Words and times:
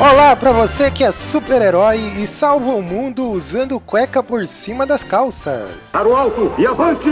Olá 0.00 0.34
pra 0.34 0.50
você 0.50 0.90
que 0.90 1.04
é 1.04 1.12
super-herói 1.12 1.98
e 2.20 2.26
salva 2.26 2.72
o 2.72 2.82
mundo 2.82 3.30
usando 3.30 3.78
cueca 3.78 4.24
por 4.24 4.44
cima 4.44 4.84
das 4.84 5.04
calças. 5.04 5.90
Para 5.92 6.08
o 6.08 6.16
alto 6.16 6.52
e 6.58 6.66
avante! 6.66 7.10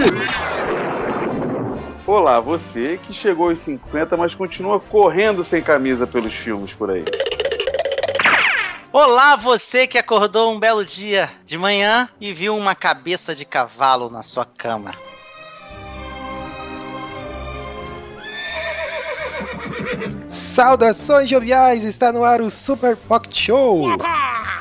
Olá, 2.05 2.41
você 2.41 2.99
que 3.01 3.13
chegou 3.13 3.51
aos 3.51 3.61
50, 3.61 4.17
mas 4.17 4.35
continua 4.35 4.81
correndo 4.81 5.45
sem 5.45 5.63
camisa 5.63 6.09
pelos 6.09 6.35
filmes 6.35 6.75
por 6.75 6.91
aí. 6.91 7.05
Olá, 8.93 9.37
você 9.37 9.87
que 9.87 9.97
acordou 9.97 10.53
um 10.53 10.59
belo 10.59 10.85
dia 10.85 11.31
de 11.45 11.57
manhã 11.57 12.09
e 12.21 12.33
viu 12.33 12.57
uma 12.57 12.75
cabeça 12.75 13.33
de 13.33 13.45
cavalo 13.45 14.11
na 14.11 14.25
sua 14.25 14.45
cama. 14.45 14.93
Saudações 20.29 21.29
joviais, 21.29 21.85
está 21.85 22.13
no 22.13 22.25
ar 22.25 22.41
o 22.41 22.51
Super 22.51 22.97
Pocket 22.97 23.37
Show. 23.47 23.97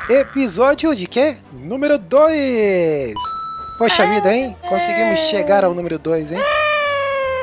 Episódio 0.10 0.96
de 0.96 1.08
quê? 1.08 1.38
Número 1.54 1.98
2. 1.98 3.14
Poxa 3.78 4.06
vida, 4.06 4.34
hein? 4.34 4.56
Conseguimos 4.68 5.20
chegar 5.20 5.64
ao 5.64 5.74
número 5.74 5.98
2, 5.98 6.34
hein? 6.34 6.40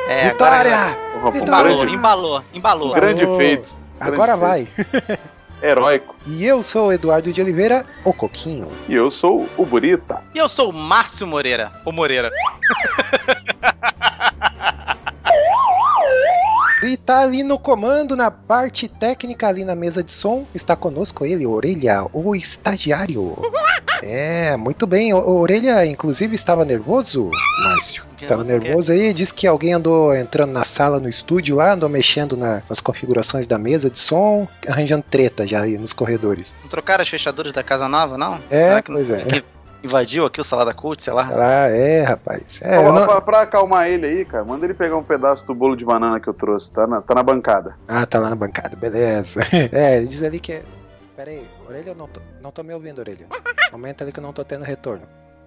É, 0.08 0.30
Vitória! 0.30 0.76
agora 0.76 1.08
um 1.24 1.36
embalou, 1.36 1.88
embalou, 1.88 2.44
embalou. 2.54 2.90
um 2.92 2.94
grande 2.94 3.26
feito. 3.36 3.68
Grande 3.98 4.14
Agora 4.14 4.38
feito. 4.38 4.70
vai. 5.02 5.18
Heróico. 5.60 6.14
E 6.26 6.46
eu 6.46 6.62
sou 6.62 6.86
o 6.88 6.92
Eduardo 6.92 7.32
de 7.32 7.42
Oliveira, 7.42 7.84
o 8.04 8.12
Coquinho. 8.12 8.68
E 8.88 8.94
eu 8.94 9.10
sou 9.10 9.48
o 9.56 9.66
Burita. 9.66 10.22
E 10.34 10.38
eu 10.38 10.48
sou 10.48 10.70
o 10.70 10.72
Márcio 10.72 11.26
Moreira, 11.26 11.72
o 11.84 11.90
Moreira. 11.90 12.30
E 16.88 16.96
tá 16.96 17.20
ali 17.20 17.42
no 17.42 17.58
comando, 17.58 18.16
na 18.16 18.30
parte 18.30 18.88
técnica, 18.88 19.46
ali 19.46 19.64
na 19.64 19.74
mesa 19.74 20.02
de 20.02 20.12
som, 20.12 20.46
está 20.54 20.74
conosco 20.74 21.24
ele, 21.26 21.46
Orelha, 21.46 22.06
o 22.12 22.34
estagiário. 22.34 23.36
É, 24.02 24.56
muito 24.56 24.86
bem. 24.86 25.12
O 25.12 25.38
Orelha, 25.40 25.84
inclusive, 25.84 26.34
estava 26.34 26.64
nervoso, 26.64 27.30
Márcio. 27.64 28.04
Estava 28.20 28.42
Nervoso 28.42 28.90
aí, 28.90 29.12
disse 29.14 29.32
que 29.32 29.46
alguém 29.46 29.74
andou 29.74 30.12
entrando 30.14 30.50
na 30.50 30.64
sala, 30.64 30.98
no 30.98 31.08
estúdio 31.08 31.54
lá, 31.56 31.74
andou 31.74 31.88
mexendo 31.88 32.36
na- 32.36 32.62
nas 32.68 32.80
configurações 32.80 33.46
da 33.46 33.56
mesa 33.58 33.88
de 33.88 33.98
som, 34.00 34.46
arranjando 34.66 35.04
treta 35.08 35.46
já 35.46 35.62
aí 35.62 35.78
nos 35.78 35.92
corredores. 35.92 36.56
Não 36.62 36.68
trocaram 36.68 37.02
as 37.02 37.08
fechaduras 37.08 37.52
da 37.52 37.62
casa 37.62 37.88
nova, 37.88 38.18
não? 38.18 38.40
É, 38.50 38.82
pois 38.82 39.08
é. 39.10 39.42
Invadiu 39.82 40.24
aqui 40.26 40.40
o 40.40 40.44
Salada 40.44 40.72
Cult, 40.74 41.02
sei 41.02 41.12
lá? 41.12 41.22
Sei 41.22 41.36
lá, 41.36 41.52
é, 41.68 42.02
rapaz. 42.02 42.60
É, 42.62 42.78
Ó, 42.78 42.92
não- 42.92 43.06
pra, 43.06 43.20
pra 43.20 43.40
acalmar 43.42 43.88
ele 43.88 44.06
aí, 44.06 44.24
cara, 44.24 44.44
manda 44.44 44.64
ele 44.64 44.74
pegar 44.74 44.96
um 44.96 45.02
pedaço 45.02 45.46
do 45.46 45.54
bolo 45.54 45.76
de 45.76 45.84
banana 45.84 46.18
que 46.20 46.28
eu 46.28 46.34
trouxe. 46.34 46.72
Tá 46.72 46.86
na, 46.86 47.00
tá 47.00 47.14
na 47.14 47.22
bancada. 47.22 47.76
Ah, 47.86 48.04
tá 48.06 48.18
lá 48.18 48.30
na 48.30 48.36
bancada, 48.36 48.76
beleza. 48.76 49.40
É, 49.72 49.96
ele 49.98 50.08
diz 50.08 50.22
ali 50.22 50.40
que. 50.40 50.62
Pera 51.16 51.30
aí, 51.30 51.46
orelha, 51.68 51.90
eu 51.90 51.94
não 51.96 52.06
tô, 52.06 52.20
não 52.40 52.50
tô 52.52 52.62
me 52.62 52.72
ouvindo, 52.72 53.00
orelha. 53.00 53.26
Aumenta 53.72 54.04
ali 54.04 54.12
que 54.12 54.18
eu 54.20 54.22
não 54.22 54.32
tô 54.32 54.44
tendo 54.44 54.64
retorno. 54.64 55.02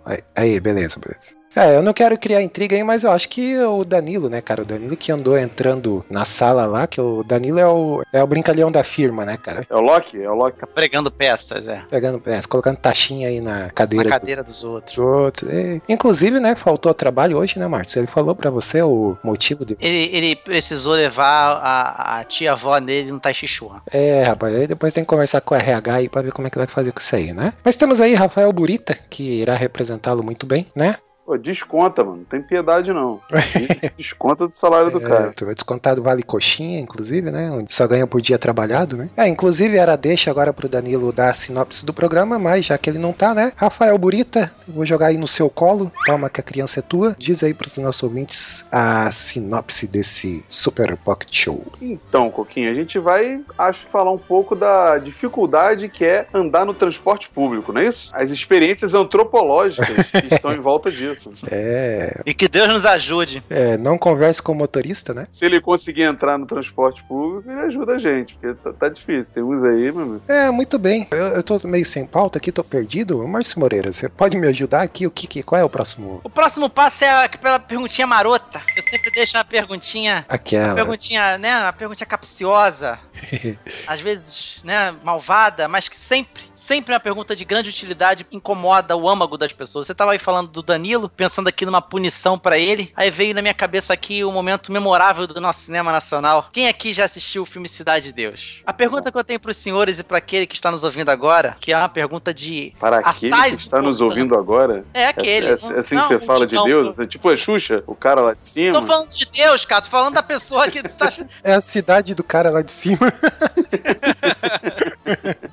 Aí, 0.06 0.20
aí, 0.36 0.60
beleza, 0.60 1.00
beleza. 1.00 1.34
É, 1.56 1.76
eu 1.76 1.82
não 1.84 1.94
quero 1.94 2.18
criar 2.18 2.42
intriga 2.42 2.76
aí, 2.76 2.84
mas 2.84 3.04
eu 3.04 3.12
acho 3.12 3.28
que 3.28 3.58
o 3.60 3.84
Danilo, 3.84 4.30
né, 4.30 4.42
cara? 4.42 4.62
O 4.62 4.66
Danilo 4.66 4.96
que 4.96 5.12
andou 5.12 5.38
entrando 5.38 6.04
na 6.10 6.24
sala 6.24 6.66
lá, 6.66 6.88
que 6.88 7.00
o 7.02 7.24
Danilo 7.24 7.60
é 7.60 7.68
o, 7.68 8.02
é 8.14 8.24
o 8.24 8.28
brincalhão 8.28 8.72
da 8.72 8.84
firma, 8.84 9.26
né, 9.26 9.38
cara? 9.38 9.66
É 9.70 9.76
o 9.76 9.82
Loki? 9.82 10.22
É 10.22 10.30
o 10.30 10.34
Loki. 10.36 10.60
Tá 10.60 10.68
pregando 10.68 11.12
peças, 11.12 11.68
é. 11.68 11.84
Pegando, 11.90 12.22
é, 12.26 12.40
colocando 12.48 12.78
taxinha 12.78 13.28
aí 13.28 13.42
na 13.42 13.64
Na 13.66 13.70
cadeira. 13.70 14.10
cadeira 14.10 14.44
dos 14.44 14.64
outros. 14.64 14.96
dos 14.96 15.06
outros. 15.06 15.50
É, 15.52 15.82
inclusive, 15.90 16.40
né, 16.40 16.56
faltou 16.56 16.94
trabalho 16.94 17.38
hoje, 17.38 17.60
né, 17.60 17.68
Marcos? 17.68 17.96
Ele 17.96 18.08
falou 18.08 18.34
pra 18.36 18.50
você 18.50 18.82
o 18.82 19.18
motivo 19.24 19.66
de. 19.66 19.76
Ele, 19.80 20.10
ele 20.16 20.36
precisou 20.36 20.94
levar 20.94 21.60
a, 21.62 22.20
a 22.20 22.24
tia-avó 22.24 22.80
dele 22.80 23.12
no 23.12 23.20
Tai 23.20 23.34
Chi 23.34 23.48
Chuan. 23.48 23.82
É, 23.92 24.24
rapaz, 24.24 24.56
aí 24.56 24.68
depois 24.68 24.94
tem 24.94 25.04
que 25.04 25.10
conversar 25.10 25.42
com 25.42 25.54
o 25.54 25.58
RH 25.58 25.94
aí 25.94 26.08
pra 26.10 26.22
ver 26.22 26.32
como 26.32 26.48
é 26.48 26.50
que 26.50 26.58
vai 26.58 26.68
fazer 26.68 26.92
com 26.94 27.00
isso 27.00 27.16
aí, 27.16 27.34
né? 27.34 27.54
Mas 27.64 27.76
temos 27.76 28.00
aí 28.00 28.14
Rafael 28.14 28.52
Burita, 28.54 28.98
que 29.10 29.42
irá 29.42 29.56
representá-lo 29.56 30.24
muito 30.24 30.46
bem, 30.46 30.68
né? 30.76 30.96
Pô, 31.32 31.38
desconta, 31.38 32.04
mano. 32.04 32.18
Não 32.18 32.24
tem 32.26 32.42
piedade, 32.42 32.92
não. 32.92 33.22
Desconta 33.96 34.46
do 34.46 34.54
salário 34.54 34.92
do 34.92 34.98
É, 34.98 35.08
cara. 35.08 35.34
tu 35.34 35.46
vai 35.46 35.56
descontar 35.56 35.96
do 35.96 36.04
Vale 36.04 36.24
Coxinha, 36.24 36.78
inclusive, 36.78 37.32
né? 37.32 37.50
Onde 37.52 37.74
só 37.74 37.88
ganha 37.88 38.06
por 38.06 38.20
dia 38.20 38.38
trabalhado, 38.38 38.98
né? 38.98 39.10
É, 39.16 39.26
inclusive 39.30 39.78
era 39.78 39.96
deixa 39.96 40.30
agora 40.30 40.52
pro 40.52 40.68
Danilo 40.68 41.14
dar 41.14 41.30
a 41.30 41.34
sinopse 41.34 41.86
do 41.86 41.94
programa, 41.94 42.38
mas 42.38 42.66
já 42.66 42.78
que 42.78 42.90
ele 42.90 43.00
não 43.00 43.14
tá, 43.14 43.34
né? 43.34 43.54
Rafael 43.56 43.98
Burita, 43.98 44.52
vou 44.68 44.86
jogar 44.86 45.08
aí 45.08 45.18
no 45.18 45.26
seu 45.26 45.50
colo, 45.50 45.90
toma 46.06 46.30
que 46.30 46.42
a 46.42 46.44
criança 46.44 46.82
é 46.82 46.84
tua. 46.84 47.16
Diz 47.18 47.42
aí 47.46 47.54
pros 47.54 47.78
nossos 47.78 48.04
ouvintes 48.04 48.66
a 48.70 49.10
sinopse 49.14 49.88
desse 49.88 50.44
Super 50.50 50.98
Pocket 50.98 51.34
Show. 51.34 51.66
Então, 51.82 52.30
Coquinho, 52.30 52.70
a 52.70 52.74
gente 52.74 53.00
vai, 53.00 53.40
acho, 53.58 53.88
falar 53.88 54.12
um 54.12 54.18
pouco 54.18 54.54
da 54.54 54.98
dificuldade 54.98 55.88
que 55.88 56.04
é 56.04 56.28
andar 56.34 56.66
no 56.66 56.74
transporte 56.74 57.30
público, 57.30 57.72
não 57.72 57.80
é 57.80 57.86
isso? 57.86 58.10
As 58.14 58.32
experiências 58.32 58.94
antropológicas 58.94 60.10
que 60.10 60.34
estão 60.36 60.52
em 60.52 60.60
volta 60.60 60.92
disso. 60.92 61.21
É, 61.50 62.22
E 62.26 62.34
que 62.34 62.48
Deus 62.48 62.68
nos 62.68 62.86
ajude. 62.86 63.44
é, 63.50 63.78
não 63.78 63.98
converse 63.98 64.42
com 64.42 64.52
o 64.52 64.56
motorista, 64.56 65.14
né? 65.14 65.28
Se 65.30 65.46
ele 65.46 65.60
conseguir 65.62 66.04
entrar 66.04 66.38
no 66.38 66.46
transporte 66.46 67.04
público, 67.04 67.50
ele 67.50 67.60
ajuda 67.62 67.94
a 67.94 67.98
gente, 67.98 68.36
porque 68.36 68.54
tá, 68.62 68.74
tá 68.74 68.90
difícil. 68.90 69.34
Tem 69.34 69.44
uns 69.44 69.64
aí, 69.64 69.92
meu 69.92 70.02
amigo. 70.04 70.22
É, 70.28 70.50
muito 70.52 70.78
bem. 70.80 71.08
Eu, 71.12 71.18
eu 71.28 71.44
tô 71.44 71.60
meio 71.68 71.86
sem 71.86 72.06
pauta 72.06 72.38
aqui, 72.38 72.52
tô 72.52 72.64
perdido. 72.64 73.28
Márcio 73.28 73.60
Moreira, 73.60 73.92
você 73.92 74.08
pode 74.10 74.38
me 74.38 74.48
ajudar 74.48 74.82
aqui? 74.82 75.06
O 75.08 75.12
que, 75.12 75.28
que 75.28 75.44
qual 75.44 75.60
é 75.60 75.64
o 75.64 75.70
próximo? 75.70 76.22
O 76.24 76.30
próximo 76.30 76.70
passo 76.70 77.04
é 77.04 77.26
aquela 77.26 77.60
perguntinha 77.60 78.08
marota. 78.08 78.62
Eu 78.76 78.84
sempre 78.84 79.12
deixo 79.12 79.38
uma 79.38 79.44
perguntinha 79.46 80.26
Uma 80.28 80.36
Aquela. 80.36 80.76
perguntinha, 80.76 81.38
né? 81.38 81.58
Uma 81.58 81.74
perguntinha 81.74 82.08
capciosa. 82.08 83.00
às 83.88 84.00
vezes, 84.00 84.60
né, 84.64 84.94
malvada, 85.04 85.68
mas 85.68 85.88
que 85.88 85.96
sempre, 85.96 86.44
sempre 86.56 86.94
é 86.94 86.96
uma 86.96 87.00
pergunta 87.00 87.36
de 87.36 87.46
grande 87.46 87.70
utilidade 87.70 88.26
incomoda 88.32 88.96
o 88.96 89.08
âmago 89.08 89.38
das 89.38 89.52
pessoas. 89.54 89.88
Você 89.88 89.94
tava 89.94 90.12
aí 90.14 90.20
falando 90.20 90.50
do 90.50 90.62
Danilo, 90.64 91.01
pensando 91.10 91.48
aqui 91.48 91.66
numa 91.66 91.82
punição 91.82 92.38
pra 92.38 92.58
ele, 92.58 92.92
aí 92.96 93.12
veio 93.12 93.34
na 93.34 93.42
minha 93.42 93.54
cabeça 93.54 93.94
aqui 93.94 94.24
o 94.24 94.32
momento 94.32 94.72
memorável 94.72 95.28
do 95.28 95.40
nosso 95.42 95.62
cinema 95.62 95.92
nacional. 95.92 96.50
Quem 96.52 96.68
aqui 96.68 96.94
já 96.94 97.06
assistiu 97.06 97.44
o 97.44 97.46
filme 97.46 97.68
Cidade 97.68 98.06
de 98.06 98.14
Deus? 98.14 98.62
A 98.66 98.74
pergunta 98.74 99.12
que 99.12 99.18
eu 99.18 99.24
tenho 99.24 99.40
pros 99.40 99.58
senhores 99.58 100.00
e 100.00 100.04
pra 100.04 100.18
aquele 100.18 100.48
que 100.48 100.56
está 100.56 100.72
nos 100.72 100.84
ouvindo 100.84 101.10
agora, 101.10 101.58
que 101.60 101.74
é 101.74 101.78
uma 101.78 101.90
pergunta 101.90 102.34
de 102.34 102.74
Para 102.80 103.00
aquele 103.00 103.32
que 103.56 103.62
está 103.62 103.82
nos 103.82 104.00
ouvindo 104.02 104.36
agora, 104.36 104.86
é 104.94 105.02
é, 105.02 105.08
aquele. 105.08 105.48
é 105.48 105.54
assim 105.54 105.82
que 105.82 105.96
Não, 105.96 106.04
você 106.04 106.20
fala 106.20 106.46
de 106.46 106.56
não, 106.56 106.66
Deus? 106.66 106.88
Assim, 106.88 107.06
tipo 107.06 107.30
a 107.30 107.36
Xuxa, 107.36 107.84
o 107.88 107.96
cara 107.96 108.22
lá 108.22 108.34
de 108.34 108.40
Tô 108.40 108.46
cima. 108.46 108.86
falando 108.86 109.10
de 109.10 109.26
Deus, 109.26 109.66
cara. 109.66 109.82
Tô 109.82 109.90
falando 109.90 110.14
da 110.14 110.24
pessoa 110.24 110.68
que 110.70 110.80
está 110.80 111.10
É 111.44 111.54
a 111.54 111.62
cidade 111.62 112.14
do 112.14 112.24
cara 112.24 112.50
lá 112.50 112.62
de 112.62 112.72
cima. 112.72 113.00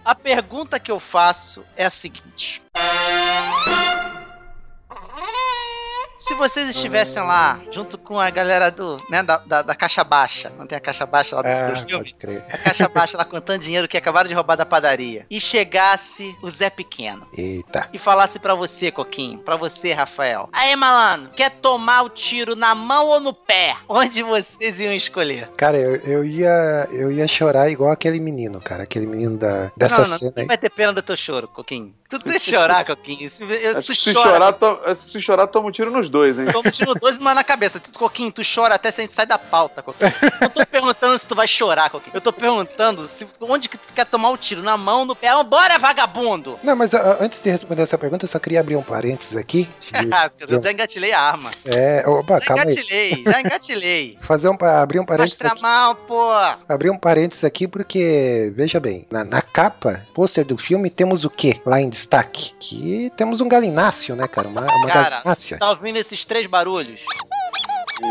A 0.04 0.14
pergunta 0.14 0.78
que 0.78 0.90
eu 0.90 1.00
faço 1.00 1.64
é 1.76 1.84
a 1.86 1.90
seguinte. 1.90 2.62
Se 6.28 6.34
vocês 6.34 6.68
estivessem 6.68 7.22
lá, 7.22 7.58
junto 7.72 7.96
com 7.96 8.20
a 8.20 8.28
galera 8.28 8.70
do, 8.70 9.02
né, 9.08 9.22
da, 9.22 9.38
da, 9.38 9.62
da 9.62 9.74
caixa 9.74 10.04
baixa, 10.04 10.52
não 10.58 10.66
tem 10.66 10.76
a 10.76 10.80
caixa 10.80 11.06
baixa 11.06 11.34
lá 11.36 11.40
dos 11.42 11.52
Ah, 11.54 11.66
seus 11.68 11.78
filmes? 11.90 12.12
pode 12.12 12.14
crer. 12.16 12.44
A 12.52 12.58
caixa 12.58 12.86
baixa 12.88 13.16
lá 13.16 13.24
contando 13.24 13.62
dinheiro 13.62 13.88
que 13.88 13.96
acabaram 13.96 14.28
de 14.28 14.34
roubar 14.34 14.54
da 14.56 14.66
padaria. 14.66 15.24
E 15.30 15.40
chegasse 15.40 16.36
o 16.42 16.50
Zé 16.50 16.68
Pequeno 16.68 17.26
Eita. 17.36 17.88
e 17.94 17.98
falasse 17.98 18.38
pra 18.38 18.54
você, 18.54 18.90
Coquinho, 18.90 19.38
pra 19.38 19.56
você, 19.56 19.92
Rafael. 19.94 20.50
Aí, 20.52 20.76
malandro, 20.76 21.30
quer 21.30 21.50
tomar 21.50 22.02
o 22.02 22.10
tiro 22.10 22.54
na 22.54 22.74
mão 22.74 23.06
ou 23.06 23.20
no 23.20 23.32
pé? 23.32 23.76
Onde 23.88 24.22
vocês 24.22 24.78
iam 24.78 24.92
escolher? 24.92 25.48
Cara, 25.56 25.78
eu, 25.78 25.96
eu 25.96 26.24
ia 26.24 26.88
eu 26.92 27.10
ia 27.10 27.26
chorar 27.26 27.70
igual 27.70 27.90
aquele 27.90 28.20
menino, 28.20 28.60
cara. 28.60 28.82
Aquele 28.82 29.06
menino 29.06 29.38
da, 29.38 29.72
dessa 29.76 30.02
não, 30.02 30.10
não, 30.10 30.18
cena 30.18 30.28
ninguém 30.30 30.42
aí. 30.42 30.46
vai 30.48 30.58
ter 30.58 30.70
pena 30.70 30.92
do 30.92 31.00
teu 31.02 31.16
choro, 31.16 31.48
Coquinho. 31.48 31.94
Tu 32.10 32.18
deixa 32.20 32.50
chorar, 32.56 32.84
Coquinho. 32.86 33.28
Se, 33.30 33.44
eu, 33.44 33.82
que 33.82 33.94
se 33.94 34.12
chora, 34.14 34.30
chorar, 34.30 34.52
to- 34.54 34.94
se 34.94 35.20
chorar, 35.20 35.46
toma 35.46 35.68
um 35.68 35.70
tiro 35.70 35.90
nos 35.90 36.08
dois. 36.08 36.17
Dois, 36.18 36.38
hein? 36.38 36.46
Tô 36.52 36.62
no 36.62 36.70
tiro 36.70 36.94
12, 36.94 37.20
mas 37.20 37.34
na 37.34 37.44
cabeça. 37.44 37.78
Tu, 37.78 37.96
Coquinho, 37.98 38.30
tu 38.32 38.42
chora 38.42 38.74
até 38.74 38.90
se 38.90 39.00
a 39.00 39.04
gente 39.04 39.12
sai 39.14 39.26
da 39.26 39.38
pauta, 39.38 39.82
Coquinho. 39.82 40.12
Não 40.40 40.48
tô 40.50 40.66
perguntando 40.66 41.18
se 41.18 41.26
tu 41.26 41.34
vai 41.34 41.46
chorar, 41.46 41.90
Coquinho. 41.90 42.16
Eu 42.16 42.20
tô 42.20 42.32
perguntando 42.32 43.06
se, 43.06 43.26
onde 43.40 43.68
que 43.68 43.78
tu 43.78 43.92
quer 43.92 44.04
tomar 44.06 44.30
o 44.30 44.36
tiro. 44.36 44.62
Na 44.62 44.76
mão, 44.76 45.04
no 45.04 45.14
pé. 45.14 45.28
Bora, 45.44 45.78
vagabundo! 45.78 46.58
Não, 46.62 46.74
mas 46.74 46.94
ah, 46.94 47.18
antes 47.20 47.38
de 47.40 47.50
responder 47.50 47.82
essa 47.82 47.96
pergunta, 47.98 48.24
eu 48.24 48.28
só 48.28 48.38
queria 48.38 48.60
abrir 48.60 48.76
um 48.76 48.82
parênteses 48.82 49.36
aqui. 49.36 49.68
de- 49.80 50.54
eu 50.54 50.62
já 50.62 50.72
engatilhei 50.72 51.12
a 51.12 51.20
arma. 51.20 51.50
é, 51.64 52.02
opa, 52.08 52.40
Já 52.40 52.46
calma 52.46 52.62
aí. 52.64 52.72
engatilhei, 52.72 53.22
já 53.26 53.40
engatilhei. 53.40 54.18
Fazer 54.22 54.48
um, 54.48 54.56
abrir 54.64 55.00
um 55.00 55.04
parênteses 55.04 55.40
Mostra 55.40 55.48
a 55.48 55.52
aqui. 55.52 55.62
mão, 55.62 55.94
pô! 56.06 56.30
Abrir 56.68 56.90
um 56.90 56.98
parênteses 56.98 57.44
aqui 57.44 57.68
porque, 57.68 58.52
veja 58.56 58.80
bem, 58.80 59.06
na, 59.10 59.24
na 59.24 59.40
capa, 59.42 60.02
pôster 60.14 60.44
do 60.44 60.56
filme, 60.58 60.90
temos 60.90 61.24
o 61.24 61.30
quê 61.30 61.60
lá 61.64 61.80
em 61.80 61.88
destaque? 61.88 62.52
Que 62.58 63.12
temos 63.16 63.40
um 63.40 63.48
galináceo, 63.48 64.16
né, 64.16 64.26
cara? 64.26 64.48
Uma, 64.48 64.62
uma 64.62 64.86
Cara, 64.88 65.10
galinácea. 65.16 65.58
Tá 65.58 65.70
ouvindo 65.70 65.98
esses 66.08 66.24
três 66.24 66.46
barulhos? 66.46 67.02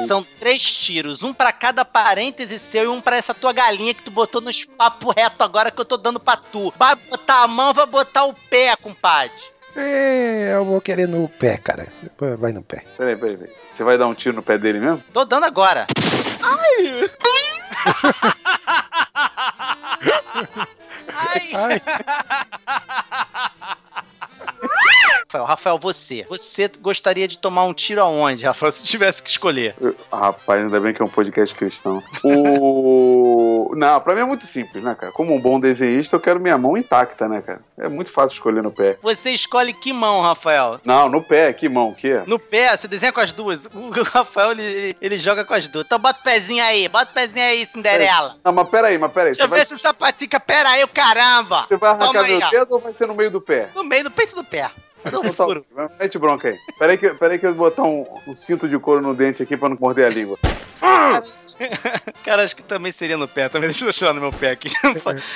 São 0.08 0.26
três 0.40 0.62
tiros, 0.62 1.24
um 1.24 1.34
pra 1.34 1.52
cada 1.52 1.84
parêntese 1.84 2.60
seu 2.60 2.84
e 2.84 2.88
um 2.88 3.02
pra 3.02 3.18
essa 3.18 3.34
tua 3.34 3.54
galinha 3.54 3.94
que 3.94 4.04
tu 4.04 4.12
botou 4.12 4.42
nos 4.42 4.66
papo 4.66 5.12
reto 5.12 5.44
agora 5.44 5.72
que 5.72 5.80
eu 5.80 5.86
tô 5.86 5.98
dando 5.98 6.20
pra 6.20 6.38
tu. 6.38 6.74
Vai 6.78 6.96
botar 6.96 7.44
a 7.44 7.48
mão, 7.48 7.74
vai 7.74 7.86
botar 7.86 8.26
o 8.26 8.34
pé, 8.34 8.76
compadre. 8.76 9.36
É, 9.76 10.54
eu 10.56 10.66
vou 10.66 10.82
querer 10.82 11.08
no 11.08 11.30
pé, 11.30 11.58
cara. 11.58 11.88
Vai 12.38 12.52
no 12.52 12.64
pé. 12.64 12.84
Peraí, 12.98 13.16
peraí, 13.16 13.38
peraí. 13.38 13.56
Você 13.70 13.84
vai 13.84 13.98
dar 13.98 14.08
um 14.08 14.14
tiro 14.14 14.36
no 14.36 14.44
pé 14.44 14.58
dele 14.58 14.80
mesmo? 14.80 15.04
Tô 15.14 15.24
dando 15.24 15.46
agora. 15.46 15.88
Ai! 16.42 17.10
Ai, 21.54 21.82
Rafael, 25.29 25.44
Rafael, 25.45 25.77
você. 25.77 26.25
Você 26.29 26.71
gostaria 26.79 27.27
de 27.27 27.38
tomar 27.38 27.65
um 27.65 27.74
tiro 27.74 28.01
aonde, 28.01 28.45
Rafael, 28.45 28.71
se 28.71 28.83
tivesse 28.83 29.21
que 29.21 29.29
escolher? 29.29 29.75
Eu- 29.79 29.94
rapaz, 30.09 30.62
ainda 30.63 30.79
bem 30.79 30.94
que 30.94 31.01
é 31.01 31.06
um 31.06 31.09
podcast 31.09 31.53
cristão. 31.53 32.01
O. 32.24 33.74
Não, 33.75 34.00
pra 34.00 34.15
mim 34.15 34.21
é 34.21 34.25
muito 34.25 34.45
simples, 34.45 34.81
né, 34.81 34.95
cara? 34.95 35.12
Como 35.12 35.35
um 35.35 35.39
bom 35.41 35.59
desenhista, 35.59 36.15
eu 36.15 36.19
quero 36.21 36.39
minha 36.39 36.57
mão 36.57 36.77
intacta, 36.77 37.27
né, 37.27 37.41
cara? 37.41 37.59
É 37.77 37.89
muito 37.89 38.09
fácil 38.09 38.35
escolher 38.35 38.63
no 38.63 38.71
pé. 38.71 38.97
Você 39.01 39.31
escolhe 39.31 39.74
que 39.74 39.91
mão, 39.91 40.21
Rafael? 40.21 40.79
Não, 40.85 41.09
no 41.09 41.21
pé, 41.21 41.51
que 41.51 41.68
mão, 41.68 41.94
que? 41.94 42.21
No 42.25 42.39
pé, 42.39 42.75
você 42.77 42.88
desenha 42.88 43.12
com 43.12 43.19
as 43.19 43.33
duas. 43.33 43.65
O 43.65 43.91
Rafael, 44.03 44.51
ele, 44.53 44.95
ele 45.01 45.19
joga 45.19 45.44
com 45.44 45.53
as 45.53 45.68
duas. 45.68 45.85
Então 45.85 46.00
bota 46.00 46.21
o 46.21 46.24
pezinho 46.24 46.63
aí, 46.63 46.88
bota 46.88 47.12
o 47.12 47.13
pezinho 47.13 47.44
aí, 47.45 47.65
Cinderela. 47.65 48.38
Não, 48.45 48.53
mas 48.53 48.69
peraí, 48.69 48.97
mas 48.97 49.12
peraí. 49.12 49.31
Deixa 49.31 49.41
Você 49.41 49.45
eu 49.45 49.50
vai, 49.50 49.59
ver 49.59 49.68
se 49.68 49.74
essa 49.74 49.94
patica. 49.94 50.39
Pera 50.39 50.69
aí, 50.69 50.83
o 50.85 50.88
caramba! 50.88 51.65
você 51.68 51.75
vai 51.75 51.89
arrancar 51.89 52.07
Toma 52.07 52.21
aí, 52.21 52.38
meu 52.38 52.47
ó. 52.47 52.50
dedo 52.50 52.71
ou 52.75 52.79
vai 52.79 52.94
ser 52.94 53.07
no 53.07 53.13
meio 53.13 53.29
do 53.29 53.41
pé? 53.41 53.69
No 53.75 53.83
meio 53.83 54.06
do 54.06 54.12
peito 54.12 54.33
do 54.33 54.44
pé. 54.45 54.71
Um 55.06 55.08
Então 55.10 55.22
tá, 55.24 55.34
furo. 55.34 55.66
mete 56.00 56.18
bronca 56.18 56.50
aí. 56.50 56.58
Peraí 56.78 56.98
que, 56.98 57.10
peraí 57.16 57.40
que 57.40 57.46
eu 57.48 57.56
vou 57.56 57.70
botar 57.70 57.84
um, 57.84 58.06
um 58.28 58.34
cinto 58.34 58.68
de 58.68 58.78
couro 58.80 59.02
no 59.02 59.14
dente 59.14 59.42
aqui 59.44 59.56
pra 59.56 59.70
não 59.70 59.78
morder 59.80 60.06
a 60.06 60.10
língua. 60.10 60.38
Cara, 62.24 62.44
acho 62.44 62.56
que 62.56 62.62
também 62.64 62.92
seria 62.92 63.18
no 63.18 63.28
pé. 63.28 63.48
Também 63.50 63.70
deixa 63.70 63.86
eu 63.86 63.94
tirar 63.94 64.14
no 64.14 64.22
meu 64.22 64.32
pé 64.32 64.52
aqui. 64.52 64.70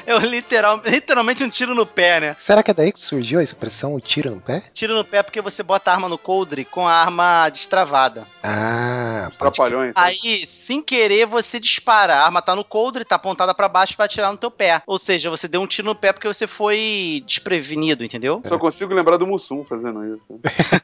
É 0.05 0.17
literal, 0.17 0.81
literalmente 0.85 1.43
um 1.43 1.49
tiro 1.49 1.73
no 1.73 1.85
pé, 1.85 2.19
né? 2.19 2.35
será 2.37 2.61
que 2.61 2.71
é 2.71 2.73
daí 2.73 2.91
que 2.91 2.99
surgiu 2.99 3.39
a 3.39 3.43
expressão 3.43 3.93
o 3.95 3.99
tiro 4.01 4.31
no 4.31 4.41
pé? 4.41 4.63
Tiro 4.73 4.93
no 4.95 5.05
pé 5.05 5.23
porque 5.23 5.39
você 5.41 5.63
bota 5.63 5.89
a 5.91 5.93
arma 5.93 6.09
no 6.09 6.17
coldre 6.17 6.65
com 6.65 6.87
a 6.87 6.93
arma 6.93 7.47
destravada. 7.49 8.27
Ah, 8.43 9.27
Os 9.31 9.37
crer. 9.37 9.51
trapalhões. 9.51 9.93
Aí, 9.95 10.45
sem 10.47 10.81
querer, 10.81 11.25
você 11.25 11.59
dispara. 11.59 12.15
A 12.15 12.25
arma 12.25 12.41
tá 12.41 12.55
no 12.55 12.63
coldre, 12.63 13.05
tá 13.05 13.15
apontada 13.15 13.53
pra 13.53 13.69
baixo 13.69 13.93
e 13.93 13.97
vai 13.97 14.05
atirar 14.05 14.31
no 14.31 14.37
teu 14.37 14.51
pé. 14.51 14.81
Ou 14.85 14.99
seja, 14.99 15.29
você 15.29 15.47
deu 15.47 15.61
um 15.61 15.67
tiro 15.67 15.87
no 15.87 15.95
pé 15.95 16.11
porque 16.11 16.27
você 16.27 16.45
foi 16.47 17.23
desprevenido, 17.25 18.03
entendeu? 18.03 18.41
Só 18.45 18.57
consigo 18.57 18.93
lembrar 18.93 19.17
do 19.17 19.27
Mussum 19.51 19.63
fazendo 19.63 20.15
isso. 20.15 20.39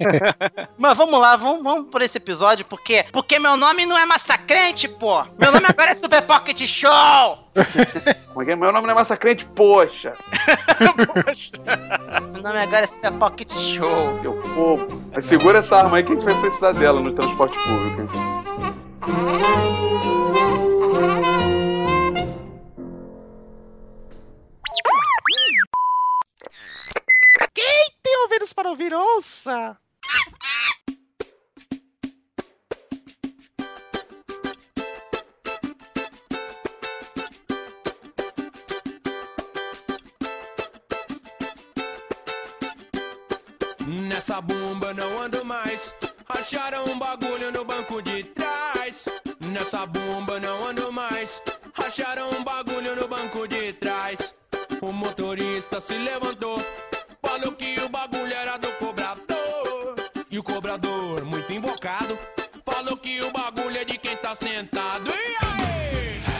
Mas 0.77 0.97
vamos 0.97 1.19
lá, 1.19 1.35
vamos, 1.35 1.63
vamos 1.63 1.89
por 1.89 2.01
esse 2.01 2.17
episódio, 2.17 2.65
porque 2.65 3.05
porque 3.11 3.39
meu 3.39 3.55
nome 3.55 3.85
não 3.85 3.97
é 3.97 4.05
massacrante, 4.05 4.87
pô. 4.87 5.23
Meu 5.39 5.51
nome 5.51 5.65
agora 5.67 5.91
é 5.91 5.95
Super 5.95 6.21
Pocket 6.23 6.61
Show. 6.67 6.91
É 8.37 8.51
é? 8.51 8.55
Meu 8.55 8.71
nome 8.71 8.85
não 8.85 8.93
é 8.93 8.97
Massacrente, 8.99 9.47
poxa! 9.47 10.13
Poxa. 11.25 11.53
Meu 12.31 12.43
nome 12.43 12.59
agora 12.59 12.83
é 12.83 12.87
Super 12.87 13.11
Pocket 13.13 13.51
Show. 13.51 14.19
Eu, 14.23 14.33
pô, 14.53 14.77
mas 15.11 15.25
segura 15.25 15.57
essa 15.57 15.75
arma 15.77 15.97
aí 15.97 16.03
que 16.03 16.11
a 16.11 16.15
gente 16.15 16.23
vai 16.23 16.39
precisar 16.39 16.73
dela 16.73 17.01
no 17.01 17.13
transporte 17.13 17.57
público. 17.57 18.01
hein? 18.01 19.67
Tem 28.17 28.23
ouvidos 28.23 28.51
para 28.51 28.71
ouvir, 28.71 28.91
ouça. 28.95 29.77
Nessa 43.85 44.41
bomba 44.41 44.95
não 44.95 45.19
ando 45.19 45.45
mais. 45.45 45.93
Acharam 46.27 46.85
um 46.85 46.97
bagulho 46.97 47.51
no 47.51 47.63
banco 47.63 48.01
de 48.01 48.23
trás. 48.23 49.05
Nessa 49.41 49.85
bomba 49.85 50.39
não 50.39 50.65
ando 50.65 50.91
mais. 50.91 51.43
Acharam 51.75 52.31
um 52.31 52.43
bagulho 52.43 52.95
no 52.95 53.07
banco 53.07 53.47
de 53.47 53.73
trás. 53.73 54.33
O 54.81 54.91
motorista 54.91 55.79
se 55.79 55.93
levantou. 55.93 56.59
Falou 57.37 57.53
que 57.53 57.79
o 57.81 57.87
bagulho 57.89 58.33
era 58.33 58.57
do 58.57 58.66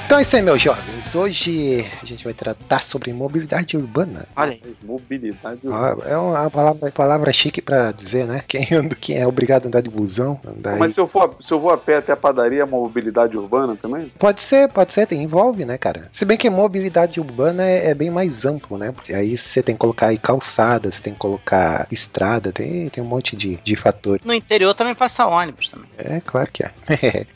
Então 0.08 0.20
é 0.20 0.22
isso 0.22 0.38
aí, 0.38 0.42
meus 0.42 0.62
jovens. 0.62 1.14
Hoje 1.14 1.86
a 2.02 2.06
gente 2.06 2.24
vai 2.24 2.34
tratar 2.34 2.80
sobre 2.80 3.12
mobilidade 3.12 3.76
urbana. 3.76 4.26
Olha 4.38 4.54
aí. 4.54 4.62
Mobilidade. 4.82 5.60
Ah, 5.70 5.98
É 6.06 6.16
uma 6.16 6.50
palavra, 6.50 6.92
palavra 6.92 7.34
chique 7.34 7.62
pra 7.62 7.92
dizer, 7.92 8.26
né? 8.26 8.42
Quem, 8.48 8.66
anda, 8.72 8.96
quem 8.96 9.18
é 9.18 9.28
obrigado 9.28 9.66
a 9.66 9.68
andar 9.68 9.82
de 9.82 9.90
busão, 9.90 10.40
andar 10.48 10.78
Mas 10.78 10.94
se 10.94 11.02
eu, 11.02 11.08
for, 11.08 11.36
se 11.42 11.54
eu 11.54 11.60
vou 11.60 11.72
a 11.72 11.78
pé 11.78 11.98
até 11.98 12.14
a 12.14 12.16
padaria, 12.16 12.62
é 12.62 12.66
mobilidade 12.66 13.36
urbana 13.36 13.76
também? 13.76 14.10
Pode 14.18 14.42
ser, 14.42 14.70
pode 14.70 14.94
ser, 14.94 15.08
tem, 15.08 15.22
envolve, 15.22 15.66
né, 15.66 15.78
cara? 15.78 16.08
Se 16.14 16.24
bem 16.24 16.38
que 16.38 16.50
mobilidade 16.50 17.20
urbana 17.20 17.66
é, 17.66 17.90
é 17.90 17.94
bem 17.94 18.10
mais 18.10 18.46
amplo, 18.46 18.78
né? 18.78 18.94
Porque 18.94 19.14
aí 19.14 19.36
você 19.36 19.62
tem 19.62 19.76
que 19.76 19.80
colocar 19.80 20.08
aí 20.08 20.18
calçada, 20.18 20.90
você 20.90 21.04
tem 21.04 21.12
que 21.12 21.20
colocar 21.20 21.86
estrada, 21.92 22.54
tem, 22.54 22.88
tem 22.88 23.04
um 23.04 23.08
monte 23.08 23.36
de, 23.36 23.58
de 23.58 23.76
fatores. 23.76 24.24
No 24.24 24.34
interior 24.34 24.74
também 24.74 24.96
passa 24.96 25.28
ônibus 25.28 25.68
também. 25.68 25.90
É, 25.98 26.22
claro 26.22 26.50
que 26.50 26.64
é. 26.64 26.72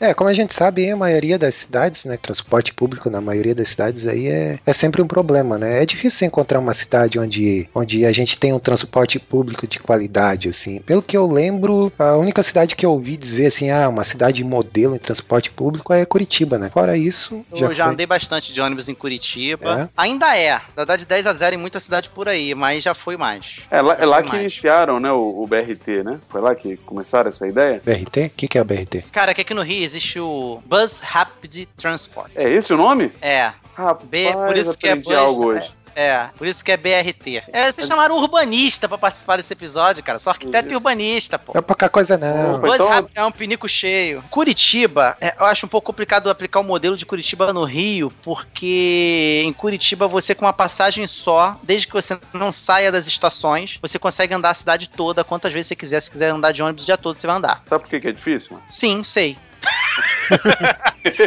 é, 0.00 0.14
como 0.14 0.30
a 0.30 0.34
gente 0.34 0.54
sabe, 0.54 0.90
a 0.90 0.96
maioria 0.96 1.38
das 1.38 1.54
cidades, 1.56 2.06
né, 2.06 2.16
transporte 2.16 2.61
público 2.70 3.08
na 3.08 3.20
maioria 3.20 3.54
das 3.54 3.70
cidades 3.70 4.06
aí 4.06 4.28
é, 4.28 4.58
é 4.66 4.72
sempre 4.74 5.00
um 5.00 5.06
problema, 5.06 5.56
né? 5.56 5.82
É 5.82 5.86
difícil 5.86 6.26
encontrar 6.26 6.58
uma 6.58 6.74
cidade 6.74 7.18
onde, 7.18 7.66
onde 7.74 8.04
a 8.04 8.12
gente 8.12 8.38
tem 8.38 8.52
um 8.52 8.58
transporte 8.58 9.18
público 9.18 9.66
de 9.66 9.78
qualidade, 9.78 10.50
assim. 10.50 10.80
Pelo 10.80 11.02
que 11.02 11.16
eu 11.16 11.26
lembro, 11.26 11.90
a 11.98 12.16
única 12.16 12.42
cidade 12.42 12.76
que 12.76 12.84
eu 12.84 12.92
ouvi 12.92 13.16
dizer, 13.16 13.46
assim, 13.46 13.70
ah, 13.70 13.88
uma 13.88 14.04
cidade 14.04 14.44
modelo 14.44 14.94
em 14.94 14.98
transporte 14.98 15.50
público 15.50 15.92
é 15.92 16.04
Curitiba, 16.04 16.58
né? 16.58 16.70
Fora 16.70 16.96
isso, 16.96 17.44
Eu 17.52 17.74
já, 17.74 17.84
foi. 17.84 17.92
andei 17.92 18.06
bastante 18.06 18.52
de 18.52 18.60
ônibus 18.60 18.88
em 18.88 18.94
Curitiba. 18.94 19.90
É? 19.96 20.02
Ainda 20.02 20.36
é. 20.36 20.60
Dá 20.86 20.96
de 20.96 21.06
10 21.06 21.26
a 21.26 21.32
0 21.32 21.54
em 21.54 21.58
muita 21.58 21.80
cidade 21.80 22.08
por 22.10 22.28
aí, 22.28 22.54
mas 22.54 22.84
já 22.84 22.94
foi 22.94 23.16
mais. 23.16 23.60
É 23.70 23.80
lá, 23.80 23.96
é 23.98 24.04
lá 24.04 24.22
que 24.22 24.28
mais. 24.28 24.40
iniciaram 24.40 25.00
né, 25.00 25.10
o, 25.10 25.42
o 25.42 25.46
BRT, 25.46 26.02
né? 26.04 26.20
Foi 26.24 26.40
lá 26.40 26.54
que 26.54 26.76
começaram 26.78 27.30
essa 27.30 27.46
ideia? 27.46 27.80
BRT? 27.84 28.26
O 28.26 28.30
que, 28.30 28.48
que 28.48 28.58
é 28.58 28.62
o 28.62 28.64
BRT? 28.64 29.04
Cara, 29.12 29.32
que 29.32 29.40
aqui 29.40 29.54
no 29.54 29.62
Rio 29.62 29.84
existe 29.84 30.18
o 30.18 30.60
Bus 30.66 31.00
Rapid 31.00 31.66
Transport. 31.76 32.30
É 32.34 32.48
esse 32.54 32.72
o 32.72 32.76
nome? 32.76 33.12
É, 33.20 33.52
Rapaz, 33.74 34.08
B, 34.08 34.32
por 34.32 34.56
isso 34.56 34.76
que 34.78 34.86
é 34.86 34.90
aprendi 34.92 35.08
bus, 35.08 35.16
algo 35.18 35.46
hoje. 35.46 35.70
é, 35.96 36.26
por 36.36 36.46
isso 36.46 36.62
que 36.64 36.70
é 36.72 36.76
BRT. 36.76 37.42
É, 37.52 37.72
vocês 37.72 37.86
chamaram 37.86 38.16
um 38.16 38.18
urbanista 38.20 38.86
pra 38.88 38.98
participar 38.98 39.36
desse 39.36 39.52
episódio, 39.52 40.02
cara. 40.02 40.18
Só 40.18 40.30
arquiteto 40.30 40.70
e 40.72 40.74
urbanista, 40.76 41.38
pô. 41.38 41.52
Não 41.54 41.58
é 41.58 41.62
pouca 41.62 41.88
coisa, 41.88 42.16
não. 42.18 42.56
Opa. 42.56 42.74
Então- 42.74 43.08
é 43.14 43.24
um 43.24 43.32
pinico 43.32 43.66
cheio. 43.68 44.22
Curitiba, 44.30 45.16
é, 45.20 45.34
eu 45.38 45.46
acho 45.46 45.64
um 45.64 45.68
pouco 45.68 45.86
complicado 45.86 46.28
aplicar 46.30 46.60
o 46.60 46.64
modelo 46.64 46.96
de 46.96 47.06
Curitiba 47.06 47.50
no 47.52 47.64
Rio, 47.64 48.12
porque 48.22 49.42
em 49.44 49.52
Curitiba 49.52 50.06
você 50.06 50.34
com 50.34 50.44
uma 50.44 50.52
passagem 50.52 51.06
só, 51.06 51.56
desde 51.62 51.86
que 51.86 51.92
você 51.94 52.18
não 52.32 52.52
saia 52.52 52.92
das 52.92 53.06
estações, 53.06 53.78
você 53.80 53.98
consegue 53.98 54.34
andar 54.34 54.50
a 54.50 54.54
cidade 54.54 54.88
toda 54.90 55.24
quantas 55.24 55.52
vezes 55.52 55.68
você 55.68 55.76
quiser. 55.76 56.00
Se 56.02 56.10
quiser 56.10 56.28
andar 56.30 56.52
de 56.52 56.62
ônibus 56.62 56.82
o 56.82 56.86
dia 56.86 56.96
todo, 56.98 57.18
você 57.18 57.26
vai 57.26 57.36
andar. 57.36 57.60
Sabe 57.64 57.84
por 57.84 57.90
que, 57.90 58.00
que 58.00 58.08
é 58.08 58.12
difícil, 58.12 58.52
mano? 58.52 58.64
Sim, 58.68 59.02
sei. 59.04 59.36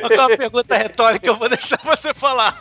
É 0.01 0.15
uma 0.15 0.37
pergunta 0.37 0.77
retórica 0.77 1.27
eu 1.27 1.35
vou 1.35 1.49
deixar 1.49 1.79
você 1.83 2.13
falar? 2.13 2.55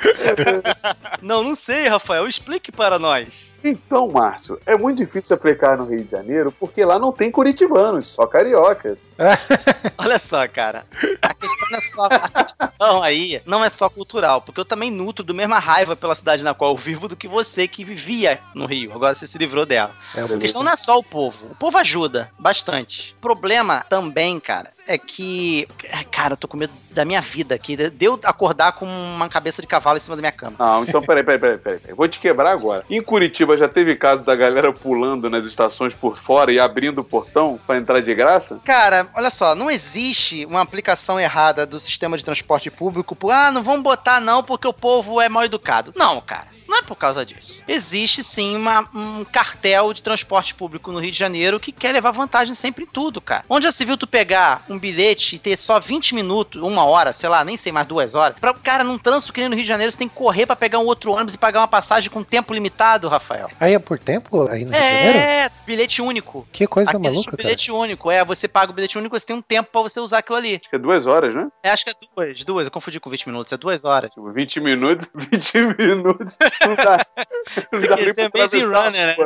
não, 1.22 1.44
não 1.44 1.54
sei, 1.54 1.88
Rafael. 1.88 2.26
Explique 2.26 2.72
para 2.72 2.98
nós. 2.98 3.49
Então, 3.62 4.08
Márcio, 4.08 4.58
é 4.64 4.76
muito 4.76 4.98
difícil 4.98 5.34
aplicar 5.36 5.76
no 5.76 5.84
Rio 5.84 6.04
de 6.04 6.10
Janeiro 6.10 6.52
porque 6.52 6.84
lá 6.84 6.98
não 6.98 7.12
tem 7.12 7.30
curitibanos, 7.30 8.08
só 8.08 8.26
cariocas. 8.26 9.00
Olha 9.98 10.18
só, 10.18 10.46
cara. 10.48 10.84
A 11.20 11.34
questão 11.34 11.68
não 11.70 11.78
é 11.78 11.80
só. 11.80 12.06
A 12.06 12.44
questão 12.44 13.02
aí 13.02 13.42
não 13.44 13.64
é 13.64 13.70
só 13.70 13.88
cultural, 13.90 14.40
porque 14.40 14.60
eu 14.60 14.64
também 14.64 14.90
nutro 14.90 15.24
do 15.24 15.34
mesma 15.34 15.58
raiva 15.58 15.94
pela 15.94 16.14
cidade 16.14 16.42
na 16.42 16.54
qual 16.54 16.72
eu 16.72 16.76
vivo 16.76 17.06
do 17.06 17.16
que 17.16 17.28
você 17.28 17.68
que 17.68 17.84
vivia 17.84 18.38
no 18.54 18.66
Rio. 18.66 18.92
Agora 18.94 19.14
você 19.14 19.26
se 19.26 19.36
livrou 19.36 19.66
dela. 19.66 19.90
É, 20.14 20.22
A 20.22 20.38
questão 20.38 20.62
não 20.62 20.72
é 20.72 20.76
só 20.76 20.98
o 20.98 21.02
povo. 21.02 21.46
O 21.50 21.54
povo 21.54 21.76
ajuda 21.78 22.30
bastante. 22.38 23.14
O 23.18 23.20
problema 23.20 23.84
também, 23.88 24.40
cara, 24.40 24.70
é 24.86 24.96
que. 24.96 25.68
Cara, 26.10 26.32
eu 26.32 26.36
tô 26.36 26.48
com 26.48 26.56
medo 26.56 26.72
da 26.90 27.04
minha 27.04 27.20
vida 27.20 27.54
aqui. 27.54 27.76
De 27.76 28.04
eu 28.04 28.18
acordar 28.24 28.72
com 28.72 28.86
uma 28.86 29.28
cabeça 29.28 29.60
de 29.60 29.68
cavalo 29.68 29.98
em 29.98 30.00
cima 30.00 30.16
da 30.16 30.22
minha 30.22 30.32
cama. 30.32 30.56
Não, 30.58 30.82
então 30.84 31.02
peraí, 31.02 31.22
peraí, 31.22 31.38
peraí, 31.38 31.58
peraí. 31.58 31.78
peraí. 31.78 31.94
Vou 31.94 32.08
te 32.08 32.18
quebrar 32.18 32.52
agora. 32.52 32.84
Em 32.88 33.02
Curitiba 33.02 33.49
já 33.56 33.68
teve 33.68 33.96
caso 33.96 34.24
da 34.24 34.34
galera 34.34 34.72
pulando 34.72 35.28
nas 35.28 35.46
estações 35.46 35.94
por 35.94 36.18
fora 36.18 36.52
e 36.52 36.58
abrindo 36.58 37.00
o 37.00 37.04
portão 37.04 37.58
pra 37.66 37.76
entrar 37.76 38.00
de 38.00 38.14
graça? 38.14 38.60
Cara, 38.64 39.08
olha 39.14 39.30
só, 39.30 39.54
não 39.54 39.70
existe 39.70 40.44
uma 40.46 40.60
aplicação 40.60 41.18
errada 41.18 41.66
do 41.66 41.78
sistema 41.78 42.16
de 42.16 42.24
transporte 42.24 42.70
público 42.70 43.14
por, 43.14 43.30
ah, 43.30 43.50
não 43.50 43.62
vamos 43.62 43.82
botar 43.82 44.20
não 44.20 44.42
porque 44.42 44.66
o 44.66 44.72
povo 44.72 45.20
é 45.20 45.28
mal 45.28 45.44
educado. 45.44 45.92
Não, 45.96 46.20
cara. 46.20 46.59
Não 46.70 46.78
é 46.78 46.82
por 46.82 46.94
causa 46.94 47.26
disso. 47.26 47.62
Existe 47.66 48.22
sim 48.22 48.54
uma- 48.54 48.88
um 48.94 49.24
cartel 49.24 49.92
de 49.92 50.02
transporte 50.04 50.54
público 50.54 50.92
no 50.92 51.00
Rio 51.00 51.10
de 51.10 51.18
Janeiro 51.18 51.58
que 51.58 51.72
quer 51.72 51.90
levar 51.92 52.12
vantagem 52.12 52.54
sempre 52.54 52.84
em 52.84 52.86
tudo, 52.86 53.20
cara. 53.20 53.44
Onde 53.48 53.64
já 53.64 53.72
se 53.72 53.84
viu 53.84 53.96
tu 53.96 54.06
pegar 54.06 54.62
um 54.68 54.78
bilhete 54.78 55.34
e 55.34 55.38
ter 55.40 55.56
só 55.56 55.80
20 55.80 56.14
minutos, 56.14 56.62
uma 56.62 56.84
hora, 56.84 57.12
sei 57.12 57.28
lá, 57.28 57.44
nem 57.44 57.56
sei 57.56 57.72
mais 57.72 57.88
duas 57.88 58.14
horas, 58.14 58.38
pra, 58.38 58.54
cara, 58.54 58.84
num 58.84 58.96
trânsito 58.98 59.32
que 59.32 59.40
nem 59.40 59.48
no 59.48 59.56
Rio 59.56 59.64
de 59.64 59.68
Janeiro, 59.68 59.90
você 59.90 59.98
tem 59.98 60.08
que 60.08 60.14
correr 60.14 60.46
pra 60.46 60.54
pegar 60.54 60.78
um 60.78 60.86
outro 60.86 61.10
ônibus 61.12 61.34
e 61.34 61.38
pagar 61.38 61.60
uma 61.60 61.66
passagem 61.68 62.08
com 62.08 62.22
tempo 62.22 62.54
limitado, 62.54 63.08
Rafael. 63.08 63.50
Aí 63.58 63.74
é 63.74 63.78
por 63.80 63.98
tempo 63.98 64.42
aí 64.48 64.64
no 64.64 64.70
Rio 64.70 64.80
de 64.80 64.86
Janeiro? 64.88 65.18
É, 65.18 65.50
bilhete 65.66 66.00
único. 66.00 66.46
Que 66.52 66.68
coisa 66.68 66.90
Aqui 66.92 66.98
existe 66.98 67.12
maluca, 67.14 67.28
um 67.28 67.30
cara. 67.32 67.42
bilhete 67.42 67.72
único. 67.72 68.10
É, 68.12 68.24
você 68.24 68.46
paga 68.46 68.70
o 68.70 68.74
bilhete 68.74 68.96
único, 68.96 69.18
você 69.18 69.26
tem 69.26 69.34
um 69.34 69.42
tempo 69.42 69.70
pra 69.72 69.80
você 69.82 69.98
usar 69.98 70.18
aquilo 70.18 70.38
ali. 70.38 70.54
Acho 70.60 70.70
que 70.70 70.76
é 70.76 70.78
duas 70.78 71.04
horas, 71.06 71.34
né? 71.34 71.48
É, 71.64 71.70
acho 71.70 71.84
que 71.84 71.90
é 71.90 71.94
duas, 72.16 72.44
duas. 72.44 72.66
Eu 72.66 72.70
confundi 72.70 73.00
com 73.00 73.10
20 73.10 73.26
minutos, 73.26 73.52
é 73.52 73.56
duas 73.56 73.84
horas. 73.84 74.10
Tipo, 74.10 74.30
20 74.30 74.60
minutos, 74.60 75.08
20 75.14 75.76
minutos. 75.76 76.38
Não 76.66 76.74
dá. 76.76 76.98
Não 77.72 77.80
dá 77.80 77.96
que 77.96 78.14
ser 78.14 78.20
atravessar 78.22 78.84
Runner, 78.84 79.06
né? 79.06 79.16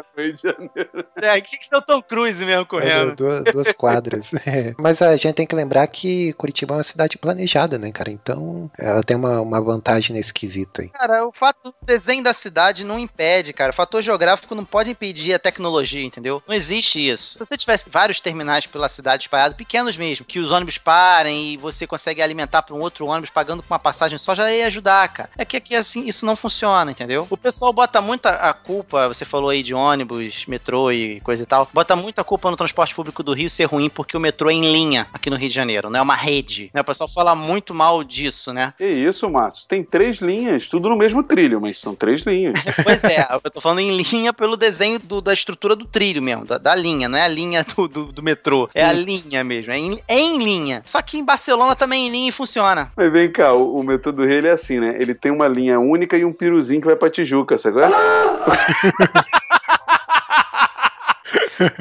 É, 1.16 1.40
tinha 1.40 1.58
que 1.58 1.66
ser 1.66 1.76
o 1.76 1.82
Tom 1.82 2.02
Cruise 2.02 2.44
mesmo 2.44 2.62
É, 2.62 2.64
correndo. 2.64 3.16
duas, 3.16 3.44
duas 3.44 3.72
quadras. 3.72 4.32
É. 4.46 4.74
Mas 4.78 5.00
a 5.00 5.16
gente 5.16 5.34
tem 5.34 5.46
que 5.46 5.54
lembrar 5.54 5.86
que 5.86 6.32
Curitiba 6.34 6.74
é 6.74 6.76
uma 6.76 6.82
cidade 6.82 7.16
planejada, 7.16 7.78
né, 7.78 7.90
cara? 7.90 8.10
Então 8.10 8.70
ela 8.78 9.02
tem 9.02 9.16
uma, 9.16 9.40
uma 9.40 9.60
vantagem 9.60 10.14
nesse 10.14 10.32
quesito 10.34 10.82
aí. 10.82 10.90
Cara, 10.90 11.26
o 11.26 11.32
fato 11.32 11.70
do 11.70 11.74
desenho 11.82 12.22
da 12.22 12.34
cidade 12.34 12.84
não 12.84 12.98
impede, 12.98 13.52
cara. 13.52 13.72
O 13.72 13.74
fator 13.74 14.02
geográfico 14.02 14.54
não 14.54 14.64
pode 14.64 14.90
impedir 14.90 15.32
a 15.34 15.38
tecnologia, 15.38 16.04
entendeu? 16.04 16.42
Não 16.46 16.54
existe 16.54 17.08
isso. 17.08 17.32
Se 17.32 17.38
você 17.38 17.56
tivesse 17.56 17.86
vários 17.90 18.20
terminais 18.20 18.66
pela 18.66 18.88
cidade 18.88 19.24
espalhados, 19.24 19.56
pequenos 19.56 19.96
mesmo, 19.96 20.26
que 20.26 20.38
os 20.38 20.50
ônibus 20.50 20.76
parem 20.78 21.54
e 21.54 21.56
você 21.56 21.86
consegue 21.86 22.20
alimentar 22.20 22.62
para 22.62 22.74
um 22.74 22.80
outro 22.80 23.06
ônibus 23.06 23.30
pagando 23.30 23.62
com 23.62 23.72
uma 23.72 23.78
passagem 23.78 24.18
só, 24.18 24.34
já 24.34 24.52
ia 24.52 24.66
ajudar, 24.66 25.08
cara. 25.08 25.30
É 25.38 25.44
que 25.44 25.56
aqui, 25.56 25.74
assim, 25.74 26.06
isso 26.06 26.26
não 26.26 26.36
funciona, 26.36 26.90
entendeu? 26.90 27.23
O 27.30 27.36
pessoal 27.36 27.72
bota 27.72 28.00
muita 28.00 28.30
a 28.30 28.52
culpa, 28.52 29.08
você 29.08 29.24
falou 29.24 29.50
aí 29.50 29.62
de 29.62 29.74
ônibus, 29.74 30.44
metrô 30.46 30.90
e 30.92 31.20
coisa 31.20 31.42
e 31.42 31.46
tal, 31.46 31.68
bota 31.72 31.94
muita 31.96 32.22
culpa 32.24 32.50
no 32.50 32.56
transporte 32.56 32.94
público 32.94 33.22
do 33.22 33.32
Rio 33.32 33.48
ser 33.50 33.64
ruim 33.64 33.88
porque 33.88 34.16
o 34.16 34.20
metrô 34.20 34.50
é 34.50 34.54
em 34.54 34.60
linha 34.72 35.06
aqui 35.12 35.30
no 35.30 35.36
Rio 35.36 35.48
de 35.48 35.54
Janeiro, 35.54 35.88
não 35.90 35.98
é 36.00 36.02
uma 36.02 36.14
rede. 36.16 36.70
Né? 36.74 36.80
O 36.80 36.84
pessoal 36.84 37.08
fala 37.08 37.34
muito 37.34 37.74
mal 37.74 38.02
disso, 38.04 38.52
né? 38.52 38.74
Que 38.76 38.86
isso, 38.86 39.28
Márcio? 39.30 39.66
Tem 39.68 39.82
três 39.82 40.18
linhas, 40.18 40.68
tudo 40.68 40.88
no 40.88 40.96
mesmo 40.96 41.22
trilho, 41.22 41.60
mas 41.60 41.78
são 41.78 41.94
três 41.94 42.22
linhas. 42.22 42.54
Pois 42.84 43.02
é, 43.04 43.26
eu 43.44 43.50
tô 43.50 43.60
falando 43.60 43.80
em 43.80 43.96
linha 43.96 44.32
pelo 44.32 44.56
desenho 44.56 44.98
do- 44.98 45.20
da 45.20 45.32
estrutura 45.32 45.74
do 45.74 45.86
trilho 45.86 46.22
mesmo, 46.22 46.44
da, 46.44 46.58
da 46.58 46.74
linha, 46.74 47.08
não 47.08 47.18
é 47.18 47.22
a 47.22 47.28
linha 47.28 47.64
do, 47.64 47.88
do, 47.88 48.12
do 48.12 48.22
metrô. 48.22 48.68
É 48.74 48.84
a 48.84 48.92
linha 48.92 49.42
mesmo, 49.42 49.72
é 49.72 49.78
em, 49.78 50.00
é 50.06 50.18
em 50.18 50.38
linha. 50.38 50.82
Só 50.84 51.00
que 51.00 51.16
em 51.18 51.24
Barcelona 51.24 51.74
também 51.74 52.04
é 52.04 52.06
em 52.06 52.10
linha 52.10 52.28
e 52.28 52.32
funciona. 52.32 52.90
Mas 52.96 53.10
vem 53.12 53.30
cá, 53.30 53.52
o, 53.54 53.78
o 53.78 53.82
metrô 53.82 54.12
do 54.12 54.24
Rio 54.24 54.36
ele 54.38 54.48
é 54.48 54.52
assim, 54.52 54.78
né? 54.80 54.96
Ele 55.00 55.14
tem 55.14 55.32
uma 55.32 55.48
linha 55.48 55.78
única 55.80 56.16
e 56.16 56.24
um 56.24 56.32
piruzinho 56.32 56.80
que 56.80 56.86
vai 56.86 56.96
pra 56.96 57.08
Tijuca, 57.14 57.54
é? 57.54 57.58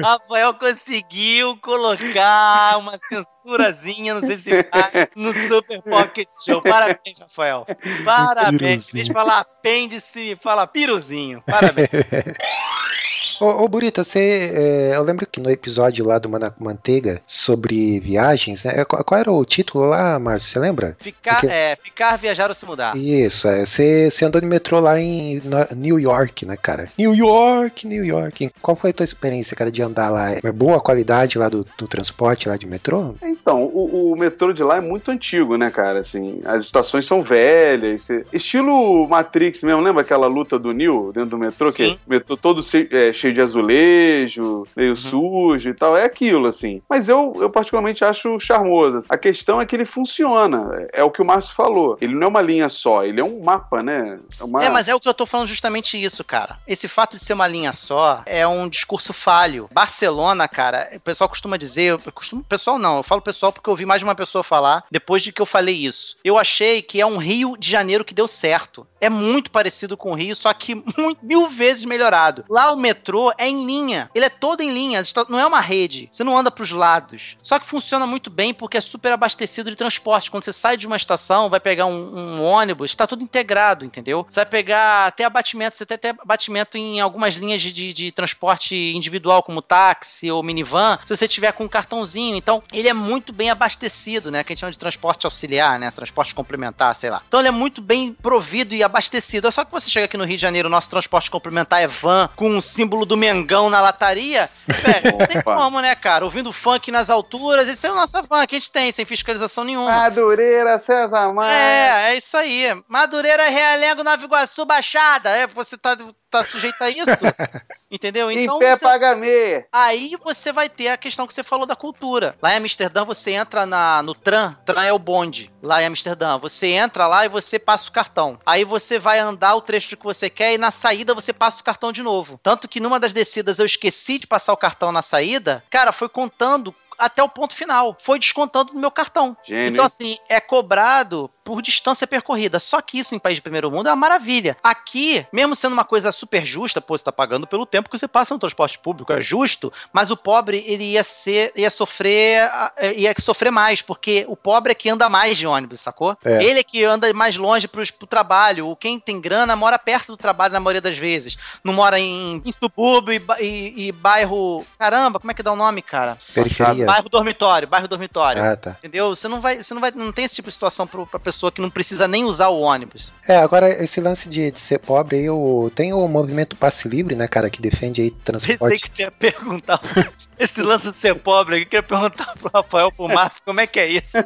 Rafael 0.00 0.54
conseguiu 0.54 1.56
colocar 1.58 2.78
uma 2.78 2.96
censurazinha, 2.98 4.14
não 4.14 4.22
sei 4.22 4.36
se 4.36 4.50
vai, 4.50 5.08
no 5.16 5.34
Super 5.34 5.82
Pocket 5.82 6.28
Show. 6.44 6.62
Parabéns, 6.62 7.18
Rafael. 7.20 7.66
Parabéns. 8.04 8.58
Piruzinho. 8.58 8.94
Deixa 8.94 9.10
eu 9.10 9.14
falar 9.14 9.40
apêndice, 9.40 10.38
fala 10.42 10.66
piruzinho. 10.66 11.42
Parabéns. 11.46 11.90
Ô, 13.40 13.64
ô 13.64 13.68
Burita, 13.68 14.02
você. 14.02 14.50
é, 14.54 14.96
eu 14.96 15.02
lembro 15.02 15.26
que 15.26 15.40
no 15.40 15.50
episódio 15.50 16.04
lá 16.06 16.18
do 16.18 16.28
com 16.34 16.64
Manteiga 16.64 17.22
sobre 17.26 18.00
viagens, 18.00 18.64
né? 18.64 18.84
Qual, 18.84 19.04
qual 19.04 19.20
era 19.20 19.30
o 19.32 19.44
título 19.44 19.86
lá, 19.86 20.18
Márcio? 20.18 20.52
Você 20.52 20.58
lembra? 20.58 20.96
Ficar, 21.00 21.40
Porque- 21.40 21.46
é, 21.46 21.76
ficar, 21.82 22.16
viajar 22.16 22.48
ou 22.48 22.54
se 22.54 22.66
mudar. 22.66 22.96
Isso, 22.96 23.46
é. 23.48 23.64
Você, 23.64 24.10
você 24.10 24.24
andou 24.24 24.40
de 24.40 24.46
metrô 24.46 24.80
lá 24.80 24.98
em 25.00 25.40
no- 25.44 25.76
New 25.76 25.98
York, 26.00 26.44
né, 26.44 26.56
cara? 26.56 26.88
New 26.98 27.14
York, 27.14 27.86
New 27.86 28.04
York. 28.04 28.50
Qual 28.60 28.76
foi 28.76 28.90
a 28.90 28.92
tua 28.92 29.04
experiência, 29.04 29.56
cara, 29.56 29.70
de 29.70 29.82
andar 29.82 30.10
lá? 30.10 30.32
É 30.32 30.52
boa 30.52 30.76
a 30.76 30.80
qualidade 30.80 31.38
lá 31.38 31.48
do, 31.48 31.66
do 31.78 31.86
transporte 31.86 32.48
lá 32.48 32.56
de 32.56 32.66
metrô? 32.66 33.14
Então, 33.22 33.64
o, 33.64 34.12
o 34.12 34.16
metrô 34.16 34.52
de 34.52 34.62
lá 34.62 34.78
é 34.78 34.80
muito 34.80 35.10
antigo, 35.10 35.56
né, 35.56 35.70
cara? 35.70 36.00
Assim, 36.00 36.40
as 36.44 36.64
estações 36.64 37.06
são 37.06 37.22
velhas. 37.22 38.08
Estilo 38.32 39.06
Matrix 39.08 39.62
mesmo, 39.62 39.80
lembra 39.80 40.02
aquela 40.02 40.26
luta 40.26 40.58
do 40.58 40.72
Neo 40.72 41.12
dentro 41.14 41.30
do 41.30 41.38
metrô? 41.38 41.72
Que 41.72 41.86
Sim. 41.90 41.98
o 42.06 42.10
metrô 42.10 42.36
todo 42.36 42.62
é, 42.90 43.12
cheio 43.24 43.34
de 43.34 43.40
azulejo, 43.40 44.66
meio 44.76 44.96
sujo 44.96 45.70
e 45.70 45.74
tal. 45.74 45.96
É 45.96 46.04
aquilo, 46.04 46.48
assim. 46.48 46.82
Mas 46.88 47.08
eu, 47.08 47.34
eu 47.38 47.48
particularmente 47.48 48.04
acho 48.04 48.38
charmoso. 48.38 49.06
A 49.08 49.16
questão 49.16 49.60
é 49.60 49.66
que 49.66 49.74
ele 49.74 49.86
funciona. 49.86 50.86
É 50.92 51.02
o 51.02 51.10
que 51.10 51.22
o 51.22 51.24
Márcio 51.24 51.54
falou. 51.54 51.96
Ele 52.00 52.14
não 52.14 52.26
é 52.26 52.30
uma 52.30 52.42
linha 52.42 52.68
só, 52.68 53.04
ele 53.04 53.20
é 53.20 53.24
um 53.24 53.42
mapa, 53.42 53.82
né? 53.82 54.18
É, 54.38 54.44
uma... 54.44 54.64
É, 54.64 54.68
mas 54.68 54.88
é 54.88 54.94
o 54.94 55.00
que 55.00 55.08
eu 55.08 55.14
tô 55.14 55.24
falando 55.24 55.46
justamente 55.46 56.02
isso, 56.02 56.22
cara. 56.22 56.58
Esse 56.66 56.88
fato 56.88 57.16
de 57.16 57.24
ser 57.24 57.32
uma 57.32 57.46
linha 57.46 57.72
só 57.72 58.22
é 58.26 58.46
um 58.46 58.68
discurso 58.68 59.12
falho. 59.12 59.68
Barcelona, 59.72 60.46
cara, 60.46 60.90
o 60.94 61.00
pessoal 61.00 61.28
costuma 61.28 61.56
dizer, 61.56 61.98
costumo, 62.12 62.44
pessoal 62.44 62.78
não, 62.78 62.98
eu 62.98 63.02
falo 63.02 63.22
pessoal 63.22 63.52
porque 63.52 63.68
eu 63.68 63.72
ouvi 63.72 63.86
mais 63.86 64.00
de 64.00 64.04
uma 64.04 64.14
pessoa 64.14 64.44
falar 64.44 64.84
depois 64.90 65.22
de 65.22 65.32
que 65.32 65.40
eu 65.40 65.46
falei 65.46 65.74
isso. 65.74 66.16
Eu 66.24 66.36
achei 66.36 66.82
que 66.82 67.00
é 67.00 67.06
um 67.06 67.16
Rio 67.16 67.56
de 67.56 67.70
Janeiro 67.70 68.04
que 68.04 68.14
deu 68.14 68.28
certo. 68.28 68.86
É 69.00 69.08
muito 69.08 69.50
parecido 69.50 69.96
com 69.96 70.12
o 70.12 70.14
Rio, 70.14 70.34
só 70.34 70.52
que 70.52 70.74
muito, 70.98 71.24
mil 71.24 71.48
vezes 71.48 71.84
melhorado. 71.84 72.44
Lá 72.48 72.72
o 72.72 72.76
metrô 72.76 73.13
é 73.38 73.48
em 73.48 73.64
linha. 73.66 74.10
Ele 74.14 74.24
é 74.24 74.28
todo 74.30 74.62
em 74.62 74.72
linha, 74.72 75.00
está- 75.00 75.26
não 75.28 75.38
é 75.38 75.46
uma 75.46 75.60
rede. 75.60 76.08
Você 76.12 76.22
não 76.24 76.36
anda 76.36 76.50
pros 76.50 76.70
lados. 76.70 77.36
Só 77.42 77.58
que 77.58 77.66
funciona 77.66 78.06
muito 78.06 78.30
bem 78.30 78.52
porque 78.54 78.76
é 78.76 78.80
super 78.80 79.12
abastecido 79.12 79.70
de 79.70 79.76
transporte. 79.76 80.30
Quando 80.30 80.44
você 80.44 80.52
sai 80.52 80.76
de 80.76 80.86
uma 80.86 80.96
estação, 80.96 81.48
vai 81.50 81.60
pegar 81.60 81.86
um, 81.86 82.16
um 82.38 82.42
ônibus, 82.42 82.94
tá 82.94 83.06
tudo 83.06 83.22
integrado, 83.22 83.84
entendeu? 83.84 84.26
Você 84.28 84.40
vai 84.40 84.46
pegar 84.46 85.06
até 85.06 85.24
abatimento, 85.24 85.76
você 85.78 85.86
tem 85.86 85.94
até 85.96 86.10
abatimento 86.10 86.76
em 86.76 87.00
algumas 87.00 87.34
linhas 87.34 87.60
de, 87.62 87.72
de, 87.72 87.92
de 87.92 88.12
transporte 88.12 88.74
individual, 88.94 89.42
como 89.42 89.62
táxi 89.62 90.30
ou 90.30 90.42
minivan, 90.42 90.98
se 91.04 91.16
você 91.16 91.28
tiver 91.28 91.52
com 91.52 91.64
um 91.64 91.68
cartãozinho. 91.68 92.36
Então, 92.36 92.62
ele 92.72 92.88
é 92.88 92.92
muito 92.92 93.32
bem 93.32 93.50
abastecido, 93.50 94.30
né? 94.30 94.42
Que 94.44 94.52
a 94.52 94.54
gente 94.54 94.60
chama 94.60 94.72
de 94.72 94.78
transporte 94.78 95.26
auxiliar, 95.26 95.78
né? 95.78 95.90
Transporte 95.90 96.34
complementar, 96.34 96.94
sei 96.94 97.10
lá. 97.10 97.22
Então, 97.26 97.40
ele 97.40 97.48
é 97.48 97.52
muito 97.52 97.80
bem 97.82 98.12
provido 98.12 98.74
e 98.74 98.82
abastecido. 98.82 99.48
É 99.48 99.50
só 99.50 99.64
que 99.64 99.72
você 99.72 99.88
chega 99.88 100.06
aqui 100.06 100.16
no 100.16 100.24
Rio 100.24 100.36
de 100.36 100.42
Janeiro, 100.42 100.68
o 100.68 100.70
nosso 100.70 100.88
transporte 100.90 101.30
complementar 101.30 101.82
é 101.82 101.86
van, 101.86 102.28
com 102.36 102.56
o 102.56 102.62
símbolo 102.62 103.03
do 103.04 103.16
Mengão 103.16 103.70
na 103.70 103.80
lataria. 103.80 104.48
Velho, 104.66 105.16
não 105.18 105.26
tem 105.26 105.42
como, 105.42 105.80
né, 105.80 105.94
cara? 105.94 106.24
Ouvindo 106.24 106.52
funk 106.52 106.90
nas 106.90 107.10
alturas, 107.10 107.68
isso 107.68 107.86
é 107.86 107.90
nossa 107.90 108.22
van 108.22 108.46
que 108.46 108.56
a 108.56 108.58
gente 108.58 108.70
tem, 108.70 108.92
sem 108.92 109.04
fiscalização 109.04 109.64
nenhuma. 109.64 109.90
Madureira, 109.90 110.78
César 110.78 111.32
Maia. 111.32 111.52
É, 111.52 112.10
é 112.10 112.16
isso 112.16 112.36
aí. 112.36 112.66
Madureira, 112.88 113.48
Realengo, 113.48 114.04
Nova 114.04 114.24
Iguaçu, 114.24 114.64
Baixada. 114.64 115.30
É, 115.30 115.46
você 115.46 115.76
tá, 115.76 115.96
tá 116.42 116.44
sujeito 116.44 116.82
a 116.82 116.90
isso? 116.90 117.10
Entendeu? 117.90 118.30
em 118.30 118.38
Então 118.44 118.58
pé 118.58 118.76
você- 118.76 118.84
paga 118.84 119.14
meia. 119.14 119.66
Aí 119.72 120.16
você 120.22 120.52
vai 120.52 120.68
ter 120.68 120.88
a 120.88 120.96
questão 120.96 121.26
que 121.26 121.34
você 121.34 121.42
falou 121.42 121.66
da 121.66 121.76
cultura. 121.76 122.36
Lá 122.42 122.52
em 122.52 122.56
Amsterdã, 122.56 123.04
você 123.04 123.32
entra 123.32 123.64
na, 123.66 124.02
no 124.02 124.14
tram, 124.14 124.56
tram 124.64 124.82
é 124.82 124.92
o 124.92 124.98
bonde, 124.98 125.50
lá 125.62 125.82
em 125.82 125.86
Amsterdã. 125.86 126.38
Você 126.38 126.68
entra 126.68 127.06
lá 127.06 127.24
e 127.24 127.28
você 127.28 127.58
passa 127.58 127.88
o 127.88 127.92
cartão. 127.92 128.38
Aí 128.44 128.64
você 128.64 128.98
vai 128.98 129.18
andar 129.18 129.54
o 129.54 129.60
trecho 129.60 129.96
que 129.96 130.04
você 130.04 130.28
quer 130.28 130.54
e 130.54 130.58
na 130.58 130.70
saída 130.70 131.14
você 131.14 131.32
passa 131.32 131.60
o 131.60 131.64
cartão 131.64 131.92
de 131.92 132.02
novo. 132.02 132.38
Tanto 132.42 132.68
que 132.68 132.80
numa 132.80 132.98
das 132.98 133.12
descidas 133.12 133.58
eu 133.58 133.66
esqueci 133.66 134.18
de 134.18 134.26
passar 134.26 134.52
o 134.52 134.56
cartão 134.56 134.90
na 134.90 135.02
saída, 135.02 135.62
cara, 135.70 135.92
foi 135.92 136.08
contando 136.08 136.74
até 136.96 137.22
o 137.22 137.28
ponto 137.28 137.54
final. 137.54 137.96
Foi 138.00 138.18
descontando 138.20 138.72
no 138.72 138.80
meu 138.80 138.90
cartão. 138.90 139.36
Gênio. 139.44 139.72
Então, 139.72 139.84
assim, 139.84 140.16
é 140.28 140.40
cobrado 140.40 141.28
por 141.44 141.60
distância 141.60 142.06
percorrida. 142.06 142.58
Só 142.58 142.80
que 142.80 142.98
isso 142.98 143.14
em 143.14 143.18
país 143.18 143.36
de 143.36 143.42
primeiro 143.42 143.70
mundo 143.70 143.88
é 143.88 143.90
uma 143.90 143.96
maravilha. 143.96 144.56
Aqui, 144.62 145.26
mesmo 145.32 145.54
sendo 145.54 145.74
uma 145.74 145.84
coisa 145.84 146.10
super 146.10 146.44
justa, 146.46 146.80
pô, 146.80 146.96
você 146.96 147.04
tá 147.04 147.12
pagando 147.12 147.46
pelo 147.46 147.66
tempo 147.66 147.90
que 147.90 147.98
você 147.98 148.08
passa 148.08 148.32
no 148.34 148.40
transporte 148.40 148.78
público, 148.78 149.12
é 149.12 149.20
justo, 149.22 149.72
mas 149.92 150.10
o 150.10 150.16
pobre, 150.16 150.64
ele 150.66 150.84
ia 150.84 151.04
ser, 151.04 151.52
ia 151.54 151.68
sofrer, 151.70 152.40
ah, 152.50 152.72
ia 152.96 153.14
sofrer 153.20 153.50
mais, 153.50 153.82
porque 153.82 154.24
o 154.28 154.36
pobre 154.36 154.72
é 154.72 154.74
que 154.74 154.88
anda 154.88 155.08
mais 155.10 155.36
de 155.36 155.46
ônibus, 155.46 155.80
sacou? 155.80 156.16
É. 156.24 156.42
Ele 156.42 156.60
é 156.60 156.64
que 156.64 156.82
anda 156.84 157.12
mais 157.12 157.36
longe 157.36 157.68
pros, 157.68 157.90
pro 157.90 158.06
trabalho. 158.06 158.68
O 158.68 158.74
quem 158.76 158.98
tem 158.98 159.20
grana 159.20 159.54
mora 159.54 159.78
perto 159.78 160.06
do 160.12 160.16
trabalho 160.16 160.52
na 160.54 160.60
maioria 160.60 160.80
das 160.80 160.96
vezes. 160.96 161.36
Não 161.62 161.74
mora 161.74 161.98
em, 161.98 162.40
em 162.44 162.52
subúrbio 162.58 163.12
e, 163.14 163.44
e- 163.44 163.86
e 163.88 163.92
bairro. 163.92 164.64
Caramba, 164.78 165.20
como 165.20 165.30
é 165.30 165.34
que 165.34 165.42
dá 165.42 165.52
o 165.52 165.56
nome, 165.56 165.82
cara? 165.82 166.16
Periferia. 166.32 166.86
Bairro 166.86 167.08
dormitório, 167.08 167.68
bairro 167.68 167.86
dormitório. 167.88 168.42
Ah, 168.42 168.56
tá. 168.56 168.70
Entendeu? 168.78 169.14
Você 169.14 169.28
não 169.28 169.40
vai, 169.40 169.62
você 169.62 169.74
não 169.74 169.80
vai, 169.80 169.90
não 169.90 170.10
tem 170.12 170.24
esse 170.24 170.36
tipo 170.36 170.48
de 170.48 170.54
situação 170.54 170.86
pro, 170.86 171.06
pra 171.06 171.20
pessoa 171.20 171.33
que 171.50 171.60
não 171.60 171.70
precisa 171.70 172.06
nem 172.08 172.24
usar 172.24 172.48
o 172.48 172.60
ônibus. 172.60 173.12
É, 173.28 173.36
agora 173.36 173.68
esse 173.82 174.00
lance 174.00 174.28
de, 174.28 174.50
de 174.50 174.60
ser 174.60 174.78
pobre 174.78 175.16
aí, 175.16 175.30
o, 175.30 175.70
tem 175.74 175.92
o 175.92 176.06
movimento 176.08 176.56
passe 176.56 176.88
livre, 176.88 177.14
né, 177.14 177.26
cara, 177.28 177.50
que 177.50 177.60
defende 177.60 178.02
aí 178.02 178.10
Pensei 178.10 178.56
transporte. 178.56 178.82
que 178.82 178.90
tu 178.90 179.00
ia 179.00 179.10
perguntar 179.10 179.80
esse 180.38 180.62
lance 180.62 180.90
de 180.90 180.96
ser 180.96 181.14
pobre 181.14 181.56
aqui, 181.56 181.66
queria 181.66 181.82
perguntar 181.82 182.34
pro 182.38 182.50
Rafael, 182.52 182.92
pro 182.92 183.08
Márcio, 183.08 183.42
como 183.44 183.60
é 183.60 183.66
que 183.66 183.80
é 183.80 183.88
isso? 183.88 184.16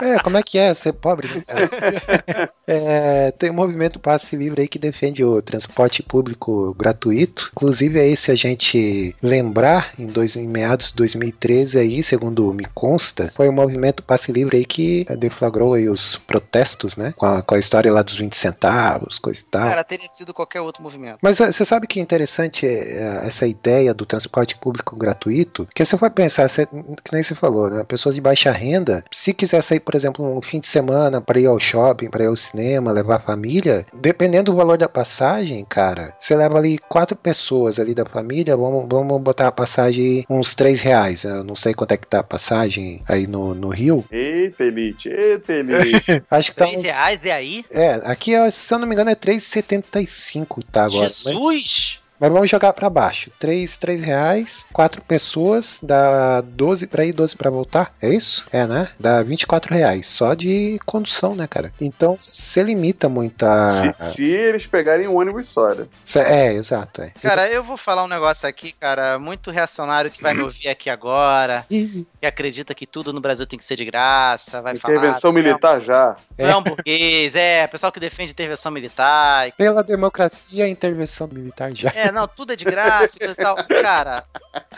É, 0.00 0.18
como 0.18 0.36
é 0.36 0.42
que 0.42 0.58
é 0.58 0.74
ser 0.74 0.92
pobre, 0.92 1.28
né, 1.28 1.42
cara? 1.46 2.50
É, 2.66 3.30
tem 3.32 3.50
um 3.50 3.54
movimento 3.54 3.98
passe 3.98 4.36
livre 4.36 4.62
aí 4.62 4.68
que 4.68 4.78
defende 4.78 5.24
o 5.24 5.40
transporte 5.40 6.02
público 6.02 6.74
gratuito. 6.74 7.50
Inclusive 7.52 8.00
aí, 8.00 8.16
se 8.16 8.30
a 8.30 8.34
gente 8.34 9.14
lembrar, 9.22 9.92
em, 9.98 10.06
dois, 10.06 10.34
em 10.36 10.46
meados 10.46 10.90
de 10.90 10.96
2013 10.96 11.78
aí, 11.78 12.02
segundo 12.02 12.52
me 12.52 12.66
consta, 12.74 13.32
foi 13.36 13.48
o 13.48 13.52
movimento 13.52 14.02
passe 14.02 14.32
livre 14.32 14.56
aí 14.56 14.64
que 14.64 15.06
deflagrou 15.18 15.74
aí 15.74 15.88
os 15.88 16.16
protestos, 16.16 16.96
né, 16.96 17.14
com 17.16 17.26
a, 17.26 17.42
com 17.42 17.54
a 17.54 17.58
história 17.58 17.92
lá 17.92 18.02
dos 18.02 18.16
20 18.16 18.36
centavos, 18.36 19.18
coisa 19.18 19.40
e 19.40 19.44
tal. 19.44 19.68
Cara, 19.68 19.84
teria 19.84 20.08
sido 20.08 20.34
qualquer 20.34 20.60
outro 20.60 20.82
movimento. 20.82 21.18
Mas 21.22 21.40
eh, 21.40 21.52
você 21.52 21.64
sabe 21.64 21.86
que 21.86 22.00
é 22.00 22.02
interessante 22.02 22.66
eh, 22.66 23.22
essa 23.24 23.46
ideia 23.46 23.53
do 23.94 24.06
transporte 24.06 24.56
público 24.56 24.96
gratuito? 24.96 25.64
Porque 25.64 25.84
você 25.84 25.96
vai 25.96 26.10
pensar, 26.10 26.48
você, 26.48 26.66
que 26.66 27.12
nem 27.12 27.22
você 27.22 27.34
falou, 27.34 27.70
né? 27.70 27.84
Pessoas 27.84 28.14
de 28.14 28.20
baixa 28.20 28.50
renda, 28.50 29.04
se 29.10 29.32
quiser 29.32 29.62
sair, 29.62 29.80
por 29.80 29.94
exemplo, 29.94 30.24
um 30.24 30.42
fim 30.42 30.60
de 30.60 30.68
semana 30.68 31.20
para 31.20 31.40
ir 31.40 31.46
ao 31.46 31.60
shopping, 31.60 32.08
para 32.08 32.24
ir 32.24 32.28
ao 32.28 32.36
cinema, 32.36 32.92
levar 32.92 33.16
a 33.16 33.20
família, 33.20 33.86
dependendo 33.92 34.52
do 34.52 34.56
valor 34.56 34.76
da 34.76 34.88
passagem, 34.88 35.64
cara, 35.64 36.14
você 36.18 36.36
leva 36.36 36.58
ali 36.58 36.78
quatro 36.78 37.16
pessoas 37.16 37.78
ali 37.78 37.94
da 37.94 38.04
família, 38.04 38.56
vamos, 38.56 38.86
vamos 38.88 39.20
botar 39.22 39.48
a 39.48 39.52
passagem 39.52 40.24
uns 40.28 40.54
três 40.54 40.80
reais. 40.80 41.24
Eu 41.24 41.44
não 41.44 41.56
sei 41.56 41.74
quanto 41.74 41.92
é 41.92 41.96
que 41.96 42.06
tá 42.06 42.20
a 42.20 42.24
passagem 42.24 43.02
aí 43.08 43.26
no, 43.26 43.54
no 43.54 43.68
Rio. 43.68 44.04
Eita, 44.10 44.64
Elite, 44.64 45.08
eita, 45.08 45.52
Elite. 45.52 46.22
Acho 46.30 46.50
que 46.50 46.56
tá 46.56 46.66
Três 46.66 46.80
uns... 46.80 46.84
reais 46.84 47.20
é 47.24 47.32
aí? 47.32 47.64
É, 47.70 48.00
aqui, 48.04 48.36
ó, 48.36 48.50
se 48.50 48.72
eu 48.72 48.78
não 48.78 48.86
me 48.86 48.94
engano, 48.94 49.10
é 49.10 49.16
3,75 49.16 50.62
tá 50.70 50.84
agora. 50.84 51.08
Jesus! 51.08 51.34
Mas 51.34 52.03
vamos 52.30 52.50
jogar 52.50 52.72
pra 52.72 52.88
baixo. 52.90 53.30
3, 53.38 53.76
3 53.76 54.02
reais, 54.02 54.66
4 54.72 55.02
pessoas, 55.02 55.78
dá 55.82 56.40
12 56.40 56.86
pra 56.86 57.04
ir, 57.04 57.12
12 57.12 57.36
pra 57.36 57.50
voltar. 57.50 57.92
É 58.00 58.08
isso? 58.08 58.44
É, 58.52 58.66
né? 58.66 58.88
Dá 58.98 59.22
24 59.22 59.74
reais. 59.74 60.06
Só 60.06 60.34
de 60.34 60.78
condução, 60.86 61.34
né, 61.34 61.46
cara? 61.46 61.72
Então, 61.80 62.16
você 62.18 62.62
limita 62.62 63.08
muito 63.08 63.42
a. 63.44 63.66
se, 63.68 63.94
se 64.14 64.24
eles 64.30 64.66
pegarem 64.66 65.06
um 65.08 65.16
ônibus 65.16 65.46
só, 65.46 65.74
né? 65.74 65.86
Cê- 66.04 66.20
É, 66.20 66.52
exato. 66.52 67.02
É. 67.02 67.10
Cara, 67.22 67.48
eu 67.48 67.62
vou 67.64 67.76
falar 67.76 68.04
um 68.04 68.08
negócio 68.08 68.48
aqui, 68.48 68.72
cara, 68.72 69.18
muito 69.18 69.50
reacionário 69.50 70.10
que 70.10 70.22
vai 70.22 70.34
me 70.34 70.42
ouvir 70.42 70.68
aqui 70.68 70.88
agora, 70.90 71.64
que 71.68 72.06
acredita 72.22 72.74
que 72.74 72.86
tudo 72.86 73.12
no 73.12 73.20
Brasil 73.20 73.46
tem 73.46 73.58
que 73.58 73.64
ser 73.64 73.76
de 73.76 73.84
graça, 73.84 74.60
vai 74.62 74.74
Intervenção 74.74 75.32
falar. 75.32 75.44
militar 75.44 75.80
já. 75.80 76.16
Não 76.38 76.46
é 76.48 76.56
um 76.56 76.62
burguês, 76.62 77.34
é, 77.36 77.66
pessoal 77.66 77.92
que 77.92 78.00
defende 78.00 78.32
intervenção 78.32 78.70
militar. 78.72 79.52
Pela 79.56 79.82
democracia, 79.82 80.66
intervenção 80.68 81.28
militar 81.28 81.70
já. 81.74 81.90
É, 81.94 82.10
não, 82.14 82.26
tudo 82.28 82.52
é 82.52 82.56
de 82.56 82.64
graça 82.64 83.18
e 83.20 83.34
tal. 83.34 83.56
Cara, 83.82 84.24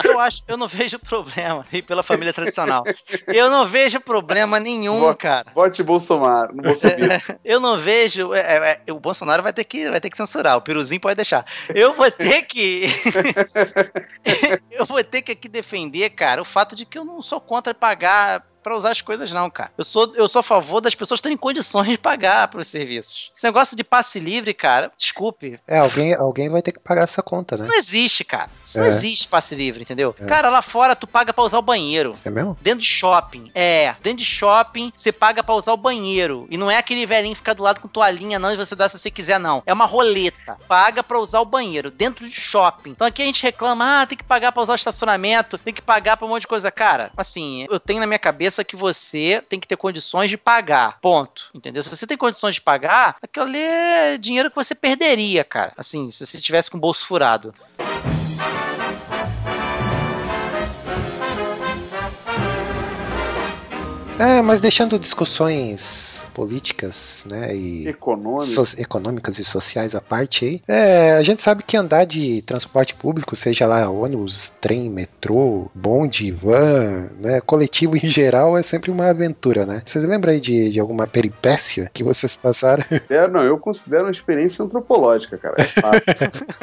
eu 0.02 0.18
acho, 0.18 0.42
eu 0.48 0.56
não 0.56 0.66
vejo 0.66 0.98
problema, 0.98 1.64
e 1.72 1.82
pela 1.82 2.02
família 2.02 2.32
tradicional. 2.32 2.82
Eu 3.26 3.50
não 3.50 3.66
vejo 3.66 4.00
problema 4.00 4.58
nenhum, 4.58 5.14
cara. 5.14 5.50
Vote 5.52 5.82
Bolsonaro, 5.82 6.54
no 6.54 6.62
Bolsonaro. 6.62 7.38
Eu 7.44 7.60
não 7.60 7.78
vejo. 7.78 8.34
é, 8.34 8.40
é, 8.40 8.80
é, 8.86 8.92
o 8.92 8.98
Bolsonaro 8.98 9.42
vai 9.42 9.52
ter, 9.52 9.64
que, 9.64 9.90
vai 9.90 10.00
ter 10.00 10.10
que 10.10 10.16
censurar, 10.16 10.56
o 10.56 10.62
Piruzinho 10.62 11.00
pode 11.00 11.16
deixar. 11.16 11.44
Eu 11.68 11.92
vou 11.92 12.10
ter 12.10 12.42
que. 12.42 12.86
eu 14.70 14.86
vou 14.86 15.04
ter 15.04 15.22
que 15.22 15.32
aqui 15.32 15.48
defender, 15.48 16.10
cara, 16.10 16.40
o 16.40 16.44
fato 16.44 16.74
de 16.74 16.86
que 16.86 16.98
eu 16.98 17.04
não 17.04 17.20
sou 17.22 17.40
contra 17.40 17.74
pagar 17.74 18.42
pra 18.66 18.76
usar 18.76 18.90
as 18.90 19.00
coisas, 19.00 19.30
não, 19.30 19.48
cara. 19.48 19.70
Eu 19.78 19.84
sou, 19.84 20.12
eu 20.16 20.26
sou 20.28 20.40
a 20.40 20.42
favor 20.42 20.80
das 20.80 20.92
pessoas 20.92 21.20
terem 21.20 21.36
condições 21.38 21.86
de 21.88 21.96
pagar 21.96 22.48
pelos 22.48 22.66
serviços. 22.66 23.30
Esse 23.32 23.44
negócio 23.44 23.76
de 23.76 23.84
passe 23.84 24.18
livre, 24.18 24.52
cara, 24.52 24.90
desculpe. 24.96 25.60
É, 25.68 25.78
alguém, 25.78 26.12
alguém 26.16 26.48
vai 26.50 26.60
ter 26.60 26.72
que 26.72 26.80
pagar 26.80 27.02
essa 27.02 27.22
conta, 27.22 27.54
Isso 27.54 27.62
né? 27.62 27.68
não 27.70 27.78
existe, 27.78 28.24
cara. 28.24 28.50
Isso 28.64 28.76
não 28.76 28.84
É. 28.84 28.88
existe 28.88 29.28
passe 29.28 29.54
livre, 29.54 29.82
entendeu? 29.82 30.16
É. 30.18 30.24
Cara, 30.26 30.48
lá 30.50 30.60
fora 30.62 30.96
tu 30.96 31.06
paga 31.06 31.32
pra 31.32 31.44
usar 31.44 31.58
o 31.58 31.62
banheiro. 31.62 32.16
É 32.24 32.28
mesmo? 32.30 32.58
Dentro 32.60 32.80
de 32.80 32.86
shopping. 32.88 33.52
É, 33.54 33.94
dentro 34.02 34.18
de 34.18 34.24
shopping 34.24 34.92
você 34.96 35.12
paga 35.12 35.44
pra 35.44 35.54
usar 35.54 35.72
o 35.72 35.76
banheiro. 35.76 36.48
E 36.50 36.58
não 36.58 36.68
é 36.68 36.76
aquele 36.76 37.06
velhinho 37.06 37.36
que 37.36 37.40
fica 37.42 37.54
do 37.54 37.62
lado 37.62 37.80
com 37.80 37.86
toalhinha, 37.86 38.36
não, 38.36 38.52
e 38.52 38.56
você 38.56 38.74
dá 38.74 38.88
se 38.88 38.98
você 38.98 39.12
quiser, 39.12 39.38
não. 39.38 39.62
É 39.64 39.72
uma 39.72 39.86
roleta. 39.86 40.58
Paga 40.66 41.04
pra 41.04 41.20
usar 41.20 41.38
o 41.38 41.44
banheiro 41.44 41.88
dentro 41.88 42.28
de 42.28 42.34
shopping. 42.34 42.90
Então 42.90 43.06
aqui 43.06 43.22
a 43.22 43.26
gente 43.26 43.44
reclama, 43.44 44.02
ah, 44.02 44.06
tem 44.08 44.18
que 44.18 44.24
pagar 44.24 44.50
pra 44.50 44.60
usar 44.64 44.72
o 44.72 44.74
estacionamento, 44.74 45.56
tem 45.56 45.72
que 45.72 45.80
pagar 45.82 46.16
pra 46.16 46.26
um 46.26 46.30
monte 46.30 46.40
de 46.40 46.48
coisa. 46.48 46.68
Cara, 46.72 47.12
assim, 47.16 47.64
eu 47.70 47.78
tenho 47.78 48.00
na 48.00 48.08
minha 48.08 48.18
cabeça 48.18 48.55
que 48.64 48.76
você 48.76 49.42
tem 49.48 49.58
que 49.60 49.68
ter 49.68 49.76
condições 49.76 50.30
de 50.30 50.36
pagar. 50.36 50.98
Ponto. 51.00 51.50
Entendeu? 51.54 51.82
Se 51.82 51.88
você 51.88 52.06
tem 52.06 52.16
condições 52.16 52.56
de 52.56 52.60
pagar, 52.60 53.16
aquilo 53.22 53.46
ali 53.46 53.58
é 53.58 54.18
dinheiro 54.18 54.50
que 54.50 54.56
você 54.56 54.74
perderia, 54.74 55.44
cara. 55.44 55.72
Assim, 55.76 56.10
se 56.10 56.24
você 56.24 56.40
tivesse 56.40 56.70
com 56.70 56.76
o 56.78 56.80
bolso 56.80 57.06
furado. 57.06 57.54
É, 64.18 64.40
mas 64.40 64.62
deixando 64.62 64.98
discussões 64.98 66.22
políticas, 66.32 67.26
né, 67.30 67.54
e 67.54 67.94
so- 68.40 68.80
econômicas 68.80 69.38
e 69.38 69.44
sociais 69.44 69.94
à 69.94 70.00
parte 70.00 70.44
aí, 70.44 70.62
é, 70.66 71.12
a 71.12 71.22
gente 71.22 71.42
sabe 71.42 71.62
que 71.62 71.76
andar 71.76 72.06
de 72.06 72.40
transporte 72.42 72.94
público, 72.94 73.36
seja 73.36 73.66
lá 73.66 73.90
ônibus, 73.90 74.48
trem, 74.48 74.88
metrô, 74.88 75.70
bonde, 75.74 76.32
van, 76.32 77.10
né, 77.20 77.42
coletivo 77.42 77.94
em 77.96 78.06
geral, 78.08 78.56
é 78.56 78.62
sempre 78.62 78.90
uma 78.90 79.10
aventura, 79.10 79.66
né? 79.66 79.82
Vocês 79.84 80.02
lembram 80.02 80.32
aí 80.32 80.40
de, 80.40 80.70
de 80.70 80.80
alguma 80.80 81.06
peripécia 81.06 81.90
que 81.92 82.02
vocês 82.02 82.34
passaram? 82.34 82.84
É, 83.08 83.28
não, 83.28 83.42
eu 83.42 83.58
considero 83.58 84.04
uma 84.04 84.10
experiência 84.10 84.64
antropológica, 84.64 85.38
cara. 85.38 85.54
É 85.58 85.64
fato. 85.64 86.02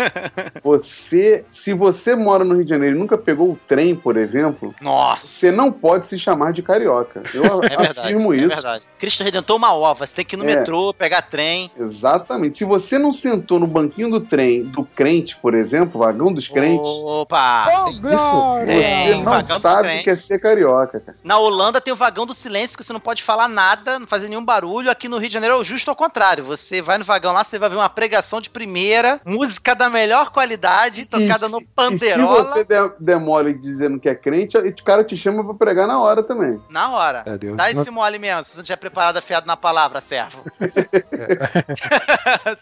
você, 0.63 1.45
se 1.49 1.73
você 1.73 2.15
mora 2.15 2.43
no 2.43 2.55
Rio 2.55 2.63
de 2.63 2.69
Janeiro 2.69 2.95
e 2.95 2.99
nunca 2.99 3.17
pegou 3.17 3.51
o 3.51 3.59
trem, 3.67 3.95
por 3.95 4.17
exemplo, 4.17 4.73
Nossa! 4.81 5.25
você 5.25 5.51
não 5.51 5.71
pode 5.71 6.05
se 6.05 6.17
chamar 6.19 6.51
de 6.51 6.61
carioca. 6.61 7.23
Eu 7.33 7.42
É 7.63 7.77
verdade, 7.77 7.99
afirmo 7.99 8.34
é 8.34 8.38
isso. 8.38 8.56
verdade. 8.56 8.86
Cristo 8.99 9.23
Redentor 9.23 9.56
uma 9.58 9.73
ova, 9.73 10.06
você 10.06 10.15
tem 10.15 10.25
que 10.25 10.36
ir 10.36 10.38
no 10.38 10.43
É. 10.49 10.56
metrô, 10.56 10.93
pegar 10.93 11.21
trem. 11.23 11.69
Exatamente. 11.77 12.58
Se 12.58 12.65
você 12.65 12.97
não 12.97 13.12
sentou 13.12 13.60
no 13.60 13.67
banquinho 13.67 14.10
do 14.10 14.19
trem 14.21 14.63
do 14.63 14.84
crente, 14.84 15.38
por 15.38 15.53
exemplo, 15.53 15.99
vagão 15.99 16.32
dos 16.34 16.47
crentes, 16.47 16.88
Opa! 16.88 17.67
Isso? 17.88 18.03
você 18.03 18.65
Tem, 18.65 19.23
não 19.23 19.41
sabe 19.41 19.99
o 19.99 20.03
que 20.03 20.10
é 20.10 20.15
ser 20.15 20.39
carioca, 20.39 20.99
cara. 20.99 21.17
Na 21.23 21.38
Holanda 21.38 21.79
tem 21.82 21.93
o 21.93 21.97
vagão 21.97 22.25
do 22.25 22.34
silêncio 22.34 22.77
que 22.77 22.84
você 22.84 22.93
não 22.93 22.99
pode 22.99 23.23
falar 23.23 23.47
nada, 23.47 23.99
não 23.99 24.08
fazer 24.08 24.27
nenhum 24.29 24.43
barulho. 24.43 24.89
Aqui 24.89 25.08
no 25.08 25.17
Rio 25.17 25.27
de 25.27 25.34
Janeiro 25.34 25.56
é 25.56 25.60
o 25.60 25.63
justo 25.63 25.89
ao 25.89 25.95
contrário. 25.95 26.43
Você 26.43 26.82
vai 26.82 26.97
no 26.97 27.03
vagão 27.03 27.34
lá, 27.34 27.43
você 27.43 27.60
vai 27.60 27.69
ver 27.69 27.75
uma 27.75 27.89
pregação 27.89 28.39
de 28.41 28.49
primeira, 28.49 29.21
música 29.25 29.73
da 29.75 29.89
melhor 29.89 30.32
qualidade, 30.32 31.06
tocada 31.06 31.47
E 31.47 31.49
no 31.49 31.65
Panderola. 31.67 32.41
E 32.41 32.45
se 32.45 32.51
você 32.51 32.63
der, 32.63 32.93
der 32.99 33.19
mole 33.19 33.53
dizendo 33.53 33.99
que 33.99 34.10
é 34.10 34.15
crente, 34.15 34.58
o 34.58 34.84
cara 34.84 35.03
te 35.03 35.15
chama 35.17 35.43
pra 35.43 35.53
pregar 35.53 35.88
na 35.88 35.99
hora 35.99 36.23
também. 36.23 36.60
Na 36.69 36.91
hora. 36.91 37.23
Meu 37.34 37.39
Deus. 37.39 37.58
Dá 37.58 37.72
esse 37.72 37.89
mole 37.91 38.19
mesmo, 38.19 38.43
se 38.43 38.52
você 38.52 38.58
não 38.58 38.63
tiver 38.63 38.78
preparado 38.78 39.17
afiado 39.17 39.48
na 39.48 39.58
palavra, 39.58 40.00
servo. 40.02 40.43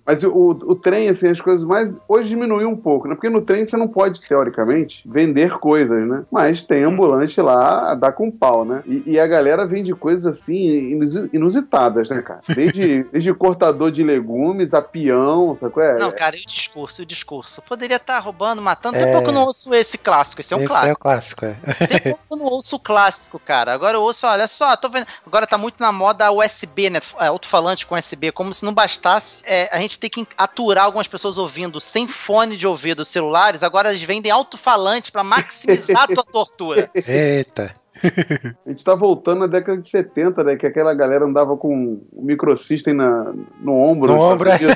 Mas 0.06 0.24
o, 0.24 0.32
o 0.50 0.76
trem, 0.76 1.10
assim, 1.10 1.30
as 1.30 1.42
coisas 1.42 1.66
mais. 1.66 1.94
Hoje 2.08 2.30
diminuiu 2.30 2.70
um 2.70 2.76
pouco, 2.76 3.08
né? 3.08 3.16
Porque 3.16 3.30
no 3.30 3.42
trem 3.42 3.66
você 3.66 3.78
não 3.78 3.88
pode, 3.88 4.22
teoricamente, 4.22 5.02
vender 5.06 5.58
coisas, 5.60 6.08
né? 6.08 6.24
Mas 6.32 6.64
tem 6.64 6.84
ambulante 6.84 7.40
lá, 7.42 7.96
dá 7.96 8.12
com 8.12 8.32
pau, 8.32 8.66
né? 8.66 8.84
E, 8.86 9.04
e 9.06 9.20
a 9.20 9.28
galera 9.28 9.66
vende 9.66 9.94
coisas 9.94 10.26
assim 10.26 10.56
inusi- 10.92 11.30
inusitadas, 11.34 12.10
né, 12.10 12.22
cara? 12.22 12.42
Desde, 12.48 13.04
desde 13.12 13.34
cortador 13.34 13.92
de 13.92 14.04
legumes 14.04 14.74
a 14.74 14.82
peão, 14.82 15.56
sacou? 15.56 15.84
É, 15.84 15.98
Não, 15.98 16.12
cara, 16.12 16.36
e 16.38 16.42
o 16.42 16.46
discurso, 16.46 17.02
e 17.02 17.04
o 17.04 17.06
discurso? 17.06 17.62
Poderia 17.62 17.98
estar 17.98 18.20
roubando, 18.20 18.62
matando. 18.62 18.98
É. 18.98 19.04
Tem 19.04 19.12
pouco 19.14 19.30
eu 19.30 19.34
não 19.34 19.44
ouço 19.46 19.74
esse 19.74 19.98
clássico, 19.98 20.42
esse 20.42 20.54
é 20.54 20.58
um 20.58 20.62
Esse 20.62 20.68
clássico. 20.70 20.90
é 20.90 20.94
o 20.94 20.98
clássico, 20.98 21.46
é. 21.46 21.54
Tem 21.88 22.00
pouco 22.02 22.20
eu 22.32 22.38
não 22.38 22.46
ouço 22.46 22.76
o 22.76 22.80
clássico, 22.80 23.40
cara. 23.40 23.74
Agora 23.74 23.98
eu 23.98 24.02
ouço, 24.02 24.26
olha 24.28 24.48
só, 24.48 24.61
só, 24.62 24.76
tô 24.76 24.90
vendo. 24.90 25.08
Agora 25.26 25.48
tá 25.48 25.58
muito 25.58 25.80
na 25.80 25.92
moda 25.92 26.32
USB, 26.32 26.92
né? 26.92 27.00
É, 27.20 27.28
Alto-falante 27.28 27.88
com 27.88 27.96
USB, 27.96 28.32
como 28.32 28.54
se 28.54 28.64
não 28.64 28.72
bastasse. 28.74 29.42
é, 29.44 29.68
a 29.76 29.80
gente 29.82 30.00
tem 30.00 30.10
que 30.10 30.28
aturar 30.38 30.86
algumas 30.86 31.08
pessoas 31.08 31.40
ouvindo 31.40 31.82
sem 31.82 32.08
fone 32.08 32.56
de 32.56 32.68
ouvido 32.68 33.04
celulares. 33.04 33.64
Agora 33.64 33.90
eles 33.90 34.04
vendem 34.04 34.32
alto-falante 34.32 35.12
pra 35.12 35.24
maximizar 35.24 36.04
a 36.04 36.08
tua 36.08 36.24
tortura. 36.32 36.92
Eita. 36.94 37.74
A 38.66 38.70
gente 38.70 38.86
tá 38.86 38.94
voltando 38.94 39.40
na 39.40 39.48
década 39.48 39.82
de 39.82 39.90
70, 39.90 40.44
né? 40.44 40.56
Que 40.56 40.68
aquela 40.68 40.94
galera 40.94 41.26
andava 41.26 41.58
com 41.58 42.00
o 42.14 42.24
microsystem 42.24 42.94
na, 42.94 43.34
no 43.60 43.74
ombro. 43.80 44.14
No 44.14 44.22
ombro, 44.22 44.50
Unidos. 44.50 44.76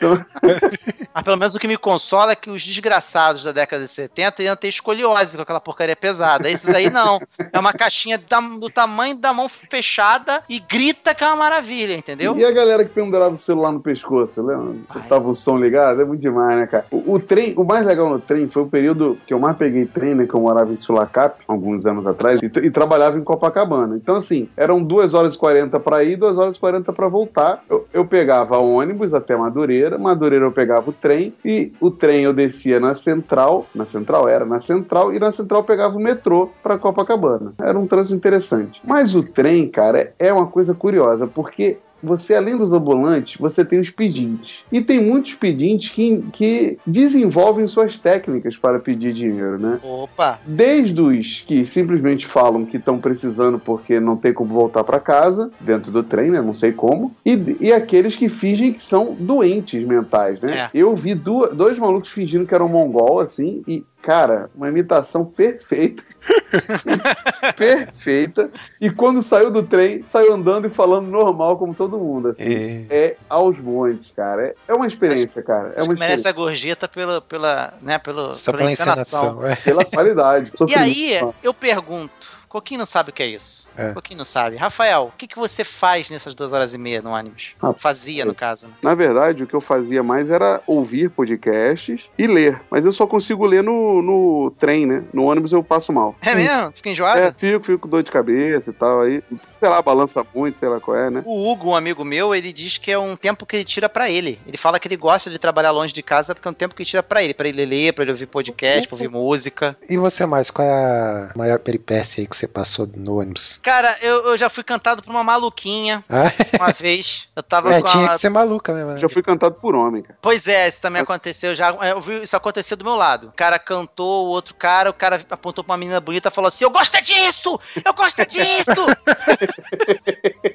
Mas 1.14 1.24
pelo 1.24 1.36
menos 1.36 1.54
o 1.54 1.58
que 1.58 1.66
me 1.68 1.76
consola 1.76 2.32
é 2.32 2.36
que 2.36 2.50
os 2.50 2.62
desgraçados 2.62 3.42
da 3.44 3.52
década 3.52 3.84
de 3.84 3.90
70 3.90 4.42
iam 4.42 4.56
ter 4.56 4.68
escoliose 4.68 5.36
com 5.36 5.42
aquela 5.42 5.60
porcaria 5.60 5.96
pesada. 5.96 6.50
Esses 6.50 6.68
aí 6.74 6.90
não. 6.90 7.20
É 7.52 7.58
uma 7.58 7.72
caixinha 7.72 8.18
da- 8.18 8.40
do 8.40 8.68
tamanho 8.68 9.16
da 9.16 9.32
mão 9.32 9.48
fechada 9.48 10.42
e 10.48 10.58
grita 10.58 11.14
que 11.14 11.24
é 11.24 11.26
uma 11.26 11.36
maravilha, 11.36 11.94
entendeu? 11.94 12.36
E 12.36 12.44
a 12.44 12.50
galera 12.50 12.84
que 12.84 12.90
pendurava 12.92 13.34
o 13.34 13.38
celular 13.38 13.72
no 13.72 13.80
pescoço, 13.80 14.42
lembra? 14.42 14.74
Ai. 14.90 15.02
Tava 15.08 15.28
o 15.30 15.34
som 15.34 15.56
ligado, 15.58 16.00
é 16.02 16.04
muito 16.04 16.20
demais, 16.20 16.56
né, 16.56 16.66
cara? 16.66 16.84
O, 16.90 17.14
o 17.14 17.20
trem, 17.20 17.54
o 17.56 17.64
mais 17.64 17.84
legal 17.86 18.08
no 18.10 18.18
trem 18.20 18.48
foi 18.48 18.62
o 18.62 18.66
período 18.68 19.18
que 19.26 19.32
eu 19.32 19.38
mais 19.38 19.56
peguei 19.56 19.86
trem, 19.86 20.14
né? 20.14 20.26
Que 20.26 20.34
eu 20.34 20.40
morava 20.40 20.72
em 20.72 20.78
Sulacap, 20.78 21.40
alguns 21.48 21.86
anos 21.86 22.06
atrás, 22.06 22.40
e, 22.42 22.46
e 22.46 22.70
trabalhava 22.70 23.16
em 23.18 23.24
Copacabana. 23.24 23.96
Então, 23.96 24.16
assim, 24.16 24.48
eram 24.56 24.82
2 24.82 25.14
horas 25.14 25.34
e 25.34 25.38
40 25.38 25.78
pra 25.80 26.04
ir, 26.04 26.16
2 26.16 26.36
horas 26.38 26.56
e 26.56 26.60
40 26.60 26.92
pra 26.92 27.08
voltar. 27.08 27.62
Eu, 27.68 27.86
eu 27.92 28.04
pegava 28.04 28.58
ônibus 28.58 29.14
até 29.14 29.36
Madureira, 29.36 29.85
Madureira 29.98 30.44
eu 30.44 30.52
pegava 30.52 30.90
o 30.90 30.92
trem, 30.92 31.32
e 31.44 31.72
o 31.80 31.90
trem 31.90 32.24
eu 32.24 32.32
descia 32.32 32.80
na 32.80 32.94
central, 32.94 33.66
na 33.74 33.86
central 33.86 34.28
era, 34.28 34.44
na 34.44 34.60
central, 34.60 35.12
e 35.12 35.18
na 35.18 35.30
central 35.32 35.64
pegava 35.64 35.96
o 35.96 36.00
metrô 36.00 36.50
pra 36.62 36.78
Copacabana. 36.78 37.54
Era 37.60 37.78
um 37.78 37.86
trânsito 37.86 38.16
interessante. 38.16 38.80
Mas 38.84 39.14
o 39.14 39.22
trem, 39.22 39.68
cara, 39.68 40.12
é 40.18 40.32
uma 40.32 40.46
coisa 40.46 40.74
curiosa, 40.74 41.26
porque 41.26 41.78
você, 42.02 42.34
além 42.34 42.56
dos 42.56 42.72
ambulantes, 42.72 43.36
você 43.38 43.64
tem 43.64 43.78
os 43.78 43.90
pedintes. 43.90 44.64
E 44.70 44.80
tem 44.80 45.00
muitos 45.00 45.34
pedintes 45.34 45.90
que, 45.90 46.22
que 46.32 46.78
desenvolvem 46.86 47.66
suas 47.66 47.98
técnicas 47.98 48.56
para 48.56 48.78
pedir 48.78 49.12
dinheiro, 49.12 49.58
né? 49.58 49.78
Opa! 49.82 50.38
Desde 50.46 51.00
os 51.00 51.42
que 51.46 51.66
simplesmente 51.66 52.26
falam 52.26 52.64
que 52.64 52.76
estão 52.76 52.98
precisando 52.98 53.58
porque 53.58 53.98
não 53.98 54.16
tem 54.16 54.32
como 54.32 54.54
voltar 54.54 54.84
para 54.84 55.00
casa, 55.00 55.50
dentro 55.60 55.90
do 55.90 56.02
trem, 56.02 56.30
né? 56.30 56.40
Não 56.40 56.54
sei 56.54 56.72
como. 56.72 57.14
E, 57.24 57.56
e 57.60 57.72
aqueles 57.72 58.16
que 58.16 58.28
fingem 58.28 58.72
que 58.72 58.84
são 58.84 59.16
doentes 59.18 59.84
mentais, 59.86 60.40
né? 60.40 60.70
Eu 60.74 60.94
vi 60.94 61.14
dois 61.14 61.78
malucos 61.78 62.10
fingindo 62.10 62.46
que 62.46 62.54
eram 62.54 62.68
mongol, 62.68 63.20
assim, 63.20 63.62
e, 63.66 63.84
cara, 64.06 64.48
uma 64.54 64.68
imitação 64.68 65.24
perfeita. 65.24 66.04
perfeita. 67.58 68.48
E 68.80 68.88
quando 68.88 69.20
saiu 69.20 69.50
do 69.50 69.64
trem, 69.64 70.04
saiu 70.08 70.32
andando 70.32 70.68
e 70.68 70.70
falando 70.70 71.08
normal, 71.08 71.58
como 71.58 71.74
todo 71.74 71.98
mundo, 71.98 72.28
assim. 72.28 72.86
É. 72.88 73.06
É 73.06 73.16
aos 73.28 73.58
montes, 73.58 74.12
cara. 74.14 74.46
É, 74.46 74.54
é 74.68 74.74
uma 74.74 74.86
experiência, 74.86 75.42
cara. 75.42 75.72
É 75.74 75.78
Acho 75.78 75.90
uma 75.90 75.98
merece 75.98 76.28
a 76.28 76.30
gorjeta 76.30 76.86
pela, 76.86 77.20
pela, 77.20 77.74
né, 77.82 77.98
pelo, 77.98 78.30
Só 78.30 78.52
pela 78.52 78.58
pela 78.58 78.72
encenação. 78.72 79.40
encenação. 79.40 79.44
É. 79.44 79.56
Pela 79.56 79.84
qualidade. 79.84 80.52
E 80.68 80.74
aí, 80.76 81.20
eu 81.42 81.52
pergunto, 81.52 82.28
Coquinho 82.48 82.78
não 82.78 82.86
sabe 82.86 83.10
o 83.10 83.12
que 83.12 83.22
é 83.22 83.26
isso. 83.26 83.68
É. 83.76 83.92
Coquinho 83.92 84.18
não 84.18 84.24
sabe. 84.24 84.56
Rafael, 84.56 85.10
o 85.14 85.16
que, 85.16 85.26
que 85.26 85.36
você 85.38 85.62
faz 85.64 86.10
nessas 86.10 86.34
duas 86.34 86.52
horas 86.52 86.72
e 86.72 86.78
meia 86.78 87.02
no 87.02 87.10
ônibus? 87.10 87.54
Ah, 87.62 87.72
Fazia, 87.74 88.24
no 88.24 88.34
caso. 88.34 88.66
né? 88.68 88.72
Na 88.82 88.94
verdade, 88.94 89.42
o 89.42 89.46
que 89.46 89.54
eu 89.54 89.60
fazia 89.60 90.02
mais 90.02 90.30
era 90.30 90.60
ouvir 90.66 91.10
podcasts 91.10 92.02
e 92.18 92.26
ler. 92.26 92.60
Mas 92.70 92.84
eu 92.84 92.92
só 92.92 93.06
consigo 93.06 93.44
ler 93.46 93.62
no, 93.62 94.00
no 94.02 94.50
trem, 94.58 94.86
né? 94.86 95.04
No 95.12 95.24
ônibus 95.24 95.52
eu 95.52 95.62
passo 95.62 95.92
mal. 95.92 96.14
É 96.22 96.34
mesmo? 96.34 96.72
Fica 96.72 96.90
enjoado? 96.90 97.20
É, 97.20 97.32
fico, 97.32 97.64
fico 97.64 97.78
com 97.80 97.88
dor 97.88 98.02
de 98.02 98.10
cabeça 98.10 98.70
e 98.70 98.72
tal. 98.72 99.02
Aí, 99.02 99.22
sei 99.60 99.68
lá, 99.68 99.82
balança 99.82 100.24
muito, 100.34 100.58
sei 100.58 100.68
lá 100.68 100.80
qual 100.80 100.96
é, 100.96 101.10
né? 101.10 101.22
O 101.24 101.50
Hugo, 101.50 101.70
um 101.70 101.76
amigo 101.76 102.04
meu, 102.04 102.34
ele 102.34 102.52
diz 102.52 102.78
que 102.78 102.90
é 102.90 102.98
um 102.98 103.16
tempo 103.16 103.44
que 103.44 103.56
ele 103.56 103.64
tira 103.64 103.88
pra 103.88 104.10
ele. 104.10 104.40
Ele 104.46 104.56
fala 104.56 104.78
que 104.80 104.88
ele 104.88 104.96
gosta 104.96 105.30
de 105.30 105.38
trabalhar 105.38 105.70
longe 105.72 105.92
de 105.92 106.02
casa 106.02 106.34
porque 106.34 106.46
é 106.48 106.50
um 106.50 106.54
tempo 106.54 106.74
que 106.74 106.82
ele 106.82 106.88
tira 106.88 107.02
pra 107.02 107.22
ele. 107.22 107.34
Pra 107.34 107.48
ele 107.48 107.64
ler, 107.64 107.92
pra 107.92 108.02
ele 108.04 108.12
ouvir 108.12 108.26
podcast, 108.26 108.86
pra 108.88 108.94
ouvir 108.94 109.08
música. 109.08 109.76
E 109.88 109.96
você 109.96 110.24
mais, 110.26 110.50
qual 110.50 110.66
é 110.66 110.70
a 110.70 111.32
maior 111.36 111.58
peripécia 111.58 112.22
aí 112.22 112.26
que 112.26 112.36
você 112.36 112.45
passou 112.48 112.88
no 112.94 113.18
ônibus? 113.20 113.58
Cara, 113.62 113.96
eu, 114.00 114.26
eu 114.26 114.36
já 114.38 114.48
fui 114.48 114.62
cantado 114.64 115.02
por 115.02 115.10
uma 115.10 115.24
maluquinha 115.24 116.04
Ah, 116.08 116.30
uma 116.58 116.72
vez. 116.72 117.28
Eu 117.34 117.42
tava 117.42 117.74
é, 117.74 117.80
com 117.80 117.88
tinha 117.88 118.06
a... 118.06 118.08
que 118.10 118.18
ser 118.18 118.28
maluca 118.28 118.72
mesmo. 118.72 118.92
né? 118.92 118.98
Já 118.98 119.08
fui 119.08 119.22
cantado 119.22 119.54
por 119.56 119.74
homem, 119.74 120.02
cara. 120.02 120.18
Pois 120.20 120.46
é, 120.46 120.68
isso 120.68 120.80
também 120.80 121.02
aconteceu 121.02 121.54
já. 121.54 121.76
é, 121.80 121.92
Eu 121.92 122.00
vi 122.00 122.22
isso 122.22 122.36
acontecer 122.36 122.76
do 122.76 122.84
meu 122.84 122.94
lado. 122.96 123.28
O 123.28 123.32
cara 123.32 123.58
cantou, 123.58 124.26
o 124.26 124.28
outro 124.28 124.54
cara, 124.54 124.90
o 124.90 124.94
cara 124.94 125.24
apontou 125.30 125.62
pra 125.64 125.72
uma 125.72 125.78
menina 125.78 126.00
bonita 126.00 126.28
e 126.28 126.32
falou 126.32 126.48
assim: 126.48 126.64
Eu 126.64 126.70
gosto 126.70 126.94
é 126.96 127.00
disso! 127.00 127.58
Eu 127.84 127.94
gosto 127.94 128.18
é 128.20 128.24
disso! 128.24 128.86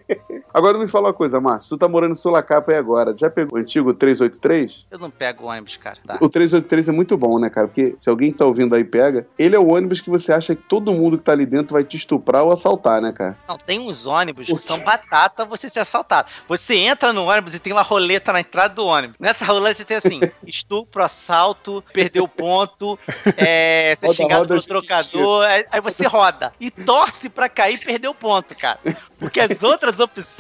Agora 0.54 0.78
me 0.78 0.88
fala 0.88 1.08
uma 1.08 1.14
coisa, 1.14 1.40
Márcio. 1.40 1.70
Tu 1.70 1.80
tá 1.80 1.88
morando 1.88 2.12
em 2.12 2.16
Sulacapa 2.16 2.72
aí 2.72 2.78
agora. 2.78 3.16
Já 3.18 3.30
pegou 3.30 3.58
o 3.58 3.62
antigo 3.62 3.94
383? 3.94 4.86
eu 4.92 5.00
não 5.00 5.10
pego 5.10 5.46
ônibus, 5.46 5.78
cara. 5.78 5.98
Tá. 6.06 6.18
O 6.22 6.30
383 6.30 6.90
é 6.90 6.92
muito 6.92 7.18
bom, 7.18 7.40
né, 7.40 7.50
cara? 7.50 7.68
Porque 7.68 7.96
se 7.98 8.10
alguém 8.10 8.32
tá 8.32 8.46
ouvindo 8.46 8.76
aí 8.76 8.84
pega, 8.84 9.28
ele 9.38 9.56
é 9.56 9.60
o 9.60 9.74
ônibus 9.74 10.02
que 10.02 10.10
você 10.10 10.32
acha 10.32 10.56
que 10.56 10.62
todo 10.64 10.94
mundo 10.94 11.18
que 11.18 11.24
tá 11.24 11.32
ali 11.32 11.46
dentro 11.46 11.74
vai 11.74 11.84
te 11.84 11.98
estuprar 11.98 12.44
ou 12.44 12.52
assaltar, 12.52 13.02
né, 13.02 13.12
cara? 13.12 13.38
Não, 13.48 13.58
tem 13.58 13.80
uns 13.80 14.06
ônibus 14.06 14.48
que 14.48 14.58
são 14.58 14.80
batata 14.80 15.46
você 15.46 15.70
ser 15.70 15.80
assaltado. 15.80 16.30
Você 16.48 16.76
entra 16.76 17.14
no 17.14 17.26
ônibus 17.26 17.56
e 17.56 17.60
tem 17.60 17.74
uma 17.74 17.82
roleta 17.82 18.34
na 18.34 18.42
entrada 18.42 18.74
do 18.74 18.86
ônibus. 18.86 19.16
Nessa 19.20 19.46
roleta 19.46 19.84
tem 19.84 19.98
assim: 19.98 20.20
estupro, 20.46 21.04
assalto, 21.04 21.84
perdeu 21.94 22.28
ponto, 22.28 23.00
é, 23.38 23.96
ser 24.00 24.08
Roda, 24.08 24.16
xingado 24.16 24.42
roda, 24.42 24.48
pelo 24.50 24.64
trocador. 24.64 25.46
Aí 25.46 25.66
aí 25.72 25.82
você 25.82 26.06
roda 26.06 26.54
e 26.60 26.70
torce 26.70 27.30
pra 27.30 27.50
cair 27.50 27.76
e 27.76 27.78
perder 27.80 28.08
o 28.10 28.14
ponto, 28.14 28.56
cara. 28.56 28.80
Porque 29.18 29.40
as 29.40 29.52
outras 29.64 30.00
opções, 30.00 30.32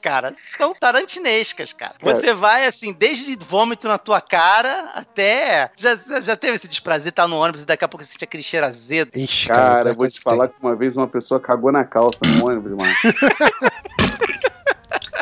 cara, 0.00 0.34
são 0.56 0.74
tarantinescas, 0.74 1.72
cara. 1.72 1.94
Você 2.00 2.32
vai 2.32 2.66
assim, 2.66 2.92
desde 2.92 3.36
vômito 3.36 3.88
na 3.88 3.98
tua 3.98 4.20
cara 4.20 4.90
até. 4.94 5.70
Já, 5.76 5.96
já 6.20 6.36
teve 6.36 6.56
esse 6.56 6.68
desprazer, 6.68 7.12
tá 7.12 7.26
no 7.26 7.36
ônibus 7.36 7.62
e 7.62 7.66
daqui 7.66 7.84
a 7.84 7.88
pouco 7.88 8.04
você 8.04 8.12
sente 8.12 8.24
aquele 8.24 8.42
cheiro 8.42 8.66
azedo. 8.66 9.10
Ixi, 9.14 9.48
Cara, 9.48 9.76
cara, 9.76 9.88
eu 9.90 9.94
vou 9.94 10.08
te 10.08 10.20
falar 10.20 10.48
que 10.48 10.54
uma 10.60 10.74
vez 10.74 10.96
uma 10.96 11.08
pessoa 11.08 11.40
cagou 11.40 11.72
na 11.72 11.84
calça 11.84 12.20
no 12.26 12.46
ônibus, 12.46 12.72
mano. 12.72 12.94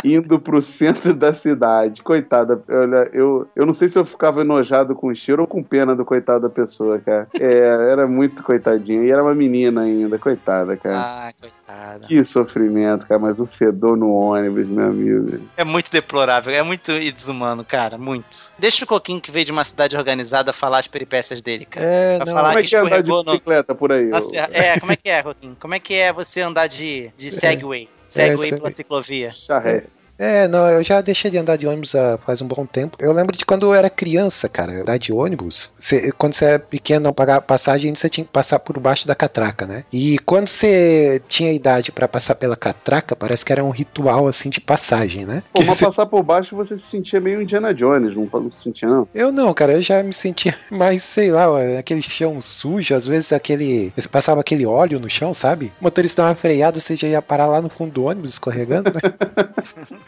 Indo 0.05 0.39
pro 0.41 0.61
centro 0.63 1.15
da 1.15 1.33
cidade. 1.33 2.03
Coitada, 2.03 2.61
olha, 2.69 3.09
eu, 3.13 3.49
eu 3.57 3.67
não 3.67 3.73
sei 3.73 3.89
se 3.89 3.99
eu 3.99 4.05
ficava 4.05 4.41
enojado 4.43 4.95
com 4.95 5.09
o 5.09 5.15
cheiro 5.15 5.43
ou 5.43 5.49
com 5.49 5.63
pena 5.63 5.95
do 5.95 6.05
coitado 6.05 6.41
da 6.43 6.49
pessoa, 6.51 6.99
cara. 6.99 7.27
É, 7.39 7.91
era 7.91 8.07
muito 8.07 8.43
coitadinho. 8.43 9.05
E 9.05 9.11
era 9.11 9.23
uma 9.23 9.35
menina 9.35 9.83
ainda, 9.83 10.19
coitada, 10.19 10.77
cara. 10.77 10.99
Ah, 10.99 11.33
coitada. 11.41 12.07
Que 12.07 12.23
sofrimento, 12.25 13.07
cara. 13.07 13.19
Mas 13.21 13.39
o 13.41 13.47
fedor 13.47 13.97
no 13.97 14.11
ônibus, 14.13 14.67
meu 14.67 14.87
amigo. 14.87 15.41
É 15.57 15.65
muito 15.65 15.91
deplorável, 15.91 16.53
é 16.55 16.63
muito 16.63 16.93
desumano, 17.13 17.65
cara, 17.65 17.99
muito. 17.99 18.53
Deixa 18.59 18.85
o 18.85 18.89
Coquinho 18.89 19.21
que 19.21 19.31
veio 19.31 19.45
de 19.47 19.53
uma 19.53 19.65
cidade 19.65 19.97
organizada 19.97 20.53
falar 20.53 20.79
as 20.81 20.87
peripécias 20.87 21.41
dele, 21.41 21.65
cara. 21.65 21.85
É, 21.87 22.19
Vai 22.19 22.27
não. 22.27 22.35
falar 22.35 22.49
Como 22.49 22.59
é 22.59 22.63
que 22.63 22.75
é 22.75 22.79
andar 22.79 23.03
de 23.03 23.11
escorregou 23.11 23.25
no- 23.25 23.33
bicicleta 23.33 23.75
por 23.75 23.93
aí? 23.93 24.11
Serra- 24.31 24.49
É, 24.53 24.79
como 24.81 24.93
é 24.93 24.97
que 24.97 25.09
é, 25.09 25.23
Coquinho? 25.23 25.57
Como 25.61 25.75
é 25.75 25.79
que 25.79 25.95
é 25.95 26.13
você 26.13 26.41
andar 26.41 26.67
de, 26.67 27.11
de 27.17 27.31
Segway? 27.31 27.89
Segway 28.09 28.49
É, 28.49 28.57
pela 28.57 28.71
ciclovia. 28.71 29.31
Charrete. 29.31 29.91
É, 30.19 30.49
não, 30.49 30.69
eu 30.69 30.83
já 30.83 31.01
deixei 31.01 31.31
de 31.31 31.39
andar 31.39 31.57
de 31.57 31.67
ônibus 31.67 31.95
há 31.95 32.19
faz 32.19 32.43
um 32.43 32.47
bom 32.49 32.67
tempo. 32.67 32.97
Eu 33.01 33.13
lembro 33.13 33.37
de 33.37 33.45
quando 33.45 33.67
eu 33.67 33.75
era 33.75 33.89
criança, 33.89 34.49
cara, 34.49 34.73
andar 34.83 34.99
de 34.99 35.13
ônibus. 35.13 35.73
Você- 35.79 36.11
quando 36.13 36.35
você 36.35 36.45
era 36.47 36.59
pequeno, 36.59 37.05
não 37.05 37.13
pagava 37.13 37.41
passagem, 37.41 37.95
você 37.95 38.09
tinha 38.11 38.25
que 38.25 38.31
passar 38.33 38.59
por 38.59 38.79
baixo 38.81 39.07
da 39.07 39.15
catraca, 39.15 39.67
né? 39.67 39.85
E 39.93 40.19
quando 40.21 40.49
você 40.49 41.23
tinha 41.29 41.53
idade 41.53 41.93
pra 41.93 42.09
passar 42.09 42.35
pela 42.35 42.57
catraca, 42.57 43.15
parece 43.15 43.45
que 43.45 43.53
era 43.53 43.63
um 43.65 43.71
ritual 43.71 44.27
assim 44.27 44.51
de 44.51 44.61
passagem, 44.61 45.25
né? 45.25 45.43
Pô, 45.53 45.63
mas 45.65 45.79
você- 45.79 45.85
passar 45.85 46.07
por 46.07 46.23
baixo 46.25 46.57
você 46.57 46.77
se 46.77 46.85
sentia 46.85 47.21
meio 47.21 47.41
Indiana 47.41 47.73
Jones, 47.73 48.17
não, 48.17 48.29
não 48.33 48.49
se 48.49 48.63
sentia, 48.65 48.89
não? 48.89 49.07
Eu 49.15 49.31
não, 49.31 49.55
cara, 49.55 49.75
eu 49.75 49.83
já 49.83 50.03
me 50.03 50.13
sentia 50.13 50.55
mais, 50.71 51.05
sei 51.05 51.31
lá, 51.31 51.47
aquele 51.79 52.03
chão 52.03 52.41
sujo, 52.41 52.93
às 52.95 53.07
vezes 53.07 53.33
aquele. 53.33 53.93
Você 53.97 54.09
passava 54.09 54.41
aquele 54.41 54.67
óleo 54.67 54.99
no 54.99 55.09
chão, 55.09 55.33
sabe? 55.33 55.73
O 55.81 55.85
motorista 55.85 56.23
dava 56.23 56.31
uma 56.35 56.41
freada, 56.41 56.81
você 56.81 56.97
já 56.97 57.07
ia 57.07 57.23
parar 57.23 57.47
lá 57.47 57.63
no 57.63 57.69
fundo 57.69 57.93
do 57.93 58.05
ônibus 58.05 58.31
escorregando, 58.33 58.91
né? 58.91 59.01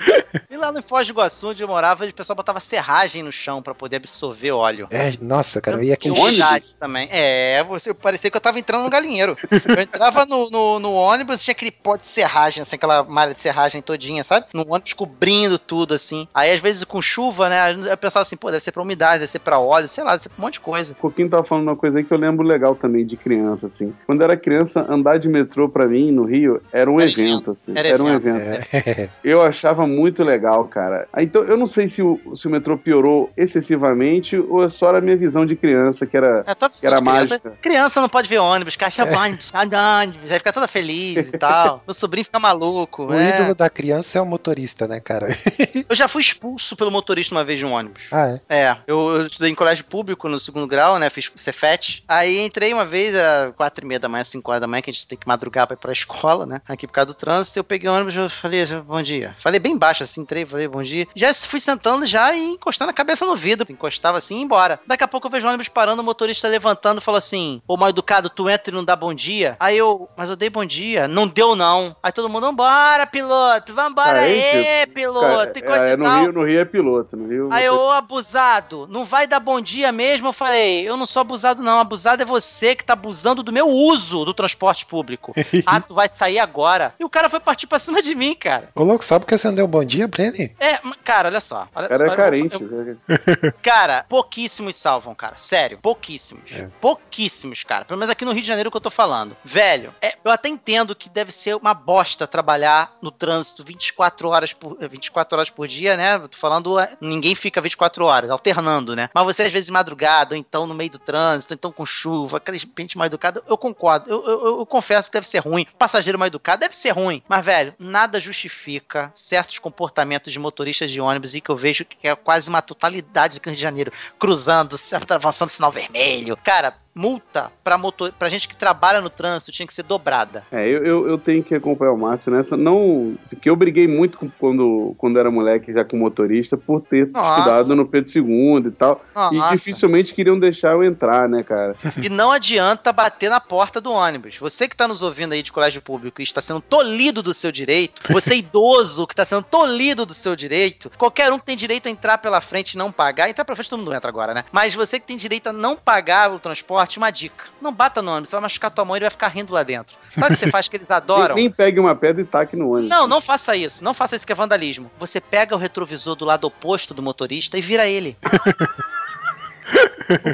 E 0.50 0.56
lá 0.56 0.72
no 0.72 0.82
Foz 0.82 1.06
do 1.06 1.10
Iguaçu, 1.12 1.48
onde 1.50 1.62
eu 1.62 1.68
morava, 1.68 2.04
o 2.04 2.12
pessoal 2.14 2.36
botava 2.36 2.60
serragem 2.60 3.22
no 3.22 3.32
chão 3.32 3.62
pra 3.62 3.74
poder 3.74 3.96
absorver 3.96 4.50
óleo. 4.52 4.86
É, 4.90 5.12
nossa, 5.20 5.60
cara, 5.60 5.82
e 5.84 5.92
aquele. 5.92 6.14
Tinha 6.14 6.26
umidade 6.26 6.74
também. 6.78 7.08
É, 7.10 7.62
você 7.64 7.92
parecia 7.94 8.30
que 8.30 8.36
eu 8.36 8.40
tava 8.40 8.58
entrando 8.58 8.82
no 8.84 8.90
galinheiro. 8.90 9.36
Eu 9.66 9.80
entrava 9.80 10.24
no, 10.26 10.50
no, 10.50 10.78
no 10.78 10.92
ônibus, 10.94 11.42
tinha 11.42 11.52
aquele 11.52 11.70
pó 11.70 11.96
de 11.96 12.04
serragem, 12.04 12.62
assim, 12.62 12.76
aquela 12.76 13.02
malha 13.02 13.34
de 13.34 13.40
serragem 13.40 13.80
todinha, 13.82 14.24
sabe? 14.24 14.46
No 14.52 14.62
ônibus 14.68 14.92
cobrindo 14.92 15.58
tudo, 15.58 15.94
assim. 15.94 16.26
Aí, 16.34 16.52
às 16.52 16.60
vezes, 16.60 16.84
com 16.84 17.00
chuva, 17.00 17.48
né? 17.48 17.72
Eu 17.90 17.96
pensava 17.96 18.22
assim, 18.22 18.36
pô, 18.36 18.50
deve 18.50 18.62
ser 18.62 18.72
pra 18.72 18.82
umidade, 18.82 19.20
deve 19.20 19.30
ser 19.30 19.38
pra 19.38 19.58
óleo, 19.58 19.88
sei 19.88 20.04
lá, 20.04 20.12
deve 20.12 20.24
ser 20.24 20.28
pra 20.30 20.38
um 20.38 20.42
monte 20.42 20.54
de 20.54 20.60
coisa. 20.60 20.92
O 20.92 20.96
Coquinho 20.96 21.28
tava 21.28 21.44
falando 21.44 21.64
uma 21.68 21.76
coisa 21.76 21.98
aí 21.98 22.04
que 22.04 22.12
eu 22.12 22.18
lembro 22.18 22.44
legal 22.46 22.74
também 22.74 23.04
de 23.06 23.16
criança, 23.16 23.66
assim. 23.66 23.94
Quando 24.06 24.20
eu 24.20 24.24
era 24.26 24.36
criança, 24.36 24.84
andar 24.88 25.18
de 25.18 25.28
metrô 25.28 25.68
pra 25.68 25.86
mim 25.86 26.10
no 26.10 26.24
Rio 26.24 26.62
era 26.72 26.90
um 26.90 27.00
Era 27.00 27.10
evento, 27.10 27.50
assim. 27.52 27.72
Era 27.76 27.88
Era, 27.88 28.02
um 28.02 28.08
evento. 28.08 28.36
evento. 28.36 28.68
É, 28.72 29.08
Eu 29.22 29.42
achava 29.42 29.86
muito 29.90 30.24
legal, 30.24 30.64
cara. 30.64 31.09
Ah, 31.12 31.22
Então, 31.22 31.42
eu 31.42 31.57
não 31.57 31.66
sei 31.66 31.88
se 31.88 32.03
o, 32.03 32.18
se 32.35 32.46
o 32.46 32.50
metrô 32.50 32.79
piorou 32.79 33.31
excessivamente 33.37 34.37
ou 34.37 34.64
é 34.64 34.68
só 34.68 34.94
a 34.94 35.00
minha 35.00 35.16
visão 35.16 35.44
de 35.44 35.57
criança, 35.57 36.07
que 36.07 36.16
era. 36.16 36.44
É, 36.46 36.55
Que 36.55 36.87
era 36.87 36.96
de 36.96 37.03
criança, 37.03 37.03
mágica. 37.03 37.53
criança 37.61 38.00
não 38.00 38.09
pode 38.09 38.29
ver 38.29 38.38
ônibus, 38.38 38.76
caixa 38.76 39.05
ônibus, 39.05 39.53
ônibus, 39.55 40.33
aí 40.33 40.38
fica 40.38 40.53
toda 40.53 40.66
feliz 40.68 41.29
e 41.29 41.38
tal. 41.38 41.83
Meu 41.87 41.94
sobrinho 41.94 42.24
fica 42.24 42.38
maluco. 42.38 43.07
O 43.07 43.14
é. 43.14 43.31
ídolo 43.37 43.55
da 43.55 43.68
criança 43.68 44.18
é 44.18 44.22
o 44.22 44.26
motorista, 44.26 44.87
né, 44.87 45.00
cara? 45.00 45.29
Eu 45.88 45.94
já 45.96 46.09
fui 46.09 46.20
expulso 46.20 46.76
pelo 46.76 46.90
motorista 46.90 47.35
uma 47.35 47.44
vez 47.44 47.59
de 47.59 47.66
um 47.66 47.72
ônibus. 47.72 48.03
Ah, 48.12 48.37
é. 48.48 48.61
É, 48.61 48.76
eu, 48.87 49.16
eu 49.16 49.26
estudei 49.26 49.50
em 49.50 49.55
colégio 49.55 49.85
público 49.85 50.29
no 50.29 50.38
segundo 50.38 50.66
grau, 50.66 50.98
né? 50.98 51.09
Fiz 51.11 51.31
Cefet. 51.37 52.05
Aí 52.07 52.40
entrei 52.44 52.72
uma 52.72 52.85
vez 52.85 53.14
às 53.14 53.55
quatro 53.55 53.85
e 53.85 53.88
meia 53.88 53.98
da 53.98 54.09
manhã, 54.09 54.22
cinco 54.24 54.50
horas 54.50 54.61
da 54.61 54.66
manhã, 54.66 54.83
que 54.83 54.90
a 54.90 54.92
gente 54.92 55.07
tem 55.07 55.18
que 55.18 55.26
madrugar 55.26 55.66
pra 55.66 55.74
ir 55.74 55.79
pra 55.79 55.92
escola, 55.92 56.46
né? 56.46 56.61
Aqui 56.68 56.87
por 56.87 56.92
causa 56.92 57.07
do 57.07 57.14
trânsito. 57.14 57.59
Eu 57.59 57.64
peguei 57.64 57.88
o 57.88 57.92
ônibus 57.94 58.14
e 58.14 58.29
falei, 58.29 58.66
bom 58.87 59.03
dia. 59.03 59.35
Falei 59.40 59.59
bem 59.59 59.76
baixo, 59.80 60.04
assim, 60.04 60.20
entrei, 60.20 60.44
falei, 60.44 60.68
bom 60.68 60.82
dia. 60.82 61.08
Já 61.14 61.32
fui 61.32 61.58
sentando 61.58 62.04
já 62.04 62.34
e 62.34 62.52
encostando 62.52 62.90
a 62.90 62.94
cabeça 62.94 63.24
no 63.24 63.34
vidro. 63.34 63.66
Encostava 63.70 64.18
assim 64.18 64.34
e 64.34 64.38
ia 64.38 64.44
embora. 64.44 64.78
Daqui 64.86 65.02
a 65.02 65.08
pouco 65.08 65.26
eu 65.26 65.30
vejo 65.30 65.46
o 65.46 65.48
ônibus 65.48 65.68
parando, 65.68 66.02
o 66.02 66.04
motorista 66.04 66.46
levantando 66.46 67.00
e 67.00 67.04
falou 67.04 67.18
assim: 67.18 67.62
Ô 67.66 67.76
mal 67.76 67.88
educado, 67.88 68.28
tu 68.28 68.48
entra 68.48 68.72
e 68.72 68.76
não 68.76 68.84
dá 68.84 68.94
bom 68.94 69.14
dia? 69.14 69.56
Aí 69.58 69.78
eu, 69.78 70.08
mas 70.16 70.28
eu 70.28 70.36
dei 70.36 70.50
bom 70.50 70.64
dia. 70.64 71.08
Não 71.08 71.26
deu, 71.26 71.56
não. 71.56 71.96
Aí 72.02 72.12
todo 72.12 72.28
mundo, 72.28 72.50
vambora, 72.50 73.06
piloto, 73.06 73.72
vambora 73.74 74.08
Cara, 74.10 74.20
aí, 74.20 74.66
é 74.66 74.86
piloto, 74.86 75.20
Cara, 75.20 75.52
e 75.58 75.62
coisa 75.62 75.88
é, 75.88 75.92
e 75.92 75.96
no, 75.96 76.04
tal. 76.04 76.20
Rio, 76.20 76.32
no 76.32 76.44
Rio 76.44 76.60
é 76.60 76.64
piloto. 76.64 77.16
No 77.16 77.28
Rio, 77.28 77.48
Aí 77.50 77.64
eu, 77.64 77.74
ô 77.74 77.90
abusado, 77.90 78.86
não 78.90 79.04
vai 79.04 79.26
dar 79.26 79.40
bom 79.40 79.60
dia 79.60 79.92
mesmo? 79.92 80.28
Eu 80.28 80.32
falei, 80.32 80.88
eu 80.88 80.96
não 80.96 81.06
sou 81.06 81.20
abusado, 81.20 81.62
não. 81.62 81.78
Abusado 81.78 82.22
é 82.22 82.26
você 82.26 82.74
que 82.74 82.84
tá 82.84 82.92
abusando 82.92 83.42
do 83.42 83.52
meu 83.52 83.68
uso 83.68 84.24
do 84.24 84.34
transporte 84.34 84.84
público. 84.84 85.32
ah, 85.64 85.80
tu 85.80 85.94
vai 85.94 86.08
sair 86.08 86.38
agora. 86.38 86.94
E 86.98 87.04
o 87.04 87.08
cara 87.08 87.30
foi 87.30 87.40
partir 87.40 87.66
pra 87.66 87.78
cima 87.78 88.02
de 88.02 88.14
mim, 88.14 88.34
cara. 88.34 88.68
Ô, 88.74 88.82
louco, 88.82 89.04
sabe 89.04 89.24
que 89.24 89.36
você 89.36 89.48
não 89.48 89.54
deu 89.54 89.68
bom 89.70 89.85
dia 89.85 90.09
pra 90.09 90.24
ele? 90.24 90.54
É, 90.61 90.78
cara, 91.04 91.28
olha 91.28 91.40
só. 91.40 91.68
Olha 91.74 91.87
o 91.87 91.88
cara 91.88 91.98
só, 91.98 92.04
é 92.04 92.09
eu- 92.09 92.16
carente. 92.16 92.62
eu- 92.62 93.52
cara, 93.62 94.04
pouquíssimos 94.09 94.76
salvam, 94.76 95.14
cara. 95.14 95.37
Sério, 95.37 95.78
pouquíssimos. 95.80 96.42
É. 96.52 96.68
Pouquíssimos, 96.80 97.62
cara. 97.64 97.85
Pelo 97.85 97.98
menos 97.98 98.11
aqui 98.11 98.24
no 98.24 98.33
Rio 98.33 98.42
de 98.42 98.46
Janeiro 98.48 98.70
que 98.70 98.76
eu 98.76 98.80
tô 98.80 98.90
falando. 98.90 99.37
Velho, 99.44 99.94
é, 100.02 100.14
eu 100.24 100.30
até 100.30 100.48
entendo 100.48 100.94
que 100.94 101.09
deve 101.09 101.30
ser 101.33 101.54
uma 101.56 101.72
bosta 101.74 102.26
trabalhar 102.26 102.96
no 103.00 103.11
trânsito 103.11 103.64
24 103.64 104.28
horas 104.28 104.52
por, 104.52 104.76
eh, 104.80 104.88
24 104.88 105.37
horas 105.38 105.50
por 105.50 105.66
dia, 105.68 105.96
né? 105.96 106.16
Eu 106.16 106.28
tô 106.28 106.37
falando, 106.37 106.78
eh, 106.78 106.96
ninguém 107.00 107.35
fica 107.35 107.61
24 107.61 108.04
horas, 108.04 108.30
alternando, 108.30 108.96
né? 108.96 109.09
Mas 109.14 109.24
você 109.24 109.44
às 109.44 109.52
vezes 109.52 109.70
madrugada, 109.70 110.35
ou 110.35 110.38
então 110.38 110.66
no 110.66 110.74
meio 110.74 110.90
do 110.90 110.98
trânsito, 110.98 111.54
ou 111.54 111.56
então 111.56 111.72
com 111.72 111.87
chuva, 111.87 112.38
aquele 112.38 112.59
gente 112.59 112.98
mal 112.98 113.06
educado, 113.06 113.42
eu 113.46 113.56
concordo. 113.56 114.11
Eu, 114.11 114.24
eu- 114.24 114.40
eu- 114.46 114.59
eu 114.61 114.66
confesso 114.66 115.11
que 115.11 115.16
deve 115.16 115.26
ser 115.28 115.38
ruim. 115.38 115.66
Passageiro 115.78 116.18
mal 116.18 116.26
educado 116.26 116.61
deve 116.61 116.76
ser 116.76 116.90
ruim. 116.90 117.22
Mas, 117.28 117.44
velho, 117.44 117.74
nada 117.78 118.18
justifica 118.20 119.11
certos 119.14 119.59
comportamentos 119.60 120.32
de 120.32 120.38
motoristas 120.38 120.90
de 120.90 121.00
ônibus 121.00 121.34
e 121.34 121.40
que 121.40 121.50
eu 121.50 121.56
vejo 121.56 121.84
que 121.84 122.08
é 122.08 122.14
quase 122.14 122.48
uma 122.48 122.62
totalidade 122.62 123.38
do 123.38 123.46
Rio 123.46 123.56
de 123.56 123.62
Janeiro 123.62 123.92
cruzando, 124.18 124.76
avançando 125.10 125.48
sinal 125.48 125.70
vermelho. 125.70 126.36
Cara, 126.36 126.76
multa 126.94 127.50
pra, 127.62 127.79
motor... 127.79 128.12
pra 128.12 128.29
gente 128.29 128.48
que 128.48 128.57
trabalha 128.57 129.00
no 129.00 129.09
trânsito 129.11 129.53
tinha 129.53 129.66
que 129.66 129.72
ser 129.74 129.83
dobrada. 129.83 130.44
É, 130.50 130.66
eu, 130.66 130.85
eu, 130.85 131.09
eu 131.09 131.18
tenho 131.18 131.42
que 131.42 131.55
acompanhar 131.55 131.92
o 131.92 131.98
Márcio 131.98 132.33
nessa. 132.33 132.57
Não. 132.57 133.14
Que 133.40 133.48
eu 133.48 133.57
briguei 133.57 133.87
muito 133.87 134.18
com- 134.18 134.31
quando, 134.38 134.94
quando 134.98 135.18
era 135.18 135.31
moleque, 135.31 135.72
já 135.72 135.85
com 135.85 135.96
motorista, 135.96 136.57
por 136.57 136.81
ter 136.81 137.09
Nossa. 137.09 137.38
estudado 137.40 137.76
no 137.76 137.87
Pedro 137.87 138.11
II 138.16 138.66
e 138.66 138.70
tal. 138.70 139.05
E 139.33 139.37
Nossa. 139.37 139.57
dificilmente 139.57 140.14
queriam 140.14 140.38
deixar 140.38 140.72
eu 140.72 140.85
entrar, 140.85 141.29
né, 141.29 141.42
cara? 141.42 141.74
E 142.03 142.09
não 142.09 142.31
adianta 142.33 142.92
bater 142.92 143.31
na 143.31 143.40
porta 143.40 143.81
do 143.81 143.92
ônibus. 143.92 144.37
Você 144.38 144.68
que 144.68 144.76
tá 144.76 144.88
nos 144.88 145.03
ouvindo 145.03 145.33
aí 145.33 145.42
de 145.42 145.53
colégio 145.53 145.81
público 145.81 146.20
e 146.20 146.24
está 146.24 146.42
sendo 146.42 146.61
tolhido 146.61 147.22
do 147.22 147.33
seu 147.33 147.53
direito, 147.53 148.03
você 148.12 148.37
idoso 148.37 149.07
que 149.07 149.12
está 149.12 149.24
sendo 149.24 149.42
tolhido 149.42 150.05
do 150.05 150.14
seu 150.14 150.35
direito, 150.35 150.90
qualquer 150.98 151.33
um 151.33 151.38
que 151.38 151.44
tem 151.46 151.57
direito 151.57 151.87
a 151.87 151.90
entrar 151.90 152.18
pela 152.18 152.40
frente 152.40 152.72
e 152.74 152.79
não 152.79 152.90
pagar, 152.90 153.29
entrar 153.29 153.44
pela 153.44 153.57
frente 153.57 153.70
todo 153.70 153.79
mundo 153.79 153.94
entra 153.94 154.09
agora, 154.09 154.35
né? 154.35 154.44
Mas 154.50 154.74
você 154.74 154.98
que 154.98 155.07
tem 155.07 155.16
direito 155.16 155.48
a 155.48 155.53
não 155.53 155.76
pagar 155.76 156.33
o 156.33 156.38
transporte, 156.38 156.79
uma 156.98 157.10
dica. 157.10 157.44
Não 157.60 157.72
bata 157.72 158.00
no 158.02 158.10
ônibus, 158.10 158.30
você 158.30 158.36
vai 158.36 158.42
machucar 158.42 158.70
tua 158.70 158.84
mão 158.84 158.96
e 158.96 158.98
ele 158.98 159.04
vai 159.04 159.10
ficar 159.10 159.28
rindo 159.28 159.52
lá 159.52 159.62
dentro. 159.62 159.96
Sabe 160.10 160.34
o 160.34 160.36
que 160.36 160.44
você 160.44 160.50
faz 160.50 160.68
que 160.68 160.76
eles 160.76 160.90
adoram? 160.92 161.34
Nem, 161.34 161.44
nem 161.44 161.50
pegue 161.50 161.80
uma 161.80 161.94
pedra 161.94 162.22
e 162.22 162.24
taque 162.24 162.56
no 162.56 162.70
ônibus. 162.70 162.88
Não, 162.88 163.06
não 163.06 163.20
faça 163.20 163.56
isso. 163.56 163.82
Não 163.82 163.94
faça 163.94 164.16
isso 164.16 164.26
que 164.26 164.32
é 164.32 164.34
vandalismo. 164.34 164.90
Você 164.98 165.20
pega 165.20 165.54
o 165.54 165.58
retrovisor 165.58 166.14
do 166.14 166.24
lado 166.24 166.46
oposto 166.46 166.92
do 166.94 167.02
motorista 167.02 167.58
e 167.58 167.60
vira 167.60 167.86
ele. 167.86 168.16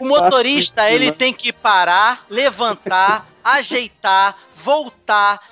O 0.00 0.06
motorista, 0.06 0.90
ele 0.90 1.06
né? 1.06 1.12
tem 1.12 1.32
que 1.32 1.52
parar, 1.52 2.24
levantar, 2.30 3.26
ajeitar, 3.44 4.37
voltar, 4.56 4.95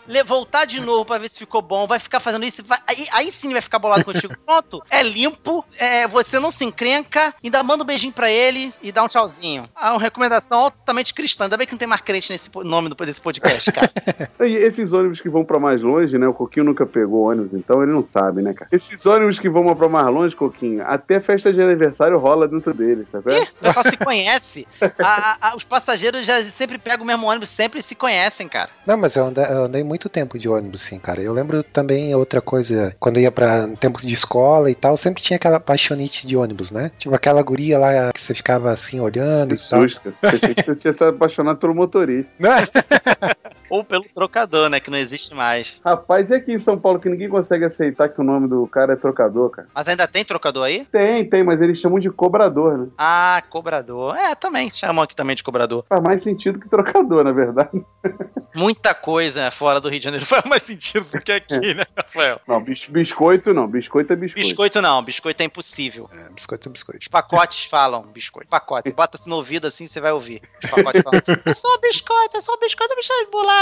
le- 0.07 0.23
voltar 0.25 0.65
de 0.65 0.81
novo 0.81 1.05
pra 1.05 1.19
ver 1.19 1.29
se 1.29 1.39
ficou 1.39 1.61
bom, 1.63 1.87
vai 1.87 1.99
ficar 1.99 2.21
fazendo 2.21 2.45
isso, 2.45 2.63
vai- 2.65 2.79
aí, 2.87 3.07
aí 3.13 3.33
sim 3.33 3.53
vai 3.53 3.61
ficar 3.63 3.79
bolado 3.79 4.05
contigo. 4.05 4.35
Pronto, 4.45 4.83
é 4.91 5.03
limpo, 5.03 5.65
é, 5.79 6.07
você 6.09 6.39
não 6.39 6.51
se 6.51 6.65
encrenca, 6.65 7.35
ainda 7.43 7.63
manda 7.63 7.83
um 7.83 7.87
beijinho 7.87 8.13
pra 8.13 8.31
ele 8.31 8.73
e 8.83 8.91
dá 8.93 9.03
um 9.05 9.09
tchauzinho. 9.09 9.69
Ah, 9.75 9.93
uma 9.93 10.01
recomendação 10.01 10.59
altamente 10.61 11.13
cristã. 11.15 11.45
Ainda 11.45 11.57
bem 11.57 11.67
que 11.67 11.73
não 11.73 11.79
tem 11.79 11.89
mais 11.89 12.01
crente 12.01 12.31
nesse 12.33 12.51
nome 12.65 12.89
desse 12.95 13.21
podcast, 13.21 13.71
cara. 13.73 13.91
E 14.45 14.53
esses 14.57 14.93
ônibus 14.93 15.21
que 15.21 15.29
vão 15.29 15.45
pra 15.45 15.59
mais 15.59 15.81
longe, 15.83 16.19
né? 16.19 16.27
O 16.27 16.35
Coquinho 16.35 16.65
nunca 16.67 16.85
pegou 16.87 17.31
ônibus, 17.31 17.53
então 17.55 17.83
ele 17.83 17.93
não 17.93 18.03
sabe, 18.03 18.43
né, 18.43 18.53
cara? 18.53 18.69
Esses 18.71 19.05
ônibus 19.07 19.39
que 19.39 19.49
vão 19.49 19.75
pra 19.75 19.89
mais 19.89 20.07
longe, 20.09 20.35
Coquinho, 20.37 20.85
até 20.87 21.21
festa 21.21 21.53
de 21.53 21.61
aniversário 21.63 22.19
rola 22.19 22.47
dentro 22.47 22.75
deles, 22.75 23.11
sabe? 23.11 23.33
Ih, 23.39 23.41
o 23.43 23.63
pessoal 23.63 23.85
se 23.89 23.97
conhece. 23.97 24.67
A- 25.03 25.37
a- 25.41 25.49
a- 25.51 25.57
os 25.57 25.65
passageiros 25.65 26.27
já 26.27 26.43
sempre 26.45 26.79
pegam 26.79 27.05
o 27.05 27.07
mesmo 27.07 27.27
ônibus, 27.27 27.49
sempre 27.49 27.81
se 27.83 27.95
conhecem, 27.95 28.49
cara. 28.49 28.71
Não, 28.87 28.97
mas 28.97 29.17
eu 29.17 29.27
andei, 29.27 29.44
eu 29.51 29.65
andei 29.65 29.83
muito 29.85 30.09
tempo 30.09 30.39
de 30.39 30.49
ônibus, 30.49 30.83
sim, 30.83 30.99
cara. 30.99 31.21
Eu 31.21 31.33
lembro 31.33 31.63
também 31.63 32.15
outra 32.15 32.41
coisa, 32.41 32.95
quando 32.99 33.17
eu 33.17 33.23
ia 33.23 33.33
pra 33.33 33.69
tempo 33.81 34.01
de 34.01 34.13
escola 34.13 34.71
e 34.71 34.75
tal, 34.75 34.97
sempre 34.97 35.23
tinha 35.23 35.37
aquela 35.37 35.59
paixonite 35.61 36.27
de 36.27 36.37
ônibus, 36.37 36.71
né? 36.71 36.91
Tipo 36.99 37.15
aquela 37.15 37.43
guria 37.43 37.79
lá 37.79 38.13
que 38.13 38.21
você 38.23 38.35
ficava 38.35 38.71
assim 38.71 39.01
olhando 39.01 39.55
Que 39.55 39.63
e 39.63 39.69
tal. 39.69 39.83
susto. 39.83 40.15
Pensei 40.21 40.55
que 40.55 40.63
você 40.63 40.75
tinha 40.75 40.93
se 40.93 41.05
apaixonado 41.05 41.59
pelo 41.59 41.75
motorista. 41.75 42.33
Ou 43.71 43.85
pelo 43.85 44.05
trocador, 44.15 44.69
né? 44.69 44.81
Que 44.81 44.91
não 44.91 44.99
existe 44.99 45.35
mais. 45.35 45.81
Rapaz, 45.85 46.31
e 46.31 46.35
aqui 46.35 46.53
em 46.53 46.59
São 46.59 46.79
Paulo 46.79 46.99
que 47.01 47.09
ninguém 47.09 47.29
consegue 47.29 47.65
aceitar 47.65 48.09
que 48.09 48.21
o 48.21 48.25
nome 48.25 48.49
do 48.49 48.67
cara 48.67 48.93
é 48.93 48.97
trocador, 48.97 49.51
cara? 49.51 49.69
Mas 49.75 49.89
ainda 49.89 50.07
tem 50.07 50.25
trocador 50.25 50.65
aí? 50.65 50.85
Tem, 50.91 51.29
tem, 51.29 51.43
mas 51.43 51.61
eles 51.61 51.79
chamam 51.79 51.99
de 51.99 52.11
cobrador, 52.11 52.79
né? 52.79 52.89
Ah, 52.99 53.43
cobrador. 53.51 54.17
É, 54.17 54.35
também. 54.35 54.71
Chamam 54.71 55.03
aqui 55.05 55.15
também 55.17 55.37
de 55.37 55.43
cobrador. 55.43 55.85
Faz 55.89 56.03
mais 56.03 56.23
sentido 56.23 56.59
que 56.59 56.69
trocador, 56.69 57.25
na 57.25 57.33
verdade. 57.33 57.85
Muita 58.55 58.95
coisa 58.95 59.51
fora 59.51 59.81
do 59.81 59.89
Rio 59.89 59.99
de 59.99 60.05
Janeiro 60.05 60.27
faz 60.27 60.45
mais 60.45 60.63
sentido 60.63 61.07
do 61.07 61.21
que 61.21 61.33
aqui, 61.33 61.75
né, 61.75 61.83
Rafael? 61.97 62.41
Não, 62.47 62.63
bis- 62.63 62.87
biscoito 62.89 63.53
não. 63.53 63.67
Biscoito 63.67 64.13
é 64.13 64.17
biscoito. 64.17 64.47
Biscoito 64.47 64.81
não, 64.83 65.03
biscoito 65.03 65.43
é 65.43 65.47
impossível. 65.47 66.09
É, 66.13 66.29
biscoito, 66.31 66.71
biscoito. 66.71 67.01
Os 67.01 67.09
pacotes 67.09 67.65
falam 67.65 68.03
biscoito. 68.03 68.49
Pacote. 68.49 68.93
Bota-se 68.93 69.29
no 69.29 69.37
ouvido 69.37 69.67
assim, 69.67 69.87
você 69.87 70.01
vai 70.01 70.13
ouvir. 70.13 70.41
Os 70.63 70.71
pacotes 70.71 71.03
falam. 71.03 71.21
Eu 71.45 71.55
sou 71.55 71.81
biscoito, 71.81 72.37
eu 72.37 72.43
sou 72.43 72.59
biscoito, 72.61 72.93
eu 72.93 72.97
me 72.97 73.03
chamo 73.03 73.25
de 73.25 73.31
bolacha. 73.31 73.54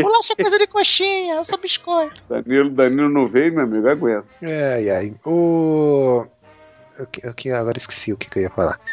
Bolacha 0.00 0.34
é 0.38 0.42
coisa 0.42 0.58
de 0.58 0.66
coxinha, 0.66 1.34
eu 1.34 1.44
sou 1.44 1.58
biscoito. 1.58 2.22
Danilo, 2.28 2.70
Danilo 2.70 3.08
não 3.08 3.26
veio, 3.26 3.52
meu 3.54 3.64
amigo, 3.64 3.88
aguenta. 3.88 4.24
Ai, 4.42 4.90
ai. 4.90 5.14
O. 5.24 6.24
o 6.98 7.06
que- 7.06 7.26
o 7.26 7.34
que- 7.34 7.50
agora 7.50 7.78
esqueci 7.78 8.12
o 8.12 8.16
que, 8.16 8.28
que 8.30 8.38
eu 8.38 8.42
ia 8.44 8.50
falar. 8.50 8.78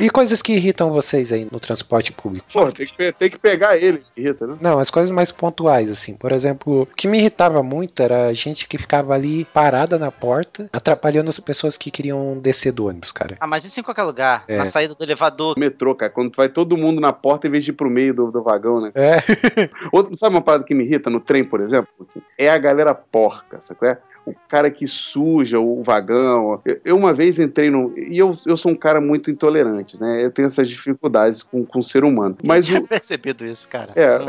E 0.00 0.08
coisas 0.08 0.40
que 0.40 0.52
irritam 0.52 0.90
vocês 0.90 1.32
aí 1.32 1.48
no 1.50 1.58
transporte 1.58 2.12
público? 2.12 2.46
Pô, 2.52 2.70
tem 2.70 2.86
que, 2.86 3.12
tem 3.12 3.30
que 3.30 3.38
pegar 3.38 3.76
ele, 3.76 4.02
irrita, 4.16 4.46
né? 4.46 4.56
Não, 4.60 4.78
as 4.78 4.90
coisas 4.90 5.10
mais 5.10 5.32
pontuais, 5.32 5.90
assim. 5.90 6.16
Por 6.16 6.32
exemplo, 6.32 6.82
o 6.82 6.86
que 6.86 7.08
me 7.08 7.18
irritava 7.18 7.62
muito 7.62 8.02
era 8.02 8.28
a 8.28 8.32
gente 8.32 8.68
que 8.68 8.78
ficava 8.78 9.14
ali 9.14 9.44
parada 9.46 9.98
na 9.98 10.10
porta, 10.10 10.68
atrapalhando 10.72 11.28
as 11.28 11.38
pessoas 11.40 11.76
que 11.76 11.90
queriam 11.90 12.38
descer 12.38 12.72
do 12.72 12.86
ônibus, 12.86 13.10
cara. 13.10 13.36
Ah, 13.40 13.46
mas 13.46 13.64
isso 13.64 13.80
em 13.80 13.82
qualquer 13.82 14.04
lugar. 14.04 14.44
É. 14.46 14.58
Na 14.58 14.66
saída 14.66 14.94
do 14.94 15.02
elevador. 15.02 15.58
Metrô, 15.58 15.94
cara, 15.94 16.10
quando 16.10 16.34
vai 16.36 16.48
todo 16.48 16.76
mundo 16.76 17.00
na 17.00 17.12
porta 17.12 17.46
em 17.46 17.50
vez 17.50 17.64
de 17.64 17.70
ir 17.70 17.74
pro 17.74 17.90
meio 17.90 18.14
do, 18.14 18.30
do 18.30 18.42
vagão, 18.42 18.80
né? 18.80 18.92
É. 18.94 19.16
Outro, 19.90 20.16
sabe 20.16 20.36
uma 20.36 20.42
parada 20.42 20.64
que 20.64 20.74
me 20.74 20.84
irrita 20.84 21.10
no 21.10 21.20
trem, 21.20 21.44
por 21.44 21.60
exemplo? 21.60 21.88
É 22.36 22.48
a 22.48 22.58
galera 22.58 22.94
porca, 22.94 23.60
sabe 23.60 23.86
é? 23.86 23.98
O 24.26 24.34
cara 24.48 24.70
que 24.70 24.86
suja 24.86 25.58
o 25.58 25.82
vagão. 25.82 26.60
Eu, 26.64 26.80
eu 26.84 26.96
uma 26.96 27.14
vez 27.14 27.38
entrei 27.38 27.70
no. 27.70 27.92
E 27.98 28.18
eu, 28.18 28.36
eu 28.44 28.56
sou 28.56 28.72
um 28.72 28.76
cara 28.76 29.00
muito 29.00 29.30
intolerante, 29.30 29.98
né? 29.98 30.22
Eu 30.24 30.30
tenho 30.30 30.46
essas 30.46 30.68
dificuldades 30.68 31.42
com, 31.42 31.64
com 31.64 31.78
o 31.78 31.82
ser 31.82 32.04
humano. 32.04 32.36
Mas 32.44 32.66
tinha 32.66 32.80
o- 32.80 32.86
percebido 32.86 33.46
isso, 33.46 33.68
cara. 33.68 33.92
É. 33.96 34.18
Não- 34.18 34.26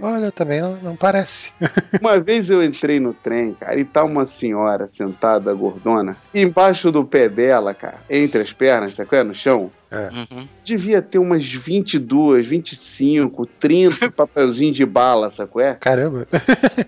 Olha, 0.14 0.32
também 0.32 0.60
não, 0.60 0.76
não 0.76 0.96
parece. 0.96 1.52
uma 2.00 2.18
vez 2.18 2.48
eu 2.48 2.62
entrei 2.62 2.98
no 2.98 3.12
trem, 3.12 3.54
cara, 3.54 3.78
e 3.78 3.84
tá 3.84 4.02
uma 4.04 4.24
senhora 4.24 4.86
sentada, 4.86 5.52
gordona, 5.52 6.16
embaixo 6.34 6.90
do 6.90 7.04
pé 7.04 7.28
dela, 7.28 7.74
cara, 7.74 7.98
entre 8.08 8.40
as 8.40 8.52
pernas, 8.52 8.94
sabe 8.94 9.08
qual 9.08 9.20
é? 9.20 9.24
No 9.24 9.34
chão. 9.34 9.70
Uhum. 9.92 10.48
Devia 10.64 11.02
ter 11.02 11.18
umas 11.18 11.44
22, 11.44 12.46
25, 12.46 13.46
30 13.60 14.10
papelzinho 14.10 14.72
de 14.72 14.86
bala, 14.86 15.30
sacou? 15.30 15.60
É? 15.60 15.74
Caramba. 15.74 16.26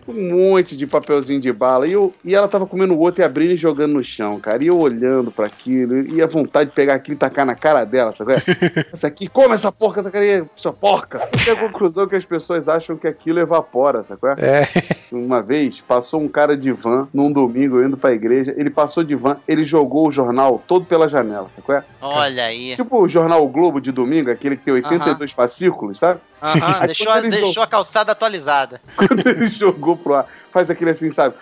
Um 0.07 0.51
monte 0.51 0.77
de 0.77 0.87
papelzinho 0.87 1.40
de 1.40 1.53
bala. 1.53 1.88
E, 1.88 1.93
eu, 1.93 2.14
e 2.25 2.35
ela 2.35 2.47
tava 2.47 2.67
comendo 2.67 2.95
o 2.95 2.99
outro 2.99 3.21
e 3.21 3.25
abrindo 3.25 3.53
e 3.53 3.57
jogando 3.57 3.95
no 3.95 4.05
chão, 4.05 4.38
cara. 4.38 4.62
E 4.62 4.69
eu 4.69 4.79
olhando 4.79 5.31
pra 5.31 5.47
aquilo, 5.47 6.07
e 6.07 6.23
a 6.23 6.27
vontade 6.27 6.71
de 6.71 6.77
pegar 6.77 6.95
aquilo 6.95 7.17
e 7.17 7.19
tacar 7.19 7.45
na 7.45 7.55
cara 7.55 7.85
dela, 7.85 8.12
sabe? 8.12 8.35
Essa 8.93 9.09
aqui, 9.09 9.27
come 9.27 9.55
essa 9.55 9.73
porca, 9.73 10.01
essa 10.01 10.11
cara, 10.11 10.47
sua 10.55 10.73
porca. 10.73 11.29
E 11.47 11.51
a 11.51 11.57
conclusão 11.57 12.05
é 12.05 12.09
que 12.09 12.17
as 12.17 12.25
pessoas 12.25 12.69
acham 12.69 12.97
que 12.97 13.09
aquilo 13.09 13.40
evapora, 13.40 14.05
sabe? 14.05 14.21
É. 14.40 14.69
Uma 15.16 15.42
vez, 15.42 15.81
passou 15.81 16.20
um 16.20 16.29
cara 16.29 16.57
de 16.57 16.72
van 16.72 17.09
num 17.12 17.31
domingo 17.33 17.83
indo 17.83 17.96
pra 17.96 18.12
igreja. 18.12 18.55
Ele 18.57 18.70
passou 18.70 19.03
de 19.05 19.14
van, 19.14 19.37
ele 19.46 19.64
jogou 19.64 20.09
o 20.09 20.12
jornal 20.12 20.62
todo 20.66 20.85
pela 20.85 21.09
janela, 21.09 21.48
sabe? 21.55 21.85
Olha 22.00 22.44
aí. 22.46 22.74
Tipo 22.77 23.03
o 23.03 23.09
jornal 23.09 23.44
o 23.44 23.48
Globo 23.48 23.81
de 23.81 23.90
domingo, 23.92 24.31
aquele 24.31 24.57
que 24.57 24.64
tem 24.64 24.74
82 24.74 25.33
fascículos, 25.33 25.98
sabe? 25.98 26.20
Aham, 26.42 26.55
Aí 26.81 26.87
deixou, 26.87 27.12
deixou 27.22 27.48
jogou- 27.48 27.62
a 27.62 27.66
calçada 27.66 28.12
atualizada. 28.12 28.81
Quando 28.96 29.27
ele 29.27 29.48
jogou 29.48 29.96
pro 29.96 30.14
ar, 30.14 30.27
faz 30.53 30.70
aquele 30.70 30.90
assim, 30.90 31.11
sabe? 31.11 31.35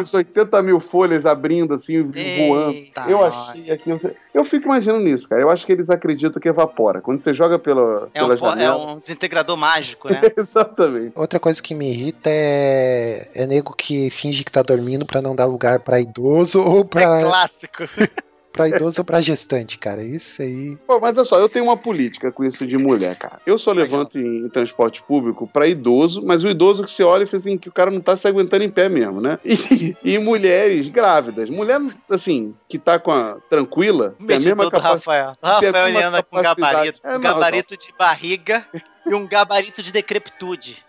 Isso 0.00 0.16
80 0.16 0.62
mil 0.62 0.80
folhas 0.80 1.26
abrindo, 1.26 1.74
assim, 1.74 2.02
voando. 2.02 2.72
Eita, 2.72 3.04
Eu 3.08 3.24
achei 3.24 3.70
aquilo. 3.70 3.98
Eu 4.32 4.44
fico 4.44 4.66
imaginando 4.66 5.04
nisso, 5.04 5.28
cara. 5.28 5.42
Eu 5.42 5.50
acho 5.50 5.66
que 5.66 5.72
eles 5.72 5.90
acreditam 5.90 6.40
que 6.40 6.48
evapora. 6.48 7.00
Quando 7.00 7.22
você 7.22 7.34
joga 7.34 7.58
pela, 7.58 8.08
É 8.14 8.22
um, 8.22 8.28
pela 8.28 8.34
é 8.34 8.36
janela. 8.36 8.92
um 8.94 8.98
desintegrador 8.98 9.56
mágico, 9.56 10.08
né? 10.08 10.20
Exatamente. 10.36 11.12
Outra 11.14 11.38
coisa 11.38 11.62
que 11.62 11.74
me 11.74 11.90
irrita 11.90 12.30
é, 12.30 13.30
é 13.34 13.46
nego 13.46 13.74
que 13.74 14.10
finge 14.10 14.42
que 14.44 14.52
tá 14.52 14.62
dormindo 14.62 15.04
pra 15.04 15.20
não 15.20 15.34
dar 15.34 15.46
lugar 15.46 15.80
pra 15.80 16.00
idoso 16.00 16.62
ou 16.62 16.80
Isso 16.80 16.86
é 16.86 16.88
pra, 16.88 17.22
clássico. 17.22 17.84
pra 18.52 18.68
idoso 18.68 19.00
ou 19.00 19.04
pra 19.04 19.20
gestante, 19.20 19.78
cara. 19.78 20.02
Isso 20.02 20.42
aí. 20.42 20.76
Pô, 20.86 20.98
mas 21.00 21.16
olha 21.16 21.24
só, 21.24 21.38
eu 21.38 21.48
tenho 21.48 21.64
uma 21.64 21.76
política 21.76 22.32
com 22.32 22.44
isso 22.44 22.66
de 22.66 22.76
mulher, 22.76 23.16
cara. 23.16 23.40
Eu 23.46 23.58
só 23.58 23.72
levanto 23.72 24.18
em, 24.18 24.46
em 24.46 24.48
transporte 24.48 25.02
público 25.02 25.46
pra 25.46 25.66
idoso, 25.66 26.24
mas 26.24 26.44
o 26.44 26.48
idoso 26.48 26.84
que 26.84 26.90
você 26.90 27.02
olha 27.02 27.24
e 27.24 27.26
fala 27.26 27.40
assim, 27.40 27.58
que 27.58 27.68
o 27.68 27.72
cara 27.72 27.90
não 27.90 28.00
tá 28.00 28.16
se 28.16 28.26
aguentando 28.26 28.64
em 28.64 28.70
pé 28.70 28.88
mesmo, 28.88 29.20
né? 29.20 29.38
E, 29.44 29.96
e 30.02 30.18
mulheres 30.18 30.88
grávidas. 30.88 31.50
Mulher, 31.50 31.80
assim, 32.10 32.54
que 32.68 32.78
tá 32.78 32.98
com 32.98 33.10
a 33.10 33.36
tranquila, 33.48 34.14
tem 34.26 34.36
a 34.36 34.40
mesma 34.40 34.70
capacidade. 34.70 34.98
Rafael. 34.98 35.32
Rafael 35.42 36.08
anda 36.08 36.22
com 36.22 36.40
gabarito. 36.40 37.00
É, 37.04 37.10
um 37.10 37.12
não, 37.14 37.20
gabarito 37.20 37.76
de 37.76 37.92
barriga 37.98 38.66
e 39.06 39.14
um 39.14 39.26
gabarito 39.26 39.82
de 39.82 39.92
decrepitude. 39.92 40.87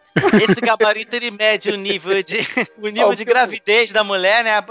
Esse 0.50 0.60
gabarito 0.62 1.16
ele 1.16 1.32
mede 1.32 1.70
o 1.70 1.78
nível 1.78 2.22
de 2.24 2.40
o 2.78 2.88
nível 2.88 3.14
de 3.14 3.24
eu- 3.24 3.28
gravidez 3.28 3.92
da 3.92 4.04
mulher, 4.04 4.44
né? 4.44 4.62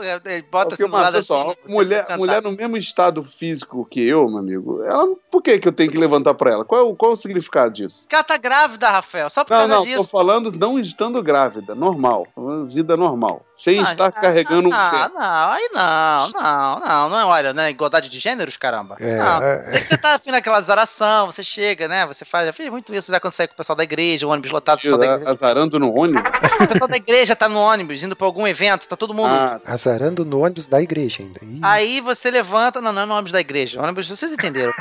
Bota 0.51 0.75
assim 0.75 0.85
do 0.85 0.91
lado 0.91 1.17
assim. 1.19 1.27
só, 1.27 1.45
você 1.45 1.57
mulher, 1.67 2.05
mulher 2.17 2.43
no 2.43 2.53
mesmo 2.53 2.77
estado 2.77 3.23
físico 3.23 3.85
que 3.85 4.07
eu, 4.07 4.29
meu 4.29 4.39
amigo, 4.39 4.83
ela, 4.85 5.07
por 5.31 5.43
que, 5.43 5.59
que 5.59 5.69
eu 5.69 5.73
tenho 5.73 5.91
que 5.91 5.99
levantar 5.99 6.35
pra 6.35 6.53
ela? 6.53 6.65
Qual 6.65 6.81
é 6.81 6.85
o, 6.85 6.95
qual 6.95 7.11
é 7.11 7.15
o 7.15 7.17
significado 7.17 7.73
disso? 7.73 8.01
Porque 8.03 8.15
ela 8.15 8.25
tá 8.25 8.37
grávida, 8.37 8.91
Rafael. 8.91 9.31
Só 9.31 9.45
por 9.45 9.53
Não, 9.53 9.59
causa 9.61 9.75
não, 9.77 9.83
disso. 9.85 10.03
tô 10.03 10.09
falando 10.09 10.53
não 10.53 10.79
estando 10.79 11.23
grávida, 11.23 11.75
normal. 11.75 12.27
Vida 12.69 12.97
normal. 12.97 13.45
Sem 13.53 13.81
Ah, 13.81 13.83
estar 13.85 14.07
ah, 14.07 14.13
carregando 14.13 14.69
um 14.69 14.73
ah, 14.73 14.91
feto. 14.91 15.15
não, 15.15 15.51
aí 15.53 15.69
não, 15.73 16.31
não, 16.31 16.81
não, 16.81 17.09
não 17.11 17.21
é, 17.21 17.25
olha, 17.25 17.53
né? 17.53 17.71
Igualdade 17.71 18.09
de 18.09 18.19
gêneros, 18.19 18.57
caramba. 18.57 18.97
É, 19.01 19.17
não. 19.17 19.43
é. 19.43 19.71
Sei 19.71 19.81
que 19.81 19.87
você 19.87 19.99
tá 19.99 20.15
afim 20.15 20.31
naquela 20.31 20.61
zaração, 20.61 21.27
você 21.27 21.43
chega, 21.45 21.89
né? 21.89 22.07
Você 22.07 22.25
faz, 22.25 22.47
já 22.47 22.53
fiz 22.53 22.69
muito 22.71 22.95
isso 22.95 23.11
já 23.11 23.21
quando 23.21 23.33
sai 23.33 23.47
com 23.47 23.55
o 23.55 23.57
pessoal 23.57 23.77
da 23.77 23.85
igreja, 23.85 24.27
o 24.27 24.31
ônibus 24.31 24.51
lotado, 24.51 24.79
o 24.79 24.83
pessoal 24.83 24.99
da 24.99 25.07
igreja. 25.07 25.28
Azarando 25.29 25.79
no 25.79 25.95
ônibus. 25.95 26.23
O 26.61 26.69
pessoal 26.69 26.89
da 26.89 26.97
igreja 26.97 27.37
tá 27.37 27.49
no 27.49 27.59
ônibus, 27.59 28.03
indo 28.03 28.17
pra 28.17 28.27
algum 28.27 28.47
evento, 28.47 28.89
tá 28.89 28.97
todo 28.97 29.13
mundo. 29.13 29.33
Ah, 29.33 29.61
Azarando 29.67 30.25
no 30.25 30.41
ônibus 30.41 30.67
da 30.67 30.81
igreja 30.81 31.23
ainda. 31.23 31.41
Ih, 31.43 31.61
Aí 31.63 32.01
você 32.01 32.31
levanta, 32.31 32.81
não, 32.81 32.93
não 32.93 33.03
é 33.03 33.07
no 33.07 33.15
ônibus 33.15 33.33
da 33.33 33.41
igreja, 33.41 33.81
ônibus, 33.83 34.09
vocês 34.09 34.33
entenderam. 34.33 34.73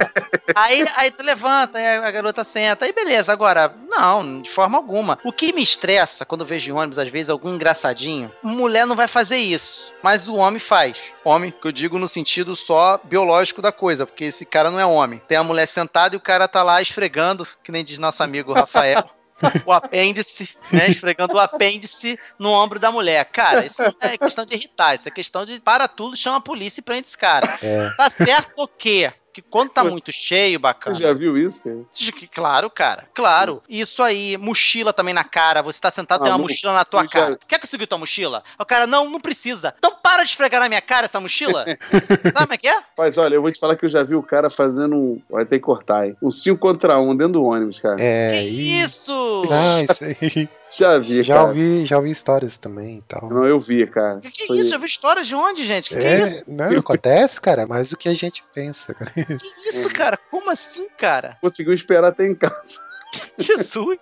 aí, 0.54 0.84
aí 0.96 1.10
tu 1.10 1.22
levanta, 1.22 1.78
aí 1.78 1.98
a 1.98 2.10
garota 2.10 2.42
senta, 2.42 2.84
aí 2.84 2.92
beleza. 2.92 3.32
Agora, 3.32 3.74
não, 3.88 4.40
de 4.40 4.50
forma 4.50 4.78
alguma. 4.78 5.18
O 5.24 5.32
que 5.32 5.52
me 5.52 5.62
estressa 5.62 6.24
quando 6.24 6.42
eu 6.42 6.46
vejo 6.46 6.70
em 6.70 6.74
ônibus, 6.74 6.98
às 6.98 7.08
vezes, 7.08 7.28
algum 7.28 7.54
engraçadinho, 7.54 8.32
mulher 8.42 8.86
não 8.86 8.96
vai 8.96 9.06
fazer 9.08 9.36
isso, 9.36 9.92
mas 10.02 10.28
o 10.28 10.36
homem 10.36 10.60
faz. 10.60 10.96
Homem, 11.24 11.50
que 11.52 11.66
eu 11.66 11.72
digo 11.72 11.98
no 11.98 12.08
sentido 12.08 12.56
só 12.56 12.98
biológico 13.04 13.60
da 13.60 13.70
coisa, 13.70 14.06
porque 14.06 14.24
esse 14.24 14.44
cara 14.44 14.70
não 14.70 14.80
é 14.80 14.86
homem. 14.86 15.20
Tem 15.28 15.36
a 15.36 15.42
mulher 15.44 15.66
sentada 15.66 16.14
e 16.14 16.18
o 16.18 16.20
cara 16.20 16.48
tá 16.48 16.62
lá 16.62 16.80
esfregando, 16.80 17.46
que 17.62 17.70
nem 17.70 17.84
diz 17.84 17.98
nosso 17.98 18.22
amigo 18.22 18.52
Rafael. 18.52 19.04
O 19.66 19.72
apêndice, 19.72 20.48
né? 20.72 20.88
Esfregando 20.88 21.34
o 21.34 21.38
apêndice 21.38 22.18
no 22.38 22.50
ombro 22.50 22.78
da 22.78 22.90
mulher. 22.90 23.24
Cara, 23.26 23.64
isso 23.64 23.82
não 23.82 23.94
é 24.00 24.16
questão 24.18 24.44
de 24.44 24.54
irritar, 24.54 24.94
isso 24.94 25.08
é 25.08 25.10
questão 25.10 25.44
de 25.46 25.60
para 25.60 25.86
tudo, 25.88 26.16
chama 26.16 26.36
a 26.38 26.40
polícia 26.40 26.80
e 26.80 26.82
prende 26.82 27.08
esse 27.08 27.18
cara. 27.18 27.46
É. 27.62 27.90
Tá 27.96 28.10
certo 28.10 28.52
o 28.56 28.66
quê? 28.68 29.12
Que 29.32 29.40
quando 29.40 29.70
tá 29.70 29.84
Você- 29.84 29.90
muito 29.90 30.10
cheio, 30.10 30.58
você 30.58 30.62
bacana. 30.62 30.98
já 30.98 31.12
viu 31.12 31.38
isso? 31.38 31.62
cara? 31.62 31.76
Que- 31.94 32.26
Claro, 32.26 32.68
cara. 32.68 33.08
Claro. 33.14 33.62
Isso 33.68 34.02
aí, 34.02 34.36
mochila 34.36 34.92
também 34.92 35.14
na 35.14 35.22
cara. 35.22 35.62
Você 35.62 35.80
tá 35.80 35.88
sentado, 35.88 36.22
tem 36.22 36.32
uma 36.32 36.38
Maluco, 36.38 36.52
mochila 36.52 36.72
na 36.72 36.84
tua 36.84 37.02
eu 37.02 37.04
já- 37.04 37.10
cara. 37.12 37.38
Quer 37.46 37.60
conseguir 37.60 37.86
tua 37.86 37.96
mochila? 37.96 38.42
O 38.58 38.66
cara, 38.66 38.88
não, 38.88 39.08
não 39.08 39.20
precisa. 39.20 39.72
Então 39.78 39.92
para 40.02 40.22
de 40.22 40.30
esfregar 40.30 40.60
na 40.60 40.68
minha 40.68 40.80
cara 40.80 41.06
essa 41.06 41.20
mochila. 41.20 41.64
Sabe 41.90 42.32
como 42.32 42.52
é 42.54 42.56
que 42.56 42.68
é? 42.68 42.78
Mas 42.96 43.18
olha, 43.18 43.34
eu 43.34 43.42
vou 43.42 43.50
te 43.52 43.58
falar 43.60 43.76
que 43.76 43.84
eu 43.84 43.88
já 43.88 44.02
vi 44.02 44.14
o 44.14 44.22
cara 44.22 44.48
fazendo 44.50 44.94
um. 44.96 45.22
Vai 45.30 45.44
ter 45.44 45.58
que 45.58 45.64
cortar, 45.64 46.06
hein? 46.06 46.16
Um 46.22 46.30
5 46.30 46.58
contra 46.58 46.98
1 46.98 47.16
dentro 47.16 47.34
do 47.34 47.44
ônibus, 47.44 47.78
cara. 47.78 47.96
É, 48.00 48.32
que 48.42 48.48
isso? 48.82 49.12
Não, 49.48 49.84
isso 49.84 50.04
aí. 50.04 50.48
Já 50.72 50.98
vi, 50.98 51.22
já 51.22 51.34
cara. 51.34 51.48
ouvi, 51.48 51.84
já 51.84 51.96
ouvi 51.96 52.10
histórias 52.12 52.56
também 52.56 52.98
e 52.98 53.02
tal. 53.02 53.28
Não, 53.28 53.44
eu 53.44 53.58
vi, 53.58 53.84
cara. 53.88 54.20
Que, 54.20 54.30
que 54.30 54.46
Foi- 54.46 54.58
isso? 54.58 54.70
Já 54.70 54.78
vi 54.78 54.86
história 54.86 55.24
de 55.24 55.34
onde, 55.34 55.66
gente? 55.66 55.88
Que, 55.88 55.96
que 55.96 56.00
É, 56.02 56.20
é 56.20 56.24
isso? 56.24 56.44
não, 56.46 56.78
acontece, 56.78 57.40
cara, 57.40 57.66
mais 57.66 57.88
do 57.90 57.96
que 57.96 58.08
a 58.08 58.14
gente 58.14 58.44
pensa, 58.54 58.94
cara. 58.94 59.10
Que 59.10 59.68
isso, 59.68 59.88
cara? 59.90 60.16
Como 60.30 60.48
assim, 60.50 60.86
cara? 60.96 61.36
Conseguiu 61.40 61.72
esperar 61.72 62.08
até 62.08 62.24
em 62.24 62.34
casa. 62.36 62.89
Jesus. 63.38 63.98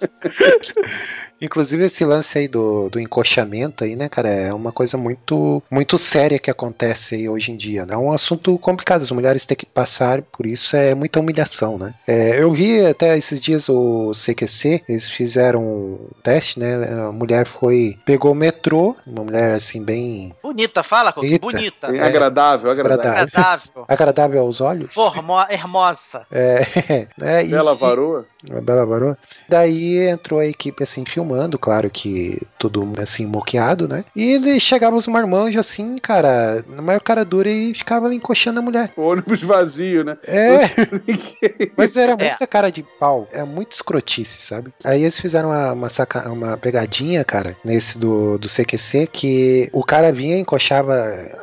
Inclusive 1.40 1.84
esse 1.84 2.04
lance 2.04 2.38
aí 2.38 2.48
do, 2.48 2.88
do 2.88 2.98
encoxamento 2.98 3.84
aí, 3.84 3.94
né, 3.94 4.08
cara, 4.08 4.28
é 4.28 4.52
uma 4.52 4.72
coisa 4.72 4.96
muito 4.96 5.62
muito 5.70 5.96
séria 5.96 6.38
que 6.38 6.50
acontece 6.50 7.14
aí 7.14 7.28
hoje 7.28 7.52
em 7.52 7.56
dia, 7.56 7.86
né? 7.86 7.94
É 7.94 7.98
um 7.98 8.12
assunto 8.12 8.58
complicado, 8.58 9.02
as 9.02 9.10
mulheres 9.10 9.46
têm 9.46 9.56
que 9.56 9.66
passar 9.66 10.22
por 10.22 10.46
isso, 10.46 10.76
é 10.76 10.94
muita 10.94 11.20
humilhação, 11.20 11.78
né? 11.78 11.94
É, 12.06 12.42
eu 12.42 12.52
vi 12.52 12.84
até 12.84 13.16
esses 13.16 13.40
dias 13.40 13.68
o 13.68 14.10
CQC, 14.12 14.82
eles 14.88 15.08
fizeram 15.08 15.62
um 15.62 16.08
teste, 16.22 16.58
né? 16.58 16.74
A 17.08 17.12
mulher 17.12 17.46
foi, 17.46 17.96
pegou 18.04 18.32
o 18.32 18.34
metrô, 18.34 18.96
uma 19.06 19.24
mulher 19.24 19.52
assim 19.52 19.84
bem 19.84 20.34
Bonita, 20.42 20.82
fala, 20.82 21.12
Coco. 21.12 21.26
Eita. 21.26 21.38
Bonita. 21.38 21.86
É 21.96 22.02
agradável, 22.02 22.70
agradável. 22.70 23.10
Agradável. 23.10 23.22
Agradável. 23.22 23.84
agradável 23.86 24.40
aos 24.40 24.60
olhos. 24.60 24.94
Formo, 24.94 25.38
hermosa. 25.48 26.26
É, 26.32 27.06
né? 27.16 27.44
e- 27.44 27.48
Bela 27.48 27.74
varoa. 27.74 28.26
Daí 29.48 30.08
entrou 30.08 30.40
a 30.40 30.46
equipe 30.46 30.82
assim 30.82 31.04
filmando, 31.04 31.58
claro 31.58 31.90
que 31.90 32.40
tudo 32.58 32.86
assim 33.00 33.26
moqueado, 33.26 33.86
né? 33.88 34.04
E 34.14 34.32
eles 34.34 34.62
chegavam 34.62 34.98
os 34.98 35.06
marmanjos 35.06 35.60
assim, 35.60 35.96
cara, 35.98 36.64
na 36.68 36.82
maior 36.82 37.00
cara 37.00 37.24
dura 37.24 37.48
e 37.48 37.74
ficava 37.74 38.06
ali 38.06 38.16
encoxando 38.16 38.58
a 38.58 38.62
mulher. 38.62 38.90
O 38.96 39.02
ônibus 39.02 39.42
vazio, 39.42 40.04
né? 40.04 40.16
É, 40.26 40.60
mas 41.76 41.96
era 41.96 42.12
É. 42.12 42.16
muita 42.16 42.46
cara 42.46 42.70
de 42.70 42.82
pau, 42.98 43.28
é 43.32 43.42
muito 43.44 43.72
escrotice, 43.72 44.42
sabe? 44.42 44.72
Aí 44.84 45.02
eles 45.02 45.18
fizeram 45.18 45.50
uma, 45.50 45.72
uma, 45.72 45.88
saca- 45.88 46.30
uma 46.30 46.56
pegadinha, 46.56 47.24
cara, 47.24 47.56
nesse 47.64 47.98
do, 47.98 48.38
do 48.38 48.48
CQC, 48.48 49.06
que 49.12 49.68
o 49.72 49.84
cara 49.84 50.12
vinha, 50.12 50.38
encoxava 50.38 50.94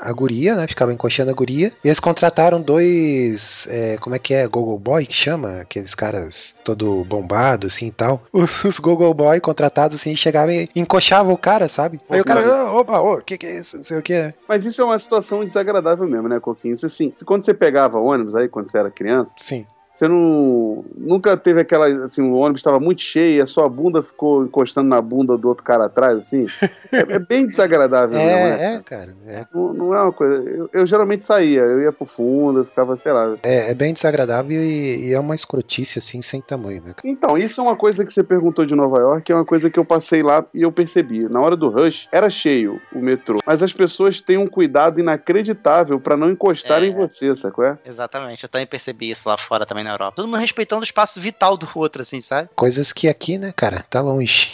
a 0.01 0.11
guria, 0.11 0.55
né? 0.55 0.67
Ficava 0.67 0.93
encoxando 0.93 1.31
a 1.31 1.33
guria. 1.33 1.71
E 1.83 1.87
eles 1.87 1.99
contrataram 1.99 2.61
dois, 2.61 3.67
é, 3.69 3.97
como 3.99 4.15
é 4.15 4.19
que 4.19 4.33
é, 4.33 4.47
Google 4.47 4.77
Boy, 4.79 5.05
que 5.05 5.13
chama? 5.13 5.61
Aqueles 5.61 5.95
caras 5.95 6.55
todo 6.63 7.03
assim 7.53 7.87
e 7.87 7.91
tal. 7.91 8.21
Os, 8.33 8.63
os 8.63 8.79
Google 8.79 9.13
Boy 9.13 9.39
contratados, 9.39 9.97
assim, 9.99 10.15
chegavam 10.15 10.53
e 10.53 10.67
encoxavam 10.75 11.33
o 11.33 11.37
cara, 11.37 11.67
sabe? 11.67 11.97
Aí 12.09 12.19
o 12.19 12.25
cara, 12.25 12.41
"Ah, 12.45 12.73
opa, 12.73 12.99
o 12.99 13.21
que 13.21 13.37
que 13.37 13.45
é 13.45 13.59
isso? 13.59 13.77
Não 13.77 13.83
sei 13.83 13.97
o 13.97 14.01
que. 14.01 14.29
Mas 14.47 14.65
isso 14.65 14.81
é 14.81 14.85
uma 14.85 14.97
situação 14.99 15.43
desagradável 15.45 16.07
mesmo, 16.07 16.27
né, 16.27 16.39
Coquinho? 16.39 16.73
Isso, 16.73 16.85
assim, 16.85 17.13
quando 17.25 17.43
você 17.43 17.53
pegava 17.53 17.99
ônibus 17.99 18.35
aí, 18.35 18.47
quando 18.49 18.69
você 18.69 18.77
era 18.77 18.91
criança, 18.91 19.33
Sim. 19.39 19.65
Você 19.95 20.07
não. 20.07 20.83
Nunca 20.97 21.37
teve 21.37 21.61
aquela. 21.61 21.87
Assim, 22.05 22.21
o 22.21 22.33
ônibus 22.35 22.59
estava 22.59 22.79
muito 22.79 23.01
cheio 23.01 23.37
e 23.37 23.41
a 23.41 23.45
sua 23.45 23.69
bunda 23.69 24.03
ficou 24.03 24.43
encostando 24.43 24.89
na 24.89 25.01
bunda 25.01 25.37
do 25.37 25.47
outro 25.47 25.63
cara 25.63 25.85
atrás, 25.85 26.17
assim. 26.19 26.45
É, 26.91 27.15
é 27.15 27.19
bem 27.19 27.45
desagradável, 27.47 28.17
mesmo, 28.17 28.25
né? 28.27 28.73
É, 28.73 28.75
é, 28.75 28.81
cara. 28.81 29.15
É, 29.25 29.45
Não, 29.53 29.73
não 29.73 29.93
é 29.95 30.01
uma 30.01 30.11
coisa. 30.11 30.43
Eu, 30.49 30.69
eu 30.73 30.85
geralmente 30.85 31.23
saía, 31.25 31.61
eu 31.61 31.81
ia 31.81 31.91
pro 31.93 32.05
fundo, 32.05 32.59
eu 32.59 32.65
ficava, 32.65 32.97
sei 32.97 33.13
lá. 33.13 33.37
é, 33.43 33.71
é 33.71 33.73
bem 33.73 33.93
desagradável 33.93 34.61
e, 34.61 35.07
e 35.07 35.13
é 35.13 35.19
uma 35.19 35.33
escrotice, 35.35 35.97
assim, 35.99 36.21
sem 36.21 36.41
tamanho, 36.41 36.83
né? 36.85 36.93
Então, 37.03 37.37
isso 37.37 37.61
é 37.61 37.63
uma 37.63 37.77
coisa 37.77 38.03
que 38.05 38.11
você 38.11 38.23
perguntou 38.23 38.65
de 38.65 38.75
Nova 38.75 38.99
York, 38.99 39.31
é 39.31 39.35
uma 39.35 39.45
coisa 39.45 39.69
que 39.69 39.79
eu 39.79 39.85
passei 39.85 40.21
lá 40.21 40.43
e 40.53 40.61
eu 40.63 40.71
percebi. 40.73 41.29
Na 41.29 41.39
hora 41.39 41.55
do 41.55 41.69
rush, 41.69 42.09
era 42.11 42.29
cheio 42.29 42.81
o 42.93 42.99
metrô. 42.99 43.39
Mas 43.45 43.63
as 43.63 43.71
pessoas 43.71 44.19
têm 44.19 44.37
um 44.37 44.47
cuidado 44.47 44.99
inacreditável 44.99 45.99
pra 45.99 46.17
não 46.17 46.29
encostar 46.29 46.83
É. 46.83 46.87
em 46.87 46.93
você, 46.93 47.33
sacou? 47.35 47.63
É? 47.63 47.77
Exatamente, 47.85 48.43
eu 48.43 48.49
também 48.49 48.67
percebi 48.67 49.11
isso 49.11 49.29
lá 49.29 49.37
fora 49.37 49.65
também 49.65 49.84
na 49.85 49.91
Europa. 49.91 50.17
Todo 50.17 50.27
mundo 50.27 50.39
respeitando 50.39 50.81
o 50.81 50.83
espaço 50.83 51.21
vital 51.21 51.55
do 51.55 51.69
outro, 51.75 52.01
assim, 52.01 52.19
sabe? 52.19 52.49
Coisas 52.55 52.91
que 52.91 53.07
aqui, 53.07 53.37
né, 53.37 53.53
cara, 53.55 53.85
tá 53.89 54.01
longe. 54.01 54.49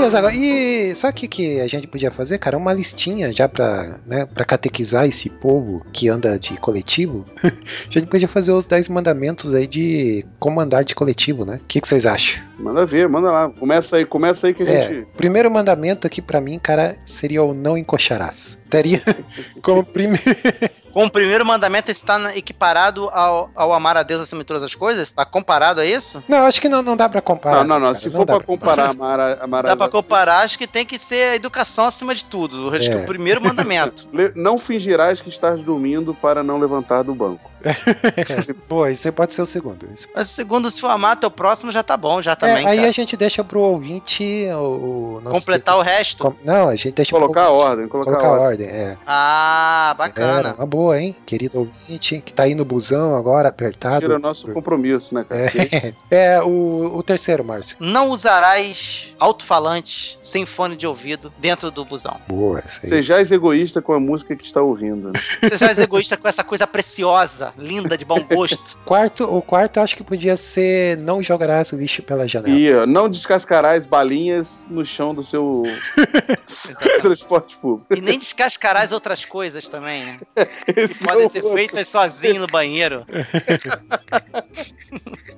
Beleza, 0.04 0.18
agora, 0.18 0.34
e 0.34 0.94
sabe 0.94 1.12
o 1.12 1.16
que, 1.16 1.28
que 1.28 1.60
a 1.60 1.66
gente 1.66 1.86
podia 1.86 2.10
fazer, 2.10 2.36
cara? 2.38 2.58
Uma 2.58 2.74
listinha 2.74 3.32
já 3.32 3.48
pra, 3.48 3.98
né, 4.06 4.26
pra 4.26 4.44
catequizar 4.44 5.06
esse 5.06 5.30
povo 5.30 5.84
que 5.92 6.08
anda 6.10 6.38
de 6.38 6.58
coletivo. 6.58 7.24
a 7.42 7.48
gente 7.90 8.06
podia 8.06 8.28
fazer 8.28 8.52
os 8.52 8.66
10 8.66 8.90
mandamentos 8.90 9.54
aí 9.54 9.66
de 9.66 10.26
como 10.38 10.60
andar 10.60 10.82
de 10.84 10.94
coletivo, 10.94 11.46
né? 11.46 11.58
O 11.62 11.66
que, 11.66 11.80
que 11.80 11.88
vocês 11.88 12.04
acham? 12.04 12.44
Manda 12.58 12.84
ver, 12.84 13.08
manda 13.08 13.30
lá. 13.30 13.48
Começa 13.48 13.96
aí, 13.96 14.04
começa 14.04 14.46
aí 14.46 14.52
que 14.52 14.62
a 14.62 14.68
É, 14.68 14.82
gente. 14.88 15.06
primeiro 15.16 15.50
mandamento 15.50 16.06
aqui 16.06 16.20
pra 16.20 16.40
mim, 16.40 16.58
cara, 16.58 16.96
seria 17.04 17.42
o 17.42 17.54
não 17.54 17.76
encocharás. 17.78 18.62
Teria 18.68 19.02
como 19.62 19.82
primeiro. 19.82 20.22
Com 20.94 21.06
o 21.06 21.10
primeiro 21.10 21.44
mandamento 21.44 21.90
está 21.90 22.36
equiparado 22.36 23.10
ao, 23.12 23.50
ao 23.52 23.72
amar 23.72 23.96
a 23.96 24.04
Deus 24.04 24.22
acima 24.22 24.42
de 24.42 24.46
todas 24.46 24.62
as 24.62 24.76
coisas? 24.76 25.08
Está 25.08 25.24
comparado 25.24 25.80
a 25.80 25.84
isso? 25.84 26.22
Não, 26.28 26.46
acho 26.46 26.60
que 26.60 26.68
não, 26.68 26.82
não 26.82 26.96
dá 26.96 27.08
pra 27.08 27.20
comparar. 27.20 27.56
Não, 27.58 27.64
não, 27.64 27.80
não. 27.80 27.86
cara, 27.88 27.98
Se 27.98 28.08
for 28.08 28.24
dá 28.24 28.36
pra 28.36 28.46
comparar 28.46 28.90
a 28.90 28.94
Mara, 28.94 29.38
a 29.42 29.46
Mara 29.48 29.68
Dá 29.70 29.76
pra 29.76 29.88
comparar, 29.88 30.44
acho 30.44 30.56
que 30.56 30.68
tem 30.68 30.86
que 30.86 30.96
ser 30.96 31.32
a 31.32 31.34
educação 31.34 31.86
acima 31.86 32.14
de 32.14 32.24
tudo. 32.24 32.68
Acho 32.74 32.88
que 32.88 32.94
É. 32.94 33.02
o 33.02 33.06
primeiro 33.06 33.42
mandamento. 33.42 34.08
Não 34.36 34.56
fingirás 34.56 35.20
que 35.20 35.28
estás 35.28 35.58
dormindo 35.60 36.14
para 36.14 36.44
não 36.44 36.58
levantar 36.58 37.02
do 37.02 37.12
banco. 37.12 37.50
Pô, 38.68 38.86
isso 38.86 39.06
aí 39.08 39.12
pode 39.12 39.34
ser 39.34 39.42
o 39.42 39.46
segundo. 39.46 39.88
Isso- 39.92 40.08
Mas 40.14 40.28
segundo, 40.28 40.70
se 40.70 40.80
for 40.80 40.88
amar 40.90 41.16
teu 41.16 41.30
próximo, 41.30 41.70
já 41.72 41.82
tá 41.82 41.96
bom, 41.96 42.20
já 42.22 42.34
também. 42.36 42.64
É, 42.64 42.68
aí 42.70 42.76
cara. 42.76 42.88
a 42.88 42.92
gente 42.92 43.16
deixa 43.16 43.42
pro 43.44 43.60
ouvinte 43.60 44.46
o, 44.52 45.16
o 45.16 45.20
nosso- 45.22 45.40
Completar 45.40 45.76
o 45.78 45.82
resto. 45.82 46.24
Com- 46.24 46.34
Não, 46.44 46.68
a 46.68 46.76
gente 46.76 46.92
deixa 46.92 47.10
pro 47.10 47.20
Colocar 47.20 47.42
a 47.44 47.50
ouvinte 47.50 47.64
ordem, 47.70 47.88
colocar, 47.88 48.10
Colocar 48.12 48.26
a 48.26 48.30
a 48.30 48.32
ordem. 48.40 48.66
ordem, 48.68 48.68
é. 48.68 48.96
Ah, 49.06 49.94
bacana. 49.96 50.54
uma 50.58 50.66
boa, 50.66 51.00
hein? 51.00 51.16
Querido 51.24 51.58
ouvinte, 51.60 52.20
que 52.20 52.32
tá 52.32 52.44
aí 52.44 52.54
no 52.54 52.64
busão 52.64 53.14
agora, 53.16 53.48
apertado. 53.48 54.00
Tira 54.00 54.18
nosso 54.18 54.50
compromisso, 54.52 55.14
né, 55.14 55.24
cara? 55.28 55.44
É, 55.54 55.94
é 56.36 56.42
o, 56.42 56.92
o 56.96 57.02
terceiro, 57.02 57.44
Márcio. 57.44 57.76
Não 57.80 58.10
usarás 58.10 59.14
alto-falante 59.18 60.18
sem 60.22 60.44
fone 60.46 60.76
de 60.76 60.86
ouvido 60.86 61.32
dentro 61.38 61.70
do 61.70 61.84
busão. 61.84 62.16
Boa, 62.28 62.60
essa 62.64 62.80
aí. 62.84 62.88
Sejais 62.90 63.30
egoísta 63.32 63.80
com 63.80 63.92
a 63.92 64.00
música 64.00 64.34
que 64.36 64.44
está 64.44 64.60
ouvindo. 64.60 65.10
né? 65.12 65.20
Você 65.42 65.56
já 65.58 65.68
é 65.70 65.80
egoísta 65.84 66.16
com 66.16 66.28
essa 66.28 66.44
coisa 66.44 66.66
preciosa, 66.66 67.53
linda, 67.56 67.96
de 67.96 68.04
bom 68.04 68.20
gosto. 68.22 68.78
Quarto, 68.84 69.24
o 69.24 69.40
quarto 69.42 69.78
eu 69.78 69.82
acho 69.82 69.96
que 69.96 70.04
podia 70.04 70.36
ser 70.36 70.96
não 70.98 71.22
jogarás 71.22 71.72
lixo 71.72 72.02
pela 72.02 72.26
janela. 72.28 72.54
E 72.56 72.72
ó, 72.74 72.86
não 72.86 73.08
descascarás 73.08 73.86
balinhas 73.86 74.64
no 74.68 74.84
chão 74.84 75.14
do 75.14 75.22
seu 75.22 75.62
transporte 77.00 77.56
público. 77.56 77.94
E 77.94 78.00
nem 78.00 78.18
descascarás 78.18 78.92
outras 78.92 79.24
coisas 79.24 79.68
também, 79.68 80.04
né? 80.04 80.18
Que 80.66 81.04
podem 81.04 81.22
é 81.22 81.26
o 81.26 81.30
ser 81.30 81.42
outro. 81.42 81.54
feitas 81.54 81.88
sozinho 81.88 82.40
no 82.40 82.46
banheiro. 82.46 83.04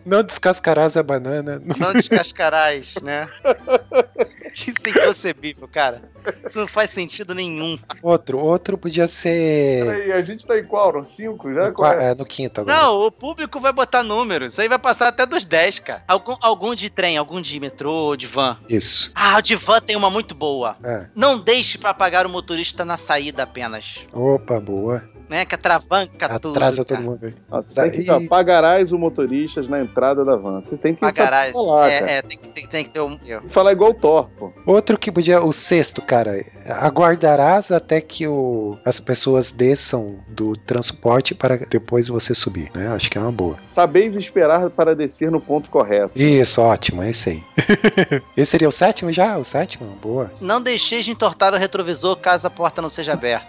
Não 0.04 0.22
descascarás 0.22 0.96
a 0.96 1.02
banana. 1.02 1.60
Não 1.78 1.92
descascarás, 1.92 2.94
né? 3.02 3.28
Isso 4.54 4.72
é 4.84 4.90
inconcebível, 4.90 5.68
cara. 5.68 6.02
Isso 6.46 6.58
não 6.58 6.68
faz 6.68 6.90
sentido 6.90 7.34
nenhum. 7.34 7.78
Outro, 8.02 8.38
outro 8.38 8.76
podia 8.78 9.06
ser 9.06 9.84
Peraí, 9.86 10.12
a 10.12 10.22
gente 10.22 10.46
tá 10.46 10.58
em 10.58 10.64
qual? 10.64 10.92
No 10.92 11.04
5 11.04 11.52
já? 11.54 11.66
no, 11.68 11.72
Qual 11.74 11.92
é? 11.92 12.10
é, 12.10 12.14
no 12.14 12.24
quinto 12.24 12.60
agora. 12.60 12.76
Não, 12.76 13.06
o 13.06 13.10
público 13.10 13.60
vai 13.60 13.72
botar 13.72 14.02
números. 14.02 14.52
Isso 14.52 14.60
aí 14.60 14.68
vai 14.68 14.78
passar 14.78 15.08
até 15.08 15.26
dos 15.26 15.44
10, 15.44 15.78
cara. 15.80 16.02
Algum, 16.06 16.36
algum 16.40 16.74
de 16.74 16.88
trem, 16.90 17.16
algum 17.16 17.40
de 17.40 17.58
metrô, 17.60 18.16
de 18.16 18.26
van. 18.26 18.58
Isso. 18.68 19.10
Ah, 19.14 19.36
o 19.38 19.42
de 19.42 19.56
van 19.56 19.80
tem 19.80 19.96
uma 19.96 20.10
muito 20.10 20.34
boa. 20.34 20.76
É. 20.84 21.06
Não 21.14 21.38
deixe 21.38 21.78
pra 21.78 21.92
pagar 21.94 22.26
o 22.26 22.30
motorista 22.30 22.84
na 22.84 22.96
saída 22.96 23.42
apenas. 23.42 23.98
Opa, 24.12 24.58
boa. 24.60 25.02
Né? 25.28 25.44
Que 25.44 25.56
atravanca 25.56 26.38
tudo. 26.38 26.56
Atrasa 26.56 26.84
todo 26.84 26.98
cara. 26.98 27.10
mundo 27.10 27.18
aí. 27.26 27.34
Ah, 27.50 27.60
tem 27.62 27.90
que 28.04 28.10
ó, 28.10 28.20
pagarás 28.28 28.92
o 28.92 28.98
motorista 28.98 29.60
na 29.62 29.80
entrada 29.80 30.24
da 30.24 30.36
van. 30.36 30.60
Você 30.60 30.78
tem 30.78 30.94
que 30.94 31.00
Pagarás. 31.00 31.50
falar, 31.52 31.90
cara. 31.90 32.10
é, 32.10 32.18
é, 32.18 32.22
tem 32.22 32.38
que, 32.38 32.48
tem, 32.48 32.66
tem 32.66 32.84
que 32.84 32.90
ter 32.90 33.00
um. 33.00 33.18
eu. 33.26 33.42
Falar 33.48 33.72
igual 33.72 33.90
o 33.90 33.94
Thor, 33.94 34.28
pô. 34.38 34.52
Outro 34.64 34.96
que 34.96 35.10
podia, 35.10 35.42
o 35.42 35.52
sexto, 35.52 36.00
cara, 36.00 36.15
aguardarás 36.68 37.70
até 37.70 38.00
que 38.00 38.26
o, 38.26 38.78
as 38.84 38.98
pessoas 39.00 39.50
desçam 39.50 40.16
do 40.28 40.56
transporte 40.56 41.34
para 41.34 41.56
depois 41.56 42.08
você 42.08 42.34
subir, 42.34 42.70
né? 42.74 42.88
Acho 42.88 43.10
que 43.10 43.18
é 43.18 43.20
uma 43.20 43.32
boa. 43.32 43.56
Sabeis 43.72 44.14
esperar 44.16 44.70
para 44.70 44.94
descer 44.94 45.30
no 45.30 45.40
ponto 45.40 45.70
correto. 45.70 46.12
Isso, 46.14 46.60
ótimo, 46.60 47.02
é 47.02 47.10
esse 47.10 47.30
aí. 47.30 47.44
esse 48.36 48.56
seria 48.56 48.68
o 48.68 48.72
sétimo 48.72 49.12
já? 49.12 49.36
O 49.36 49.44
sétimo? 49.44 49.86
Boa. 50.00 50.30
Não 50.40 50.62
deixeis 50.62 51.04
de 51.04 51.10
entortar 51.10 51.52
o 51.52 51.58
retrovisor 51.58 52.16
caso 52.16 52.46
a 52.46 52.50
porta 52.50 52.80
não 52.80 52.88
seja 52.88 53.12
aberta. 53.12 53.46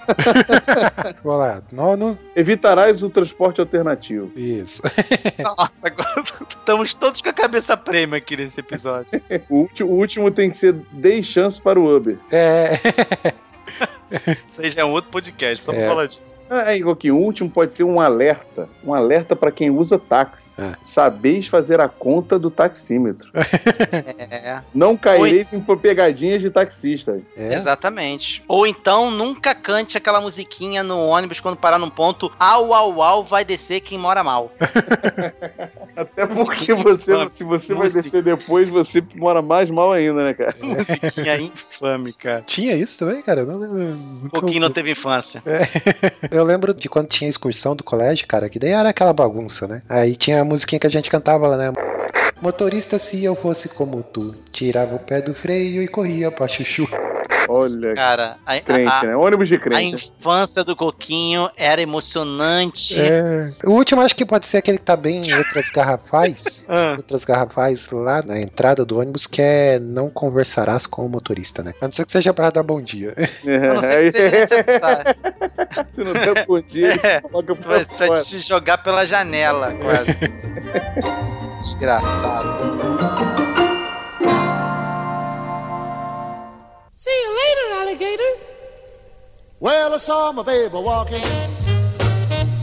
Vamos 1.24 1.39
lá, 1.39 1.61
nono. 1.72 2.20
Evitarás 2.36 3.01
o 3.01 3.09
transporte 3.09 3.61
alternativo. 3.61 4.30
Isso. 4.36 4.82
Nossa, 5.41 5.88
agora 5.88 6.24
estamos 6.49 6.93
todos 6.93 7.22
com 7.22 7.30
a 7.30 7.34
cabeça 7.34 7.78
prêmio 7.78 8.18
aqui 8.18 8.36
nesse 8.36 8.59
episódio. 8.59 9.22
O 9.49 9.59
último, 9.59 9.91
o 9.91 9.95
último 9.95 10.30
tem 10.30 10.49
que 10.49 10.57
ser 10.57 10.74
dei 10.91 11.24
chance 11.24 11.61
para 11.61 11.80
o 11.80 11.95
Uber. 11.95 12.18
É, 12.32 12.57
é. 12.58 13.34
Isso 14.47 14.62
aí 14.62 14.70
já 14.70 14.82
é 14.82 14.86
um 14.86 14.91
outro 14.91 15.10
podcast, 15.12 15.64
só 15.64 15.72
É. 15.74 15.76
pra 15.80 15.88
falar 15.89 16.05
disso. 16.08 16.45
Ah, 16.49 16.72
É, 16.72 16.78
Igual 16.78 16.97
o 17.12 17.16
último 17.16 17.49
pode 17.49 17.74
ser 17.74 17.84
um 17.84 17.99
alerta. 17.99 18.68
Um 18.84 18.93
alerta 18.93 19.36
para 19.36 19.51
quem 19.51 19.70
usa 19.70 19.99
táxi. 19.99 20.51
É. 20.58 20.74
Sabeis 20.82 21.47
fazer 21.47 21.80
a 21.82 21.88
conta 21.89 22.38
do 22.39 22.49
taxímetro. 22.49 23.30
É, 23.34 24.62
Não 24.74 24.95
caireis 24.97 25.51
em 25.53 25.62
pegadinhas 25.62 26.41
de 26.41 26.49
taxista. 26.49 27.20
é. 27.36 27.53
exatamente. 27.53 28.43
Ou 28.47 28.66
então, 28.66 29.12
nunca 29.12 29.53
cante 29.53 29.97
aquela 29.97 30.22
musiquinha 30.22 30.82
no 30.84 30.97
ônibus 31.08 31.39
quando 31.39 31.58
parar 31.58 31.78
num 31.78 31.89
ponto. 31.89 32.32
Au, 32.39 32.74
au, 32.74 33.01
au, 33.01 33.24
vai 33.24 33.43
descer 33.43 33.82
quem 33.82 33.97
mora 33.97 34.24
mal. 34.24 34.51
Até 35.95 36.26
porque 36.28 36.74
você, 36.74 37.14
se 37.34 37.43
você 37.43 37.74
vai 37.74 37.84
Música. 37.88 38.01
descer 38.01 38.24
depois, 38.24 38.70
você 38.70 39.03
mora 39.16 39.41
mais 39.41 39.70
mal 39.70 39.91
ainda, 39.91 40.24
né, 40.24 40.34
cara? 40.34 40.55
musiquinha 40.62 41.39
infame, 41.39 42.14
cara. 42.14 42.43
Tinha 42.45 42.76
isso 42.76 42.97
também, 42.99 43.22
cara? 43.22 43.41
Eu 43.41 43.45
não 43.47 43.58
lembro. 43.60 43.96
Um 44.23 44.29
pouquinho 44.29 44.61
não 44.61 44.71
teve 44.71 44.91
infância. 44.91 45.43
Eu 46.31 46.43
lembro 46.43 46.73
de 46.73 46.89
quando 46.89 47.07
tinha 47.07 47.29
excursão 47.29 47.75
do 47.75 47.83
colégio, 47.83 48.27
cara, 48.27 48.49
que 48.49 48.59
daí 48.59 48.71
era 48.71 48.89
aquela 48.89 49.13
bagunça, 49.13 49.67
né? 49.67 49.81
Aí 49.87 50.15
tinha 50.15 50.41
a 50.41 50.45
musiquinha 50.45 50.79
que 50.79 50.87
a 50.87 50.91
gente 50.91 51.09
cantava 51.09 51.47
lá, 51.47 51.57
né? 51.57 51.73
Motorista, 52.41 52.97
se 52.97 53.23
eu 53.23 53.35
fosse 53.35 53.69
como 53.69 54.03
tu, 54.03 54.35
tirava 54.51 54.95
o 54.95 54.99
pé 54.99 55.21
do 55.21 55.33
freio 55.33 55.81
e 55.81 55.87
corria 55.87 56.31
pra 56.31 56.47
chuchu. 56.47 56.87
Olha, 57.49 57.93
Cara, 57.95 58.37
a, 58.45 58.59
crente, 58.59 58.91
a- 58.93 59.03
né? 59.03 59.15
Ônibus 59.15 59.47
de 59.47 59.55
a 59.55 59.59
crente. 59.59 60.11
infância 60.19 60.63
do 60.63 60.75
Coquinho 60.75 61.49
era 61.55 61.81
emocionante. 61.81 62.99
É. 62.99 63.45
O 63.65 63.71
último 63.71 64.01
acho 64.01 64.15
que 64.15 64.25
pode 64.25 64.47
ser 64.47 64.57
aquele 64.57 64.77
que 64.77 64.83
tá 64.83 64.95
bem 64.95 65.21
em 65.21 65.33
letras 65.33 65.69
garrafais. 65.71 66.65
Ah, 66.69 66.93
Letras 66.97 67.23
garrafais 67.23 67.89
lá 67.91 68.21
na 68.25 68.39
entrada 68.41 68.83
do 68.85 68.99
ônibus, 68.99 69.25
que 69.25 69.41
é 69.41 69.79
não 69.79 70.09
conversarás 70.09 70.85
com 70.85 71.05
o 71.05 71.09
motorista, 71.09 71.63
né? 71.63 71.73
A 71.81 71.85
não 71.85 71.91
ser 71.91 72.05
que 72.05 72.11
seja 72.11 72.33
pra 72.33 72.49
dar 72.49 72.61
bom 72.63 72.81
dia. 72.81 73.13
a 73.17 73.73
não 73.73 73.81
ser 73.81 74.11
que 74.11 74.17
seja 74.19 74.31
necessário. 74.57 75.15
Se 75.91 76.03
não 76.03 76.13
der 76.13 76.45
bom 76.45 76.61
dia, 76.61 76.99
É, 77.03 77.21
coloca 77.27 77.55
tu 77.55 77.61
pra 77.61 77.77
vai 77.77 77.85
fora. 77.85 78.21
te 78.23 78.39
jogar 78.39 78.77
pela 78.79 79.05
janela, 79.05 79.73
quase. 79.73 80.17
Desgraçado. 81.59 83.57
You 87.24 87.30
later, 87.41 87.68
alligator. 87.82 88.32
Well, 89.59 89.93
I 89.93 89.97
saw 89.97 90.32
my 90.32 90.43
baby 90.43 90.76
walking 90.76 91.24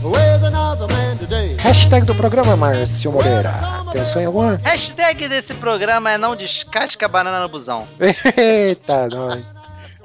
with 0.01 0.43
another 0.43 0.87
man 0.87 1.17
today. 1.17 1.55
Hashtag 1.57 2.05
do 2.05 2.15
programa, 2.15 2.55
Márcio 2.55 3.11
Moreira. 3.11 3.53
Pensou 3.91 4.21
em 4.21 4.25
alguma? 4.25 4.55
Hashtag 4.63 5.27
desse 5.27 5.53
programa 5.55 6.11
é 6.11 6.17
não 6.17 6.35
descasca 6.35 7.05
a 7.05 7.09
banana 7.09 7.39
no 7.41 7.49
busão. 7.49 7.87
Eita, 8.37 9.07
nós. 9.11 9.43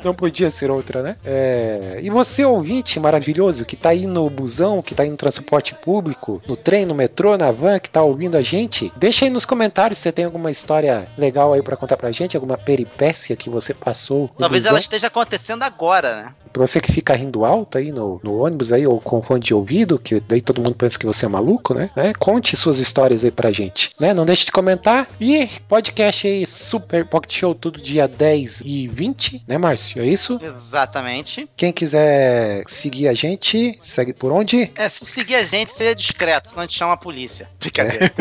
Não 0.05 0.14
podia 0.14 0.51
ser 0.51 0.70
outra, 0.70 1.03
né? 1.03 1.16
É, 1.24 1.98
E 2.03 2.11
você, 2.11 2.44
ouvinte 2.44 2.98
maravilhoso, 2.98 3.64
que 3.64 3.76
tá 3.76 3.90
aí 3.90 4.07
no 4.07 4.28
busão, 4.30 4.82
que 4.82 4.94
tá 4.94 5.03
aí 5.03 5.11
no 5.11 5.16
transporte 5.16 5.74
público, 5.74 6.40
no 6.46 6.57
trem, 6.57 6.86
no 6.86 6.94
metrô, 6.94 7.36
na 7.36 7.51
van, 7.51 7.78
que 7.78 7.90
tá 7.90 8.03
ouvindo 8.03 8.36
a 8.36 8.42
gente, 8.42 8.92
deixa 8.96 9.24
aí 9.24 9.30
nos 9.30 9.44
comentários 9.44 9.98
se 9.98 10.05
você 10.05 10.12
tem 10.12 10.24
alguma 10.24 10.51
história 10.51 11.07
legal 11.18 11.53
aí 11.53 11.62
pra 11.62 11.76
contar 11.76 11.96
pra 11.96 12.11
gente, 12.12 12.36
alguma 12.36 12.57
peripécia 12.57 13.36
que 13.36 13.51
você 13.51 13.74
passou 13.74 14.30
Talvez 14.38 14.62
busão. 14.62 14.70
ela 14.72 14.80
esteja 14.80 15.07
acontecendo 15.09 15.62
agora, 15.62 16.16
né? 16.22 16.32
Pra 16.53 16.66
você 16.66 16.80
que 16.80 16.90
fica 16.92 17.14
rindo 17.14 17.44
alto 17.44 17.78
aí 17.78 17.92
no, 17.92 18.20
no 18.24 18.38
ônibus 18.44 18.72
aí, 18.72 18.86
ou 18.86 19.01
com 19.01 19.22
fone 19.22 19.40
de 19.40 19.55
ouvido, 19.55 19.98
que 19.98 20.18
daí 20.20 20.40
todo 20.40 20.61
mundo 20.61 20.74
pensa 20.74 20.98
que 20.98 21.07
você 21.07 21.26
é 21.26 21.28
maluco, 21.28 21.74
né? 21.74 21.90
É, 21.94 22.12
Conte 22.12 22.57
suas 22.57 22.78
histórias 22.80 23.24
aí 23.24 23.30
pra 23.30 23.53
gente, 23.53 23.92
né? 24.01 24.12
Não 24.12 24.26
deixe 24.26 24.46
de 24.46 24.53
comentar. 24.53 25.09
E 25.20 25.48
podcast 25.68 26.26
aí, 26.26 26.44
Super 26.46 27.07
Pocket 27.07 27.32
Show, 27.38 27.55
todo 27.55 27.80
dia 27.80 28.09
10 28.09 28.62
e 28.64 28.88
20, 28.88 29.44
né, 29.46 29.59
Márcio? 29.59 29.89
Márcio, 29.91 30.03
é 30.03 30.07
isso? 30.07 30.41
Exatamente. 30.43 31.49
Quem 31.57 31.72
quiser 31.72 32.62
seguir 32.66 33.09
a 33.09 33.14
gente, 33.14 33.78
segue 33.80 34.12
por 34.12 34.32
onde? 34.32 34.70
É, 34.76 34.88
se 34.88 35.05
seguir 35.05 35.34
a 35.34 35.43
gente, 35.43 35.72
seja 35.72 35.95
discreto, 35.95 36.51
senão 36.51 36.62
a 36.62 36.66
gente 36.66 36.78
chama 36.78 36.93
a 36.93 36.97
polícia. 36.97 37.49
Brincadeira. 37.59 38.12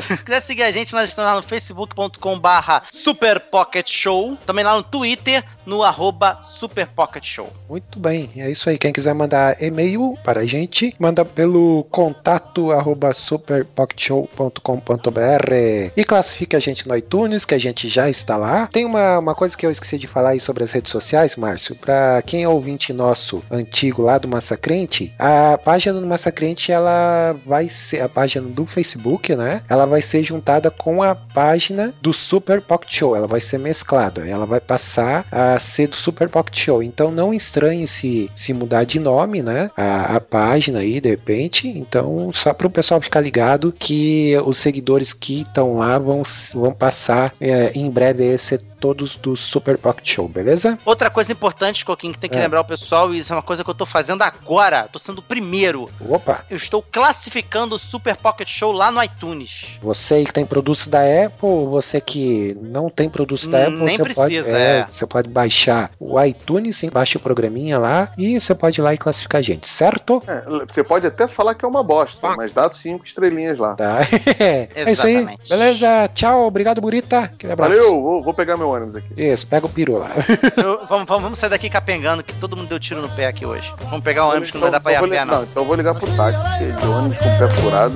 se 0.00 0.16
quiser 0.24 0.42
seguir 0.42 0.62
a 0.64 0.70
gente, 0.70 0.92
nós 0.92 1.08
estamos 1.08 1.30
lá 1.30 1.36
no 1.36 1.42
facebook.com 1.42 2.38
barra 2.38 2.82
Super 2.90 3.40
Pocket 3.40 3.88
Show. 3.88 4.36
Também 4.46 4.64
lá 4.64 4.74
no 4.74 4.82
Twitter, 4.82 5.44
no 5.64 5.82
arroba 5.82 6.40
Super 6.42 6.86
Pocket 6.88 7.24
Show. 7.24 7.52
Muito 7.68 7.98
bem, 7.98 8.30
é 8.36 8.50
isso 8.50 8.70
aí. 8.70 8.78
Quem 8.78 8.92
quiser 8.92 9.14
mandar 9.14 9.60
e-mail 9.62 10.16
para 10.24 10.40
a 10.40 10.46
gente, 10.46 10.94
manda 10.98 11.24
pelo 11.24 11.84
contato 11.90 12.72
arroba 12.72 13.12
superpocketshow.com.br 13.12 15.92
e 15.96 16.04
classifique 16.04 16.56
a 16.56 16.60
gente 16.60 16.88
no 16.88 16.96
iTunes, 16.96 17.44
que 17.44 17.54
a 17.54 17.58
gente 17.58 17.88
já 17.88 18.08
está 18.08 18.36
lá. 18.36 18.66
Tem 18.68 18.84
uma, 18.84 19.18
uma 19.18 19.34
coisa 19.34 19.56
que 19.56 19.66
eu 19.66 19.70
esqueci 19.70 19.98
de 19.98 20.06
falar 20.06 20.30
aí 20.30 20.40
sobre 20.40 20.64
as 20.64 20.72
redes 20.72 20.87
sociais, 20.90 21.36
Márcio. 21.36 21.74
Para 21.74 22.22
quem 22.22 22.42
é 22.42 22.48
ouvinte 22.48 22.92
nosso 22.92 23.42
antigo 23.50 24.02
lá 24.02 24.18
do 24.18 24.28
Massacrente, 24.28 25.12
a 25.18 25.58
página 25.58 26.00
do 26.00 26.06
Massacrente 26.06 26.72
ela 26.72 27.36
vai 27.44 27.68
ser 27.68 28.02
a 28.02 28.08
página 28.08 28.48
do 28.48 28.66
Facebook, 28.66 29.34
né? 29.34 29.62
Ela 29.68 29.86
vai 29.86 30.00
ser 30.00 30.22
juntada 30.22 30.70
com 30.70 31.02
a 31.02 31.14
página 31.14 31.94
do 32.00 32.12
Super 32.12 32.60
Pocket 32.60 32.92
Show. 32.94 33.16
Ela 33.16 33.26
vai 33.26 33.40
ser 33.40 33.58
mesclada. 33.58 34.26
Ela 34.26 34.46
vai 34.46 34.60
passar 34.60 35.26
a 35.30 35.58
ser 35.58 35.88
do 35.88 35.96
Super 35.96 36.28
Pocket 36.28 36.58
Show. 36.58 36.82
Então 36.82 37.10
não 37.10 37.32
estranhe 37.32 37.86
se, 37.86 38.30
se 38.34 38.52
mudar 38.52 38.84
de 38.84 38.98
nome, 38.98 39.42
né? 39.42 39.70
A, 39.76 40.16
a 40.16 40.20
página 40.20 40.80
aí, 40.80 41.00
de 41.00 41.10
repente. 41.10 41.68
Então, 41.68 42.30
só 42.32 42.52
para 42.52 42.66
o 42.66 42.70
pessoal 42.70 43.00
ficar 43.00 43.20
ligado 43.20 43.72
que 43.76 44.36
os 44.44 44.58
seguidores 44.58 45.12
que 45.12 45.42
estão 45.42 45.78
lá 45.78 45.98
vão, 45.98 46.22
vão 46.54 46.72
passar 46.72 47.34
é, 47.40 47.72
em 47.74 47.90
breve 47.90 48.36
ser 48.38 48.60
todos 48.80 49.16
do 49.16 49.36
Super 49.36 49.76
Pocket 49.78 50.08
Show, 50.08 50.28
beleza? 50.28 50.78
Outra 50.84 51.10
coisa 51.10 51.32
importante, 51.32 51.84
Coquinho, 51.84 52.12
que 52.12 52.18
tem 52.18 52.30
que 52.30 52.36
É. 52.36 52.40
lembrar 52.40 52.60
o 52.60 52.64
pessoal, 52.64 53.12
e 53.12 53.18
isso 53.18 53.32
é 53.32 53.36
uma 53.36 53.42
coisa 53.42 53.62
que 53.64 53.70
eu 53.70 53.74
tô 53.74 53.86
fazendo 53.86 54.22
agora, 54.22 54.88
tô 54.92 54.98
sendo 54.98 55.18
o 55.18 55.22
primeiro. 55.22 55.88
Opa! 56.00 56.44
Eu 56.50 56.56
estou 56.56 56.82
classificando 56.82 57.74
o 57.74 57.78
Super 57.78 58.16
Pocket 58.16 58.48
Show 58.48 58.72
lá 58.72 58.90
no 58.90 59.02
iTunes. 59.02 59.78
Você 59.82 60.24
que 60.24 60.32
tem 60.32 60.46
produtos 60.46 60.86
da 60.86 61.00
Apple, 61.00 61.66
você 61.68 62.00
que 62.00 62.56
não 62.60 62.88
tem 62.88 63.08
produtos 63.08 63.46
da 63.46 63.58
Hum, 63.58 63.62
Apple, 63.62 63.78
nem 63.84 63.96
você 63.96 64.14
pode, 64.14 64.34
precisa, 64.34 64.58
é, 64.58 64.78
é. 64.80 64.84
você 64.86 65.06
pode 65.06 65.28
baixar 65.28 65.90
o 65.98 66.20
iTunes, 66.22 66.76
sim, 66.76 66.90
baixa 66.90 67.18
o 67.18 67.20
programinha 67.20 67.78
lá 67.78 68.12
e 68.16 68.40
você 68.40 68.54
pode 68.54 68.80
ir 68.80 68.82
lá 68.82 68.94
e 68.94 68.98
classificar 68.98 69.38
a 69.40 69.42
gente, 69.42 69.68
certo? 69.68 70.22
É, 70.26 70.42
você 70.66 70.82
pode 70.84 71.06
até 71.06 71.26
falar 71.26 71.54
que 71.54 71.64
é 71.64 71.68
uma 71.68 71.82
bosta, 71.82 72.36
mas 72.36 72.52
dá 72.52 72.70
cinco 72.70 73.04
estrelinhas 73.04 73.58
lá. 73.58 73.74
Tá. 73.74 73.98
é 74.38 74.92
isso 74.92 75.06
aí. 75.06 75.14
Exatamente. 75.16 75.48
Beleza. 75.48 76.08
Tchau. 76.14 76.46
Obrigado, 76.46 76.80
Burita. 76.80 77.20
Aquele 77.20 77.52
abraço. 77.52 77.72
Valeu, 77.72 78.02
vou, 78.02 78.22
vou 78.22 78.34
pegar 78.34 78.56
meu 78.56 78.67
ônibus 78.68 78.96
aqui. 78.96 79.08
Isso, 79.16 79.46
pega 79.46 79.66
o 79.66 79.68
peru 79.68 79.98
lá. 79.98 80.10
Eu- 80.56 80.86
vamos, 80.88 81.06
vamos, 81.06 81.38
sair 81.38 81.50
daqui 81.50 81.68
capengando, 81.70 82.22
que 82.22 82.34
todo 82.34 82.56
mundo 82.56 82.68
deu 82.68 82.78
tiro 82.78 83.00
no 83.02 83.08
pé 83.08 83.26
aqui 83.26 83.44
hoje. 83.46 83.72
Vamos 83.84 84.00
pegar 84.02 84.26
um 84.26 84.30
ônibus 84.30 84.50
que 84.50 84.56
não 84.56 84.62
vai 84.62 84.70
dar 84.70 84.80
pra 84.80 84.92
ir 84.92 84.96
a 84.96 85.00
pé, 85.08 85.24
não. 85.24 85.34
Não, 85.38 85.42
então 85.44 85.62
eu 85.62 85.66
vou 85.66 85.76
ligar 85.76 85.94
pro 85.94 86.10
táxi, 86.16 86.64
de 86.64 86.86
ônibus 86.86 87.18
com 87.18 87.28
o 87.34 87.38
pé 87.38 87.48
furado. 87.48 87.94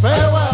Farewell. 0.00 0.45